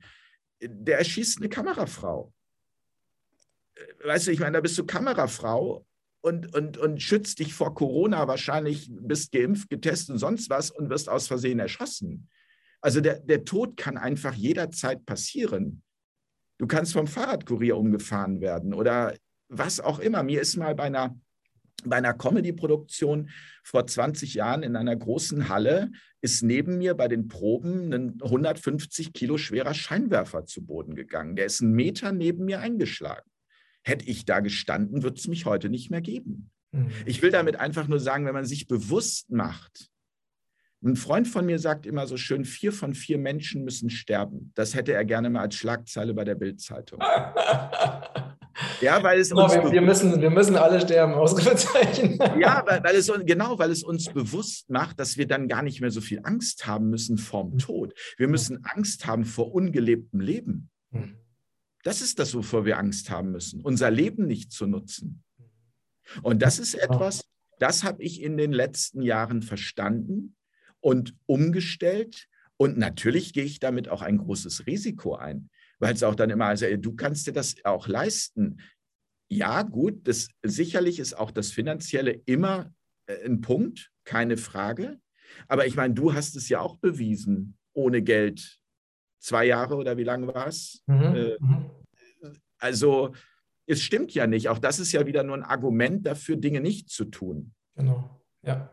der 0.62 0.98
erschießt 0.98 1.38
eine 1.38 1.48
Kamerafrau. 1.48 2.32
Weißt 4.04 4.26
du, 4.26 4.30
ich 4.30 4.40
meine, 4.40 4.52
da 4.52 4.60
bist 4.60 4.78
du 4.78 4.86
Kamerafrau 4.86 5.84
und, 6.22 6.54
und, 6.54 6.78
und 6.78 7.02
schützt 7.02 7.40
dich 7.40 7.52
vor 7.52 7.74
Corona 7.74 8.26
wahrscheinlich, 8.26 8.88
bist 8.90 9.32
geimpft, 9.32 9.68
getestet 9.68 10.10
und 10.10 10.18
sonst 10.18 10.48
was 10.48 10.70
und 10.70 10.88
wirst 10.88 11.08
aus 11.08 11.26
Versehen 11.26 11.58
erschossen. 11.58 12.28
Also 12.80 13.00
der, 13.00 13.18
der 13.20 13.44
Tod 13.44 13.76
kann 13.76 13.98
einfach 13.98 14.34
jederzeit 14.34 15.04
passieren. 15.04 15.82
Du 16.58 16.66
kannst 16.66 16.94
vom 16.94 17.06
Fahrradkurier 17.06 17.76
umgefahren 17.76 18.40
werden 18.40 18.72
oder 18.72 19.14
was 19.48 19.80
auch 19.80 19.98
immer. 19.98 20.22
Mir 20.22 20.40
ist 20.40 20.56
mal 20.56 20.74
bei 20.74 20.84
einer 20.84 21.18
bei 21.84 21.96
einer 21.96 22.14
Comedy-Produktion 22.14 23.30
vor 23.62 23.86
20 23.86 24.34
Jahren 24.34 24.62
in 24.62 24.76
einer 24.76 24.96
großen 24.96 25.48
Halle 25.48 25.90
ist 26.20 26.42
neben 26.42 26.78
mir 26.78 26.94
bei 26.94 27.08
den 27.08 27.28
Proben 27.28 27.92
ein 27.92 28.18
150 28.22 29.12
Kilo 29.12 29.38
schwerer 29.38 29.74
Scheinwerfer 29.74 30.44
zu 30.44 30.64
Boden 30.64 30.94
gegangen. 30.94 31.36
Der 31.36 31.46
ist 31.46 31.62
einen 31.62 31.72
Meter 31.72 32.12
neben 32.12 32.44
mir 32.46 32.60
eingeschlagen. 32.60 33.30
Hätte 33.82 34.06
ich 34.06 34.24
da 34.24 34.40
gestanden, 34.40 35.02
würde 35.02 35.16
es 35.16 35.28
mich 35.28 35.46
heute 35.46 35.68
nicht 35.68 35.90
mehr 35.90 36.00
geben. 36.00 36.50
Mhm. 36.72 36.90
Ich 37.04 37.22
will 37.22 37.30
damit 37.30 37.56
einfach 37.56 37.86
nur 37.86 38.00
sagen, 38.00 38.26
wenn 38.26 38.34
man 38.34 38.46
sich 38.46 38.66
bewusst 38.66 39.30
macht, 39.30 39.90
ein 40.84 40.96
Freund 40.96 41.26
von 41.26 41.46
mir 41.46 41.58
sagt 41.58 41.86
immer 41.86 42.06
so 42.06 42.16
schön, 42.16 42.44
vier 42.44 42.72
von 42.72 42.94
vier 42.94 43.18
Menschen 43.18 43.64
müssen 43.64 43.90
sterben. 43.90 44.52
Das 44.54 44.74
hätte 44.74 44.92
er 44.92 45.04
gerne 45.04 45.30
mal 45.30 45.40
als 45.40 45.56
Schlagzeile 45.56 46.14
bei 46.14 46.24
der 46.24 46.34
Bildzeitung. 46.34 47.00
Ja, 48.80 49.02
weil 49.02 49.20
es 49.20 49.30
genau, 49.30 49.44
uns 49.44 49.54
wir, 49.54 49.70
wir, 49.70 49.82
müssen, 49.82 50.20
wir 50.20 50.30
müssen 50.30 50.56
alle 50.56 50.80
sterben, 50.80 51.14
Ausrufezeichen. 51.14 52.18
ja, 52.40 52.62
weil, 52.66 52.82
weil 52.82 52.96
es, 52.96 53.12
genau, 53.24 53.58
weil 53.58 53.70
es 53.70 53.82
uns 53.82 54.12
bewusst 54.12 54.70
macht, 54.70 54.98
dass 54.98 55.16
wir 55.16 55.26
dann 55.26 55.48
gar 55.48 55.62
nicht 55.62 55.80
mehr 55.80 55.90
so 55.90 56.00
viel 56.00 56.20
Angst 56.22 56.66
haben 56.66 56.88
müssen 56.88 57.18
vorm 57.18 57.52
mhm. 57.52 57.58
Tod. 57.58 57.94
Wir 58.16 58.28
müssen 58.28 58.64
Angst 58.64 59.06
haben 59.06 59.24
vor 59.24 59.52
ungelebtem 59.52 60.20
Leben. 60.20 60.70
Mhm. 60.90 61.16
Das 61.82 62.00
ist 62.00 62.18
das, 62.18 62.34
wovor 62.34 62.64
wir 62.64 62.78
Angst 62.78 63.10
haben 63.10 63.30
müssen, 63.30 63.60
unser 63.60 63.90
Leben 63.90 64.26
nicht 64.26 64.52
zu 64.52 64.66
nutzen. 64.66 65.22
Und 66.22 66.42
das 66.42 66.58
ist 66.58 66.74
etwas, 66.74 67.24
das 67.58 67.84
habe 67.84 68.02
ich 68.02 68.22
in 68.22 68.36
den 68.36 68.52
letzten 68.52 69.02
Jahren 69.02 69.42
verstanden 69.42 70.36
und 70.80 71.14
umgestellt. 71.26 72.28
Und 72.56 72.78
natürlich 72.78 73.32
gehe 73.32 73.44
ich 73.44 73.60
damit 73.60 73.88
auch 73.88 74.02
ein 74.02 74.18
großes 74.18 74.66
Risiko 74.66 75.14
ein 75.14 75.50
weil 75.78 75.94
es 75.94 76.02
auch 76.02 76.14
dann 76.14 76.30
immer, 76.30 76.46
also 76.46 76.66
du 76.76 76.94
kannst 76.94 77.26
dir 77.26 77.32
das 77.32 77.56
auch 77.64 77.88
leisten. 77.88 78.60
Ja, 79.28 79.62
gut, 79.62 80.06
das 80.06 80.28
sicherlich 80.42 80.98
ist 80.98 81.14
auch 81.14 81.30
das 81.30 81.50
Finanzielle 81.50 82.12
immer 82.26 82.72
äh, 83.06 83.24
ein 83.24 83.40
Punkt, 83.40 83.90
keine 84.04 84.36
Frage. 84.36 85.00
Aber 85.48 85.66
ich 85.66 85.76
meine, 85.76 85.94
du 85.94 86.14
hast 86.14 86.36
es 86.36 86.48
ja 86.48 86.60
auch 86.60 86.76
bewiesen, 86.76 87.58
ohne 87.72 88.02
Geld. 88.02 88.58
Zwei 89.18 89.46
Jahre 89.46 89.76
oder 89.76 89.96
wie 89.96 90.04
lange 90.04 90.28
war 90.28 90.46
es? 90.46 90.82
Mhm. 90.86 91.02
Äh, 91.02 91.36
mhm. 91.40 91.70
also 92.58 93.14
es 93.66 93.82
stimmt 93.82 94.14
ja 94.14 94.26
nicht. 94.26 94.48
Auch 94.48 94.58
das 94.58 94.78
ist 94.78 94.92
ja 94.92 95.06
wieder 95.06 95.24
nur 95.24 95.36
ein 95.36 95.42
Argument 95.42 96.06
dafür, 96.06 96.36
Dinge 96.36 96.60
nicht 96.60 96.88
zu 96.88 97.06
tun. 97.06 97.52
Genau, 97.74 98.22
ja. 98.42 98.70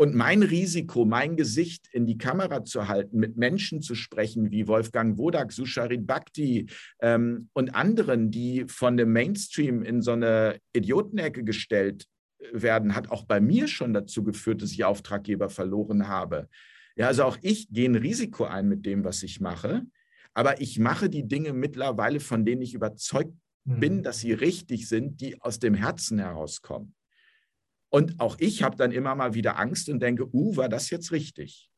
Und 0.00 0.14
mein 0.14 0.42
Risiko, 0.42 1.04
mein 1.04 1.36
Gesicht 1.36 1.86
in 1.92 2.06
die 2.06 2.16
Kamera 2.16 2.64
zu 2.64 2.88
halten, 2.88 3.18
mit 3.18 3.36
Menschen 3.36 3.82
zu 3.82 3.94
sprechen 3.94 4.50
wie 4.50 4.66
Wolfgang 4.66 5.18
Wodak, 5.18 5.52
Susharit 5.52 6.06
Bhakti 6.06 6.70
ähm, 7.02 7.50
und 7.52 7.74
anderen, 7.74 8.30
die 8.30 8.64
von 8.66 8.96
dem 8.96 9.12
Mainstream 9.12 9.82
in 9.82 10.00
so 10.00 10.12
eine 10.12 10.58
Idiotenecke 10.72 11.44
gestellt 11.44 12.06
äh, 12.38 12.62
werden, 12.62 12.94
hat 12.94 13.10
auch 13.10 13.24
bei 13.24 13.42
mir 13.42 13.68
schon 13.68 13.92
dazu 13.92 14.24
geführt, 14.24 14.62
dass 14.62 14.72
ich 14.72 14.84
Auftraggeber 14.84 15.50
verloren 15.50 16.08
habe. 16.08 16.48
Ja, 16.96 17.08
also 17.08 17.24
auch 17.24 17.36
ich 17.42 17.68
gehe 17.68 17.90
ein 17.90 17.94
Risiko 17.94 18.44
ein 18.44 18.68
mit 18.68 18.86
dem, 18.86 19.04
was 19.04 19.22
ich 19.22 19.38
mache. 19.38 19.82
Aber 20.32 20.62
ich 20.62 20.78
mache 20.78 21.10
die 21.10 21.28
Dinge 21.28 21.52
mittlerweile, 21.52 22.20
von 22.20 22.46
denen 22.46 22.62
ich 22.62 22.72
überzeugt 22.72 23.34
bin, 23.66 23.96
mhm. 23.96 24.02
dass 24.02 24.20
sie 24.20 24.32
richtig 24.32 24.88
sind, 24.88 25.20
die 25.20 25.38
aus 25.42 25.58
dem 25.58 25.74
Herzen 25.74 26.20
herauskommen. 26.20 26.94
Und 27.90 28.20
auch 28.20 28.36
ich 28.38 28.62
habe 28.62 28.76
dann 28.76 28.92
immer 28.92 29.14
mal 29.14 29.34
wieder 29.34 29.58
Angst 29.58 29.88
und 29.88 30.00
denke, 30.00 30.32
uh, 30.32 30.56
war 30.56 30.68
das 30.68 30.90
jetzt 30.90 31.12
richtig? 31.12 31.70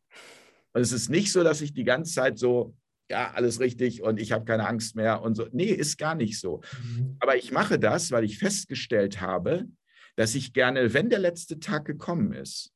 Und 0.73 0.83
es 0.83 0.93
ist 0.93 1.09
nicht 1.09 1.33
so, 1.33 1.43
dass 1.43 1.61
ich 1.61 1.73
die 1.73 1.85
ganze 1.85 2.13
Zeit 2.13 2.39
so, 2.39 2.77
ja, 3.11 3.33
alles 3.33 3.61
richtig 3.61 4.03
und 4.03 4.21
ich 4.21 4.33
habe 4.33 4.45
keine 4.45 4.67
Angst 4.67 4.95
mehr 4.95 5.23
und 5.23 5.35
so. 5.35 5.49
Nee, 5.53 5.71
ist 5.71 5.99
gar 5.99 6.15
nicht 6.15 6.39
so. 6.39 6.63
Mhm. 6.83 7.17
Aber 7.21 7.37
ich 7.37 7.51
mache 7.53 7.79
das, 7.79 8.11
weil 8.11 8.25
ich 8.25 8.39
festgestellt 8.39 9.21
habe, 9.21 9.67
dass 10.17 10.35
ich 10.35 10.53
gerne, 10.53 10.95
wenn 10.95 11.11
der 11.11 11.19
letzte 11.19 11.59
Tag 11.59 11.85
gekommen 11.85 12.33
ist, 12.33 12.73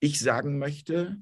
ich 0.00 0.20
sagen 0.20 0.58
möchte, 0.58 1.16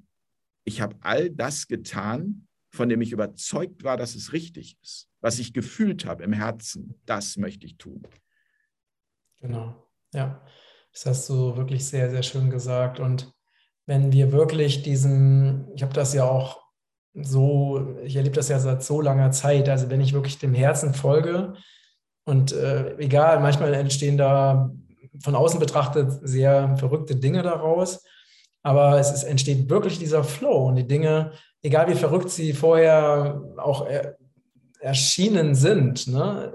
ich 0.65 0.81
habe 0.81 0.97
all 1.01 1.31
das 1.31 1.69
getan, 1.69 2.47
von 2.71 2.89
dem 2.89 3.01
ich 3.01 3.13
überzeugt 3.13 3.85
war, 3.85 3.97
dass 3.97 4.15
es 4.15 4.33
richtig 4.33 4.79
ist. 4.83 5.09
Was 5.21 5.39
ich 5.39 5.53
gefühlt 5.53 6.05
habe 6.05 6.25
im 6.25 6.33
Herzen, 6.33 6.95
das 7.07 7.37
möchte 7.37 7.67
ich 7.67 7.77
tun. 7.79 8.03
Genau, 9.41 9.91
ja. 10.13 10.45
Das 10.97 11.05
hast 11.05 11.29
du 11.29 11.59
wirklich 11.59 11.87
sehr, 11.87 12.11
sehr 12.11 12.23
schön 12.23 12.49
gesagt. 12.49 13.01
Und 13.01 13.31
wenn 13.85 14.13
wir 14.13 14.33
wirklich 14.33 14.83
diesen, 14.83 15.69
ich 15.75 15.83
habe 15.83 15.93
das 15.93 16.15
ja 16.15 16.25
auch 16.25 16.63
so, 17.13 17.99
ich 18.03 18.17
erlebe 18.17 18.35
das 18.35 18.49
ja 18.49 18.59
seit 18.59 18.83
so 18.83 19.03
langer 19.03 19.31
Zeit, 19.31 19.69
also 19.69 19.91
wenn 19.91 20.01
ich 20.01 20.15
wirklich 20.15 20.39
dem 20.39 20.55
Herzen 20.55 20.95
folge 20.95 21.53
und 22.25 22.53
äh, 22.53 22.97
egal, 22.97 23.41
manchmal 23.41 23.75
entstehen 23.75 24.17
da 24.17 24.71
von 25.23 25.35
außen 25.35 25.61
betrachtet 25.61 26.13
sehr 26.23 26.75
verrückte 26.79 27.17
Dinge 27.17 27.43
daraus, 27.43 28.03
aber 28.63 28.99
es 28.99 29.13
ist, 29.13 29.25
entsteht 29.25 29.69
wirklich 29.69 29.99
dieser 29.99 30.25
Flow 30.25 30.69
und 30.69 30.77
die 30.77 30.87
Dinge, 30.87 31.33
egal 31.63 31.89
wie 31.89 31.95
verrückt 31.95 32.31
sie 32.31 32.55
vorher 32.55 33.43
auch 33.59 33.87
er, 33.87 34.17
erschienen 34.81 35.55
sind, 35.55 36.07
ne, 36.07 36.55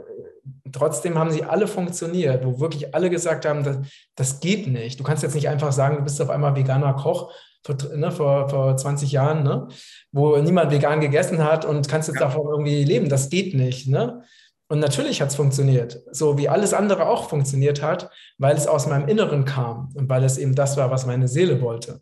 trotzdem 0.72 1.17
haben 1.17 1.32
sie 1.32 1.43
alle 1.43 1.67
funktioniert, 1.67 2.45
wo 2.45 2.59
wirklich 2.59 2.93
alle 2.93 3.09
gesagt 3.09 3.45
haben, 3.45 3.63
das, 3.63 3.78
das 4.15 4.39
geht 4.39 4.67
nicht. 4.67 4.99
Du 4.99 5.03
kannst 5.03 5.24
jetzt 5.24 5.36
nicht 5.36 5.49
einfach 5.49 5.72
sagen, 5.72 5.97
du 5.97 6.03
bist 6.03 6.22
auf 6.22 6.30
einmal 6.30 6.55
veganer 6.55 6.93
Koch 6.93 7.34
vor, 7.63 7.76
ne, 7.95 8.11
vor, 8.11 8.49
vor 8.49 8.78
20 8.78 9.11
Jahren, 9.11 9.43
ne, 9.43 9.67
wo 10.11 10.38
niemand 10.38 10.72
vegan 10.72 11.01
gegessen 11.01 11.43
hat 11.43 11.65
und 11.65 11.88
kannst 11.88 12.07
jetzt 12.09 12.19
ja. 12.19 12.28
davon 12.28 12.47
irgendwie 12.47 12.84
leben. 12.84 13.09
Das 13.09 13.30
geht 13.30 13.53
nicht. 13.53 13.88
Ne? 13.88 14.24
Und 14.67 14.80
natürlich 14.80 15.22
hat 15.22 15.30
es 15.30 15.36
funktioniert, 15.36 16.01
so 16.11 16.38
wie 16.38 16.47
alles 16.47 16.74
andere 16.74 17.07
auch 17.07 17.30
funktioniert 17.30 17.82
hat, 17.82 18.09
weil 18.38 18.55
es 18.55 18.67
aus 18.67 18.88
meinem 18.88 19.07
Inneren 19.07 19.45
kam 19.45 19.89
und 19.95 20.09
weil 20.09 20.24
es 20.24 20.38
eben 20.38 20.55
das 20.55 20.78
war, 20.78 20.89
was 20.91 21.05
meine 21.05 21.28
Seele 21.28 21.61
wollte. 21.61 22.01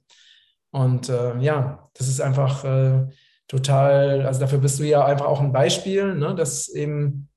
Und 0.71 1.09
äh, 1.09 1.37
ja, 1.39 1.89
das 1.95 2.07
ist 2.07 2.21
einfach 2.21 2.63
äh, 2.63 3.07
total, 3.47 4.25
also 4.25 4.39
dafür 4.39 4.59
bist 4.59 4.79
du 4.79 4.83
ja 4.83 5.03
einfach 5.03 5.25
auch 5.25 5.41
ein 5.41 5.51
Beispiel, 5.51 6.13
ne, 6.13 6.35
dass 6.35 6.69
eben 6.69 7.28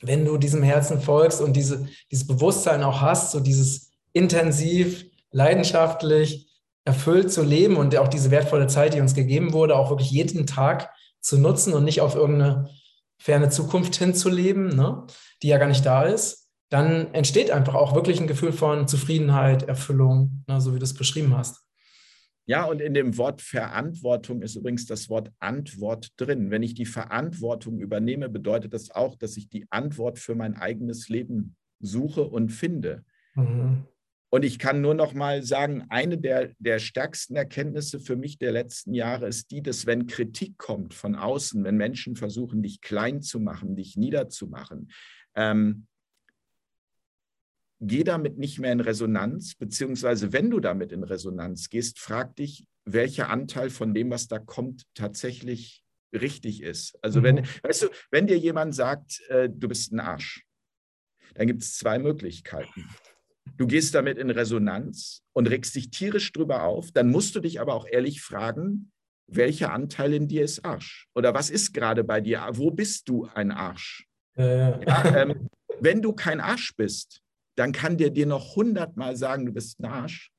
wenn 0.00 0.24
du 0.24 0.38
diesem 0.38 0.62
Herzen 0.62 1.00
folgst 1.00 1.40
und 1.40 1.54
diese, 1.54 1.88
dieses 2.10 2.26
Bewusstsein 2.26 2.82
auch 2.82 3.00
hast, 3.00 3.32
so 3.32 3.40
dieses 3.40 3.90
intensiv, 4.12 5.04
leidenschaftlich, 5.30 6.48
erfüllt 6.84 7.30
zu 7.30 7.42
leben 7.42 7.76
und 7.76 7.94
auch 7.96 8.08
diese 8.08 8.30
wertvolle 8.30 8.66
Zeit, 8.66 8.94
die 8.94 9.00
uns 9.00 9.14
gegeben 9.14 9.52
wurde, 9.52 9.76
auch 9.76 9.90
wirklich 9.90 10.10
jeden 10.10 10.46
Tag 10.46 10.90
zu 11.20 11.38
nutzen 11.38 11.74
und 11.74 11.84
nicht 11.84 12.00
auf 12.00 12.14
irgendeine 12.14 12.70
ferne 13.18 13.50
Zukunft 13.50 13.96
hinzuleben, 13.96 14.74
ne, 14.74 15.04
die 15.42 15.48
ja 15.48 15.58
gar 15.58 15.68
nicht 15.68 15.84
da 15.84 16.04
ist, 16.04 16.48
dann 16.70 17.12
entsteht 17.12 17.50
einfach 17.50 17.74
auch 17.74 17.94
wirklich 17.94 18.20
ein 18.20 18.26
Gefühl 18.26 18.52
von 18.52 18.88
Zufriedenheit, 18.88 19.64
Erfüllung, 19.64 20.44
ne, 20.46 20.60
so 20.60 20.74
wie 20.74 20.78
du 20.78 20.84
es 20.84 20.94
beschrieben 20.94 21.36
hast. 21.36 21.67
Ja, 22.48 22.64
und 22.64 22.80
in 22.80 22.94
dem 22.94 23.18
Wort 23.18 23.42
Verantwortung 23.42 24.40
ist 24.40 24.56
übrigens 24.56 24.86
das 24.86 25.10
Wort 25.10 25.30
Antwort 25.38 26.12
drin. 26.16 26.50
Wenn 26.50 26.62
ich 26.62 26.72
die 26.72 26.86
Verantwortung 26.86 27.78
übernehme, 27.78 28.30
bedeutet 28.30 28.72
das 28.72 28.90
auch, 28.90 29.16
dass 29.16 29.36
ich 29.36 29.50
die 29.50 29.66
Antwort 29.68 30.18
für 30.18 30.34
mein 30.34 30.56
eigenes 30.56 31.10
Leben 31.10 31.56
suche 31.78 32.22
und 32.22 32.48
finde. 32.48 33.04
Mhm. 33.34 33.84
Und 34.30 34.46
ich 34.46 34.58
kann 34.58 34.80
nur 34.80 34.94
noch 34.94 35.12
mal 35.12 35.42
sagen, 35.42 35.84
eine 35.90 36.16
der, 36.16 36.52
der 36.58 36.78
stärksten 36.78 37.36
Erkenntnisse 37.36 38.00
für 38.00 38.16
mich 38.16 38.38
der 38.38 38.52
letzten 38.52 38.94
Jahre 38.94 39.26
ist 39.28 39.50
die, 39.50 39.62
dass 39.62 39.84
wenn 39.84 40.06
Kritik 40.06 40.56
kommt 40.56 40.94
von 40.94 41.16
außen, 41.16 41.64
wenn 41.64 41.76
Menschen 41.76 42.16
versuchen, 42.16 42.62
dich 42.62 42.80
klein 42.80 43.20
zu 43.20 43.40
machen, 43.40 43.76
dich 43.76 43.98
niederzumachen, 43.98 44.90
ähm, 45.34 45.86
geh 47.80 48.04
damit 48.04 48.38
nicht 48.38 48.58
mehr 48.58 48.72
in 48.72 48.80
Resonanz, 48.80 49.54
beziehungsweise 49.54 50.32
wenn 50.32 50.50
du 50.50 50.60
damit 50.60 50.92
in 50.92 51.04
Resonanz 51.04 51.68
gehst, 51.68 51.98
frag 51.98 52.36
dich, 52.36 52.64
welcher 52.84 53.30
Anteil 53.30 53.70
von 53.70 53.94
dem, 53.94 54.10
was 54.10 54.28
da 54.28 54.38
kommt, 54.38 54.82
tatsächlich 54.94 55.84
richtig 56.12 56.62
ist. 56.62 56.98
Also 57.02 57.22
wenn, 57.22 57.36
mhm. 57.36 57.44
weißt 57.62 57.82
du, 57.82 57.88
wenn 58.10 58.26
dir 58.26 58.38
jemand 58.38 58.74
sagt, 58.74 59.20
äh, 59.28 59.48
du 59.50 59.68
bist 59.68 59.92
ein 59.92 60.00
Arsch, 60.00 60.44
dann 61.34 61.46
gibt 61.46 61.62
es 61.62 61.76
zwei 61.76 61.98
Möglichkeiten. 61.98 62.88
Du 63.56 63.66
gehst 63.66 63.94
damit 63.94 64.18
in 64.18 64.30
Resonanz 64.30 65.22
und 65.32 65.48
regst 65.48 65.74
dich 65.74 65.90
tierisch 65.90 66.32
drüber 66.32 66.64
auf, 66.64 66.90
dann 66.92 67.10
musst 67.10 67.34
du 67.34 67.40
dich 67.40 67.60
aber 67.60 67.74
auch 67.74 67.86
ehrlich 67.88 68.20
fragen, 68.20 68.90
welcher 69.26 69.72
Anteil 69.72 70.14
in 70.14 70.26
dir 70.26 70.42
ist 70.42 70.64
Arsch? 70.64 71.06
Oder 71.14 71.34
was 71.34 71.50
ist 71.50 71.74
gerade 71.74 72.02
bei 72.02 72.20
dir? 72.20 72.48
Wo 72.52 72.70
bist 72.70 73.08
du 73.08 73.28
ein 73.34 73.50
Arsch? 73.50 74.06
Äh. 74.36 74.84
Ja, 74.84 75.22
ähm, 75.22 75.48
wenn 75.80 76.02
du 76.02 76.12
kein 76.12 76.40
Arsch 76.40 76.74
bist, 76.76 77.20
dann 77.58 77.72
kann 77.72 77.98
der 77.98 78.10
dir 78.10 78.26
noch 78.26 78.54
hundertmal 78.54 79.16
sagen, 79.16 79.44
du 79.46 79.52
bist 79.52 79.80
ein 79.80 79.86
Arsch. 79.86 80.30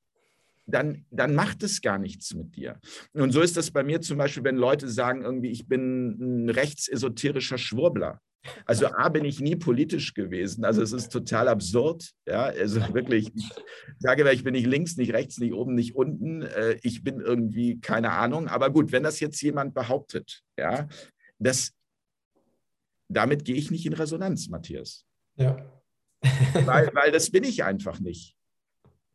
Dann, 0.65 1.05
dann 1.09 1.35
macht 1.35 1.63
es 1.63 1.81
gar 1.81 1.97
nichts 1.97 2.33
mit 2.33 2.55
dir. 2.55 2.79
Und 3.11 3.31
so 3.31 3.41
ist 3.41 3.57
das 3.57 3.71
bei 3.71 3.83
mir 3.83 4.01
zum 4.01 4.19
Beispiel, 4.19 4.43
wenn 4.43 4.55
Leute 4.55 4.87
sagen, 4.87 5.23
irgendwie, 5.23 5.49
ich 5.49 5.67
bin 5.67 6.45
ein 6.45 6.49
rechtsesoterischer 6.49 7.57
Schwurbler. 7.57 8.21
Also 8.65 8.87
A, 8.87 9.09
bin 9.09 9.25
ich 9.25 9.41
nie 9.41 9.57
politisch 9.57 10.13
gewesen. 10.13 10.63
Also 10.63 10.81
es 10.81 10.93
ist 10.93 11.11
total 11.11 11.49
absurd. 11.49 12.11
Ja, 12.25 12.43
also 12.43 12.81
wirklich, 12.93 13.31
ich 13.35 13.49
sage, 13.97 14.31
ich 14.31 14.43
bin 14.45 14.53
nicht 14.53 14.67
links, 14.67 14.95
nicht 14.95 15.11
rechts, 15.11 15.39
nicht 15.39 15.53
oben, 15.53 15.75
nicht 15.75 15.95
unten. 15.95 16.43
Äh, 16.43 16.77
ich 16.83 17.03
bin 17.03 17.19
irgendwie, 17.19 17.81
keine 17.81 18.11
Ahnung. 18.11 18.47
Aber 18.47 18.69
gut, 18.69 18.93
wenn 18.93 19.03
das 19.03 19.19
jetzt 19.19 19.41
jemand 19.41 19.73
behauptet, 19.73 20.43
ja, 20.57 20.87
das, 21.37 21.73
damit 23.09 23.43
gehe 23.43 23.55
ich 23.55 23.71
nicht 23.71 23.85
in 23.85 23.93
Resonanz, 23.93 24.47
Matthias. 24.47 25.05
Ja 25.35 25.78
weil, 26.65 26.93
weil 26.93 27.11
das 27.11 27.29
bin 27.29 27.43
ich 27.43 27.63
einfach 27.63 27.99
nicht. 27.99 28.35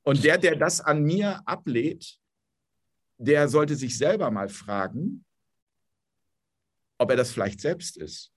Und 0.02 0.24
der, 0.24 0.38
der 0.38 0.56
das 0.56 0.80
an 0.80 1.02
mir 1.02 1.42
ablehnt, 1.46 2.18
der 3.18 3.48
sollte 3.48 3.76
sich 3.76 3.96
selber 3.96 4.30
mal 4.30 4.48
fragen, 4.48 5.24
ob 6.98 7.10
er 7.10 7.16
das 7.16 7.32
vielleicht 7.32 7.60
selbst 7.60 7.96
ist. 7.96 8.30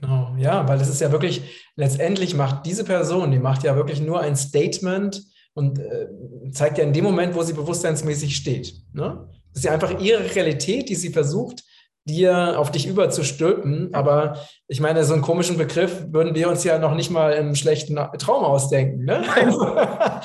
Genau, 0.00 0.34
ja, 0.38 0.66
weil 0.68 0.80
es 0.80 0.88
ist 0.88 1.00
ja 1.00 1.12
wirklich, 1.12 1.70
letztendlich 1.76 2.34
macht 2.34 2.66
diese 2.66 2.84
Person, 2.84 3.30
die 3.30 3.38
macht 3.38 3.62
ja 3.62 3.76
wirklich 3.76 4.00
nur 4.00 4.20
ein 4.20 4.36
Statement 4.36 5.22
und 5.54 5.78
äh, 5.78 6.08
zeigt 6.50 6.78
ja 6.78 6.84
in 6.84 6.92
dem 6.92 7.04
Moment, 7.04 7.34
wo 7.34 7.42
sie 7.42 7.52
bewusstseinsmäßig 7.52 8.34
steht. 8.34 8.74
Ne? 8.92 9.28
Das 9.50 9.58
ist 9.58 9.64
ja 9.64 9.72
einfach 9.72 10.00
ihre 10.00 10.34
Realität, 10.34 10.88
die 10.88 10.94
sie 10.94 11.10
versucht 11.10 11.62
dir, 12.04 12.58
auf 12.58 12.70
dich 12.70 12.86
überzustülpen. 12.86 13.94
Aber 13.94 14.38
ich 14.68 14.80
meine, 14.80 15.04
so 15.04 15.12
einen 15.12 15.22
komischen 15.22 15.56
Begriff 15.56 16.06
würden 16.10 16.34
wir 16.34 16.48
uns 16.48 16.64
ja 16.64 16.78
noch 16.78 16.94
nicht 16.94 17.10
mal 17.10 17.32
im 17.32 17.54
schlechten 17.54 17.96
Traum 18.18 18.44
ausdenken. 18.44 19.04
Ne? 19.04 19.22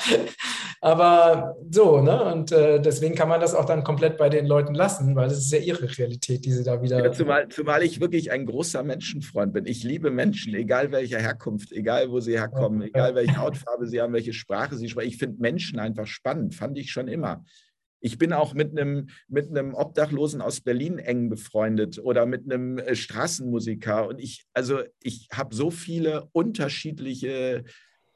Aber 0.80 1.56
so, 1.68 2.00
ne? 2.00 2.22
Und 2.32 2.52
äh, 2.52 2.80
deswegen 2.80 3.16
kann 3.16 3.28
man 3.28 3.40
das 3.40 3.54
auch 3.54 3.64
dann 3.64 3.82
komplett 3.82 4.16
bei 4.16 4.28
den 4.28 4.46
Leuten 4.46 4.74
lassen, 4.74 5.16
weil 5.16 5.26
es 5.26 5.38
ist 5.38 5.52
ja 5.52 5.58
ihre 5.58 5.98
Realität, 5.98 6.44
die 6.44 6.52
sie 6.52 6.62
da 6.62 6.80
wieder. 6.80 7.02
Ja, 7.04 7.10
zumal, 7.10 7.48
zumal 7.48 7.82
ich 7.82 8.00
wirklich 8.00 8.30
ein 8.30 8.46
großer 8.46 8.84
Menschenfreund 8.84 9.52
bin. 9.52 9.66
Ich 9.66 9.82
liebe 9.82 10.10
Menschen, 10.12 10.54
egal 10.54 10.92
welcher 10.92 11.18
Herkunft, 11.18 11.72
egal 11.72 12.10
wo 12.10 12.20
sie 12.20 12.38
herkommen, 12.38 12.82
egal 12.82 13.16
welche 13.16 13.38
Hautfarbe 13.38 13.88
sie 13.88 14.00
haben, 14.00 14.12
welche 14.12 14.32
Sprache 14.32 14.76
sie 14.76 14.88
sprechen. 14.88 15.08
Ich 15.08 15.18
finde 15.18 15.40
Menschen 15.40 15.80
einfach 15.80 16.06
spannend, 16.06 16.54
fand 16.54 16.78
ich 16.78 16.92
schon 16.92 17.08
immer. 17.08 17.44
Ich 18.00 18.18
bin 18.18 18.32
auch 18.32 18.54
mit 18.54 18.70
einem, 18.70 19.08
mit 19.28 19.48
einem 19.48 19.74
Obdachlosen 19.74 20.40
aus 20.40 20.60
Berlin 20.60 20.98
eng 20.98 21.28
befreundet 21.28 21.98
oder 21.98 22.26
mit 22.26 22.44
einem 22.44 22.78
äh, 22.78 22.94
Straßenmusiker. 22.94 24.08
Und 24.08 24.20
ich, 24.20 24.44
also 24.52 24.82
ich 25.02 25.28
habe 25.32 25.54
so 25.54 25.70
viele 25.70 26.28
unterschiedliche 26.32 27.64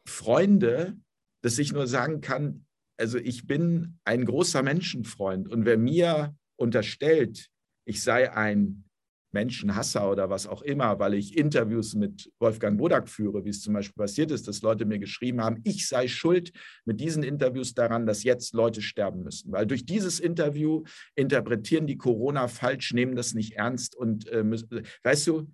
Freunde, 0.06 0.96
dass 1.42 1.58
ich 1.58 1.72
nur 1.72 1.86
sagen 1.86 2.20
kann, 2.20 2.66
also 2.96 3.18
ich 3.18 3.46
bin 3.46 3.98
ein 4.04 4.24
großer 4.24 4.62
Menschenfreund 4.62 5.48
und 5.48 5.64
wer 5.64 5.78
mir 5.78 6.36
unterstellt, 6.56 7.48
ich 7.84 8.02
sei 8.02 8.32
ein 8.32 8.84
Menschenhasser 9.32 10.10
oder 10.10 10.30
was 10.30 10.46
auch 10.46 10.62
immer, 10.62 10.98
weil 10.98 11.14
ich 11.14 11.36
Interviews 11.36 11.94
mit 11.94 12.30
Wolfgang 12.38 12.78
Bodak 12.78 13.08
führe, 13.08 13.44
wie 13.44 13.50
es 13.50 13.62
zum 13.62 13.74
Beispiel 13.74 14.00
passiert 14.00 14.30
ist, 14.30 14.46
dass 14.46 14.62
Leute 14.62 14.84
mir 14.84 14.98
geschrieben 14.98 15.42
haben, 15.42 15.60
ich 15.64 15.88
sei 15.88 16.08
schuld 16.08 16.52
mit 16.84 17.00
diesen 17.00 17.22
Interviews 17.22 17.74
daran, 17.74 18.06
dass 18.06 18.22
jetzt 18.22 18.54
Leute 18.54 18.82
sterben 18.82 19.22
müssen. 19.22 19.52
Weil 19.52 19.66
durch 19.66 19.86
dieses 19.86 20.20
Interview 20.20 20.84
interpretieren 21.14 21.86
die 21.86 21.96
Corona 21.96 22.48
falsch, 22.48 22.92
nehmen 22.92 23.16
das 23.16 23.34
nicht 23.34 23.54
ernst 23.54 23.96
und 23.96 24.28
äh, 24.28 24.44
müssen, 24.44 24.86
weißt 25.02 25.26
du, 25.28 25.48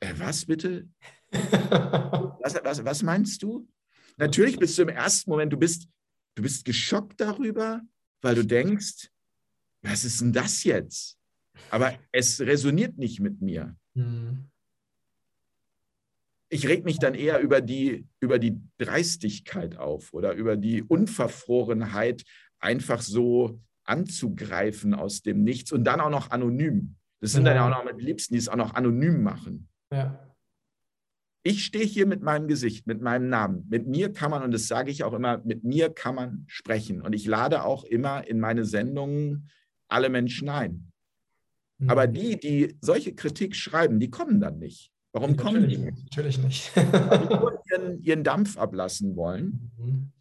äh, 0.00 0.14
was 0.16 0.44
bitte? 0.46 0.88
was, 1.30 2.54
was, 2.62 2.84
was 2.84 3.02
meinst 3.02 3.42
du? 3.42 3.68
Natürlich 4.16 4.58
bist 4.58 4.76
du 4.76 4.82
im 4.82 4.88
ersten 4.88 5.30
Moment, 5.30 5.52
du 5.52 5.56
bist, 5.56 5.88
du 6.34 6.42
bist 6.42 6.64
geschockt 6.64 7.20
darüber, 7.20 7.80
weil 8.22 8.34
du 8.34 8.44
denkst, 8.44 9.08
was 9.82 10.04
ist 10.04 10.20
denn 10.20 10.32
das 10.32 10.64
jetzt? 10.64 11.19
Aber 11.70 11.92
es 12.12 12.40
resoniert 12.40 12.98
nicht 12.98 13.20
mit 13.20 13.40
mir. 13.42 13.76
Mhm. 13.94 14.50
Ich 16.48 16.66
reg 16.66 16.84
mich 16.84 16.98
dann 16.98 17.14
eher 17.14 17.40
über 17.40 17.60
die, 17.60 18.08
über 18.18 18.38
die 18.38 18.60
Dreistigkeit 18.78 19.76
auf 19.76 20.12
oder 20.12 20.32
über 20.32 20.56
die 20.56 20.82
Unverfrorenheit, 20.82 22.24
einfach 22.58 23.02
so 23.02 23.60
anzugreifen 23.84 24.94
aus 24.94 25.22
dem 25.22 25.44
Nichts 25.44 25.72
und 25.72 25.84
dann 25.84 26.00
auch 26.00 26.10
noch 26.10 26.30
anonym. 26.30 26.96
Das 27.20 27.32
sind 27.32 27.46
ja. 27.46 27.54
dann 27.54 27.72
auch 27.72 27.78
noch 27.78 27.84
mit 27.84 28.02
Liebsten, 28.02 28.34
die 28.34 28.38
es 28.38 28.48
auch 28.48 28.56
noch 28.56 28.74
anonym 28.74 29.22
machen. 29.22 29.68
Ja. 29.92 30.26
Ich 31.42 31.64
stehe 31.64 31.84
hier 31.84 32.06
mit 32.06 32.22
meinem 32.22 32.48
Gesicht, 32.48 32.86
mit 32.86 33.00
meinem 33.00 33.28
Namen. 33.28 33.66
Mit 33.70 33.86
mir 33.86 34.12
kann 34.12 34.30
man, 34.30 34.42
und 34.42 34.52
das 34.52 34.66
sage 34.66 34.90
ich 34.90 35.04
auch 35.04 35.14
immer, 35.14 35.38
mit 35.38 35.64
mir 35.64 35.88
kann 35.90 36.14
man 36.14 36.44
sprechen. 36.48 37.00
Und 37.00 37.14
ich 37.14 37.26
lade 37.26 37.64
auch 37.64 37.84
immer 37.84 38.26
in 38.26 38.40
meine 38.40 38.64
Sendungen 38.64 39.48
alle 39.88 40.10
Menschen 40.10 40.48
ein. 40.48 40.92
Mhm. 41.80 41.90
Aber 41.90 42.06
die, 42.06 42.38
die 42.38 42.76
solche 42.80 43.14
Kritik 43.14 43.56
schreiben, 43.56 43.98
die 43.98 44.10
kommen 44.10 44.40
dann 44.40 44.58
nicht. 44.58 44.92
Warum 45.12 45.32
natürlich 45.32 45.54
kommen 45.54 45.68
die 45.68 45.78
nicht? 45.78 46.04
Natürlich 46.04 46.38
nicht. 46.38 46.76
Weil 46.76 47.26
die 47.26 47.34
nur 47.34 47.62
ihren, 47.70 48.02
ihren 48.02 48.24
Dampf 48.24 48.56
ablassen 48.56 49.16
wollen. 49.16 49.72
Mhm. 49.76 50.12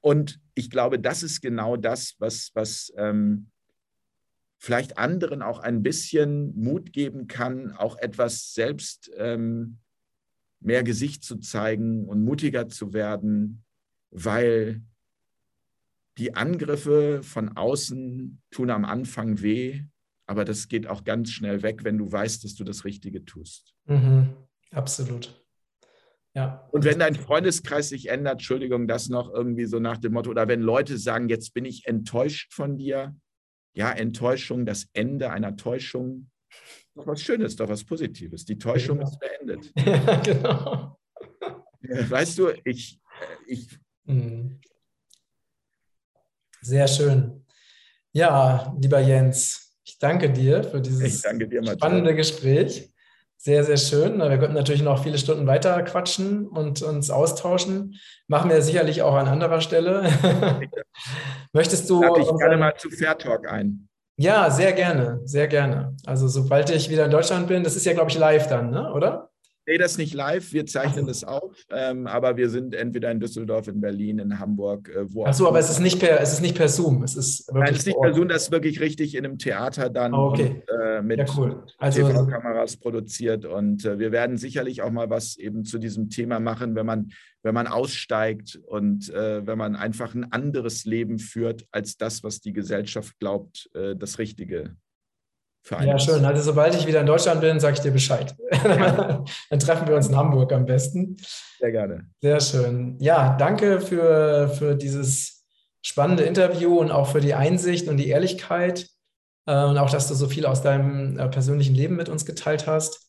Und 0.00 0.40
ich 0.54 0.70
glaube, 0.70 0.98
das 0.98 1.22
ist 1.22 1.40
genau 1.40 1.76
das, 1.76 2.16
was, 2.18 2.50
was 2.54 2.92
ähm, 2.96 3.50
vielleicht 4.58 4.98
anderen 4.98 5.42
auch 5.42 5.58
ein 5.58 5.82
bisschen 5.82 6.58
Mut 6.58 6.92
geben 6.92 7.26
kann, 7.26 7.72
auch 7.72 7.96
etwas 7.98 8.54
selbst 8.54 9.10
ähm, 9.16 9.78
mehr 10.60 10.82
Gesicht 10.82 11.22
zu 11.22 11.36
zeigen 11.36 12.06
und 12.06 12.24
mutiger 12.24 12.68
zu 12.68 12.92
werden, 12.92 13.62
weil 14.10 14.82
die 16.18 16.34
Angriffe 16.34 17.22
von 17.22 17.56
außen 17.56 18.42
tun 18.50 18.70
am 18.70 18.84
Anfang 18.84 19.40
weh, 19.40 19.84
aber 20.30 20.44
das 20.44 20.68
geht 20.68 20.86
auch 20.86 21.02
ganz 21.02 21.32
schnell 21.32 21.62
weg, 21.62 21.82
wenn 21.82 21.98
du 21.98 22.12
weißt, 22.12 22.44
dass 22.44 22.54
du 22.54 22.62
das 22.62 22.84
Richtige 22.84 23.24
tust. 23.24 23.74
Mhm, 23.86 24.36
absolut. 24.70 25.44
Ja. 26.34 26.68
Und 26.70 26.84
wenn 26.84 27.00
dein 27.00 27.16
Freundeskreis 27.16 27.88
sich 27.88 28.10
ändert, 28.10 28.34
Entschuldigung, 28.34 28.86
das 28.86 29.08
noch 29.08 29.34
irgendwie 29.34 29.64
so 29.64 29.80
nach 29.80 29.98
dem 29.98 30.12
Motto, 30.12 30.30
oder 30.30 30.46
wenn 30.46 30.60
Leute 30.60 30.98
sagen, 30.98 31.28
jetzt 31.28 31.52
bin 31.52 31.64
ich 31.64 31.84
enttäuscht 31.86 32.54
von 32.54 32.78
dir, 32.78 33.16
ja, 33.72 33.90
Enttäuschung, 33.90 34.66
das 34.66 34.86
Ende 34.92 35.32
einer 35.32 35.56
Täuschung, 35.56 36.30
doch 36.94 37.08
was 37.08 37.22
Schönes, 37.22 37.56
doch 37.56 37.68
was 37.68 37.82
Positives. 37.82 38.44
Die 38.44 38.56
Täuschung 38.56 38.98
genau. 38.98 39.10
ist 39.10 39.18
beendet. 39.18 39.72
Ja, 39.84 40.20
genau. 40.20 40.98
Weißt 42.08 42.38
du, 42.38 42.50
ich. 42.64 43.00
Äh, 43.20 43.52
ich 43.52 43.78
mhm. 44.04 44.60
Sehr 46.60 46.86
schön. 46.86 47.44
Ja, 48.12 48.72
lieber 48.80 49.00
Jens, 49.00 49.69
ich 49.84 49.98
danke 49.98 50.30
dir 50.30 50.64
für 50.64 50.80
dieses 50.80 51.22
dir, 51.22 51.62
spannende 51.64 52.14
Gespräch. 52.14 52.90
Sehr, 53.36 53.64
sehr 53.64 53.78
schön. 53.78 54.18
Wir 54.18 54.36
könnten 54.36 54.54
natürlich 54.54 54.82
noch 54.82 55.02
viele 55.02 55.16
Stunden 55.16 55.46
weiter 55.46 55.82
quatschen 55.82 56.46
und 56.46 56.82
uns 56.82 57.10
austauschen. 57.10 57.98
Machen 58.28 58.50
wir 58.50 58.60
sicherlich 58.60 59.00
auch 59.00 59.14
an 59.14 59.28
anderer 59.28 59.62
Stelle. 59.62 60.10
Möchtest 61.54 61.88
du. 61.88 62.02
Lade 62.02 62.20
ich 62.20 62.36
gerne 62.36 62.58
mal 62.58 62.74
zu 62.76 62.90
Fair 62.90 63.16
Talk 63.16 63.48
ein. 63.48 63.88
Ja, 64.18 64.50
sehr 64.50 64.74
gerne, 64.74 65.22
sehr 65.24 65.48
gerne. 65.48 65.96
Also 66.04 66.28
sobald 66.28 66.68
ich 66.68 66.90
wieder 66.90 67.06
in 67.06 67.10
Deutschland 67.10 67.48
bin, 67.48 67.64
das 67.64 67.76
ist 67.76 67.86
ja, 67.86 67.94
glaube 67.94 68.10
ich, 68.10 68.18
live 68.18 68.46
dann, 68.48 68.70
ne? 68.70 68.92
oder? 68.92 69.29
Nee, 69.70 69.78
das 69.78 69.98
nicht 69.98 70.14
live, 70.14 70.52
wir 70.52 70.66
zeichnen 70.66 71.06
das 71.06 71.22
auf, 71.22 71.54
ähm, 71.70 72.08
aber 72.08 72.36
wir 72.36 72.50
sind 72.50 72.74
entweder 72.74 73.08
in 73.12 73.20
Düsseldorf, 73.20 73.68
in 73.68 73.80
Berlin, 73.80 74.18
in 74.18 74.40
Hamburg, 74.40 74.88
äh, 74.88 75.14
wo 75.14 75.24
Ach 75.24 75.32
so, 75.32 75.46
aber 75.46 75.60
es 75.60 75.70
ist 75.70 75.78
nicht 75.78 76.00
per, 76.00 76.20
es 76.20 76.32
ist 76.32 76.40
nicht 76.40 76.56
per 76.56 76.68
Zoom, 76.68 77.04
es 77.04 77.14
ist 77.14 77.46
wirklich 77.46 77.62
Nein, 77.62 77.72
es 77.74 77.78
ist 77.78 77.86
nicht 77.86 78.00
per 78.00 78.12
Zoom, 78.12 78.28
das 78.28 78.42
ist 78.42 78.50
wirklich 78.50 78.80
richtig 78.80 79.14
in 79.14 79.24
einem 79.24 79.38
Theater 79.38 79.88
dann 79.88 80.12
oh, 80.12 80.30
okay. 80.30 80.64
und, 80.68 80.84
äh, 80.84 81.02
mit 81.02 81.20
ja, 81.20 81.26
cool. 81.36 81.62
also, 81.78 82.04
TV-Kameras 82.04 82.78
produziert 82.78 83.44
und 83.44 83.84
äh, 83.84 84.00
wir 84.00 84.10
werden 84.10 84.38
sicherlich 84.38 84.82
auch 84.82 84.90
mal 84.90 85.08
was 85.08 85.36
eben 85.36 85.64
zu 85.64 85.78
diesem 85.78 86.10
Thema 86.10 86.40
machen, 86.40 86.74
wenn 86.74 86.86
man, 86.86 87.12
wenn 87.44 87.54
man 87.54 87.68
aussteigt 87.68 88.60
und 88.66 89.08
äh, 89.10 89.46
wenn 89.46 89.56
man 89.56 89.76
einfach 89.76 90.16
ein 90.16 90.32
anderes 90.32 90.84
Leben 90.84 91.20
führt 91.20 91.64
als 91.70 91.96
das, 91.96 92.24
was 92.24 92.40
die 92.40 92.52
Gesellschaft 92.52 93.20
glaubt, 93.20 93.70
äh, 93.74 93.94
das 93.94 94.18
Richtige 94.18 94.74
ja, 95.68 95.98
schön. 95.98 96.24
Also 96.24 96.42
sobald 96.42 96.74
ich 96.74 96.86
wieder 96.86 97.00
in 97.00 97.06
Deutschland 97.06 97.40
bin, 97.40 97.60
sage 97.60 97.74
ich 97.74 97.80
dir 97.80 97.90
Bescheid. 97.92 98.34
Ja. 98.50 99.24
Dann 99.50 99.58
treffen 99.58 99.86
wir 99.86 99.94
uns 99.94 100.08
in 100.08 100.16
Hamburg 100.16 100.52
am 100.52 100.66
besten. 100.66 101.16
Sehr 101.58 101.70
gerne. 101.70 102.06
Sehr 102.20 102.40
schön. 102.40 102.96
Ja, 102.98 103.36
danke 103.36 103.80
für, 103.80 104.48
für 104.48 104.74
dieses 104.74 105.44
spannende 105.82 106.24
Interview 106.24 106.78
und 106.78 106.90
auch 106.90 107.08
für 107.08 107.20
die 107.20 107.34
Einsicht 107.34 107.88
und 107.88 107.96
die 107.96 108.08
Ehrlichkeit 108.08 108.88
äh, 109.46 109.64
und 109.64 109.78
auch, 109.78 109.90
dass 109.90 110.08
du 110.08 110.14
so 110.14 110.28
viel 110.28 110.46
aus 110.46 110.62
deinem 110.62 111.18
äh, 111.18 111.28
persönlichen 111.28 111.74
Leben 111.74 111.96
mit 111.96 112.08
uns 112.08 112.24
geteilt 112.24 112.66
hast. 112.66 113.08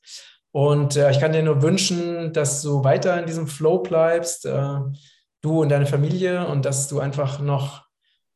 Und 0.51 0.95
äh, 0.95 1.11
ich 1.11 1.19
kann 1.19 1.33
dir 1.33 1.43
nur 1.43 1.61
wünschen, 1.61 2.33
dass 2.33 2.61
du 2.61 2.83
weiter 2.83 3.19
in 3.19 3.25
diesem 3.25 3.47
Flow 3.47 3.79
bleibst, 3.79 4.45
du 4.45 5.61
und 5.61 5.69
deine 5.69 5.87
Familie 5.87 6.45
und 6.47 6.65
dass 6.65 6.87
du 6.87 6.99
einfach 6.99 7.39
noch 7.39 7.80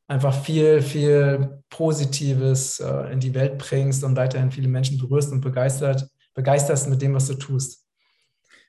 einfach 0.07 0.33
viel, 0.33 0.81
viel 0.81 1.61
Positives 1.69 2.79
äh, 2.79 3.11
in 3.11 3.19
die 3.19 3.33
Welt 3.33 3.57
bringst 3.57 4.03
und 4.03 4.15
weiterhin 4.15 4.51
viele 4.51 4.67
Menschen 4.67 4.97
berührst 4.97 5.31
und 5.31 5.41
begeistert, 5.41 6.07
begeisterst 6.33 6.89
mit 6.89 7.01
dem, 7.01 7.13
was 7.13 7.27
du 7.27 7.35
tust. 7.35 7.85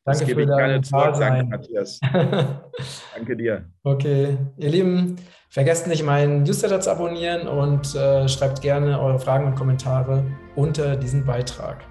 Danke 0.04 0.24
das 0.24 0.34
für 0.34 0.46
dein 0.46 0.82
Dasein. 0.82 1.20
Danke, 1.20 1.44
Matthias. 1.46 1.98
Danke 3.16 3.36
dir. 3.36 3.68
Okay, 3.82 4.38
ihr 4.56 4.70
Lieben, 4.70 5.16
vergesst 5.50 5.88
nicht, 5.88 6.04
meinen 6.04 6.44
Newsletter 6.44 6.80
zu 6.80 6.92
abonnieren 6.92 7.48
und 7.48 7.92
äh, 7.96 8.28
schreibt 8.28 8.62
gerne 8.62 9.00
eure 9.00 9.18
Fragen 9.18 9.46
und 9.46 9.56
Kommentare 9.56 10.24
unter 10.54 10.94
diesem 10.94 11.24
Beitrag. 11.24 11.84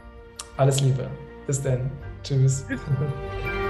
Alles 0.55 0.79
Liebe. 0.79 1.09
Bis 1.45 1.61
dann. 1.61 1.91
Tschüss. 2.23 2.65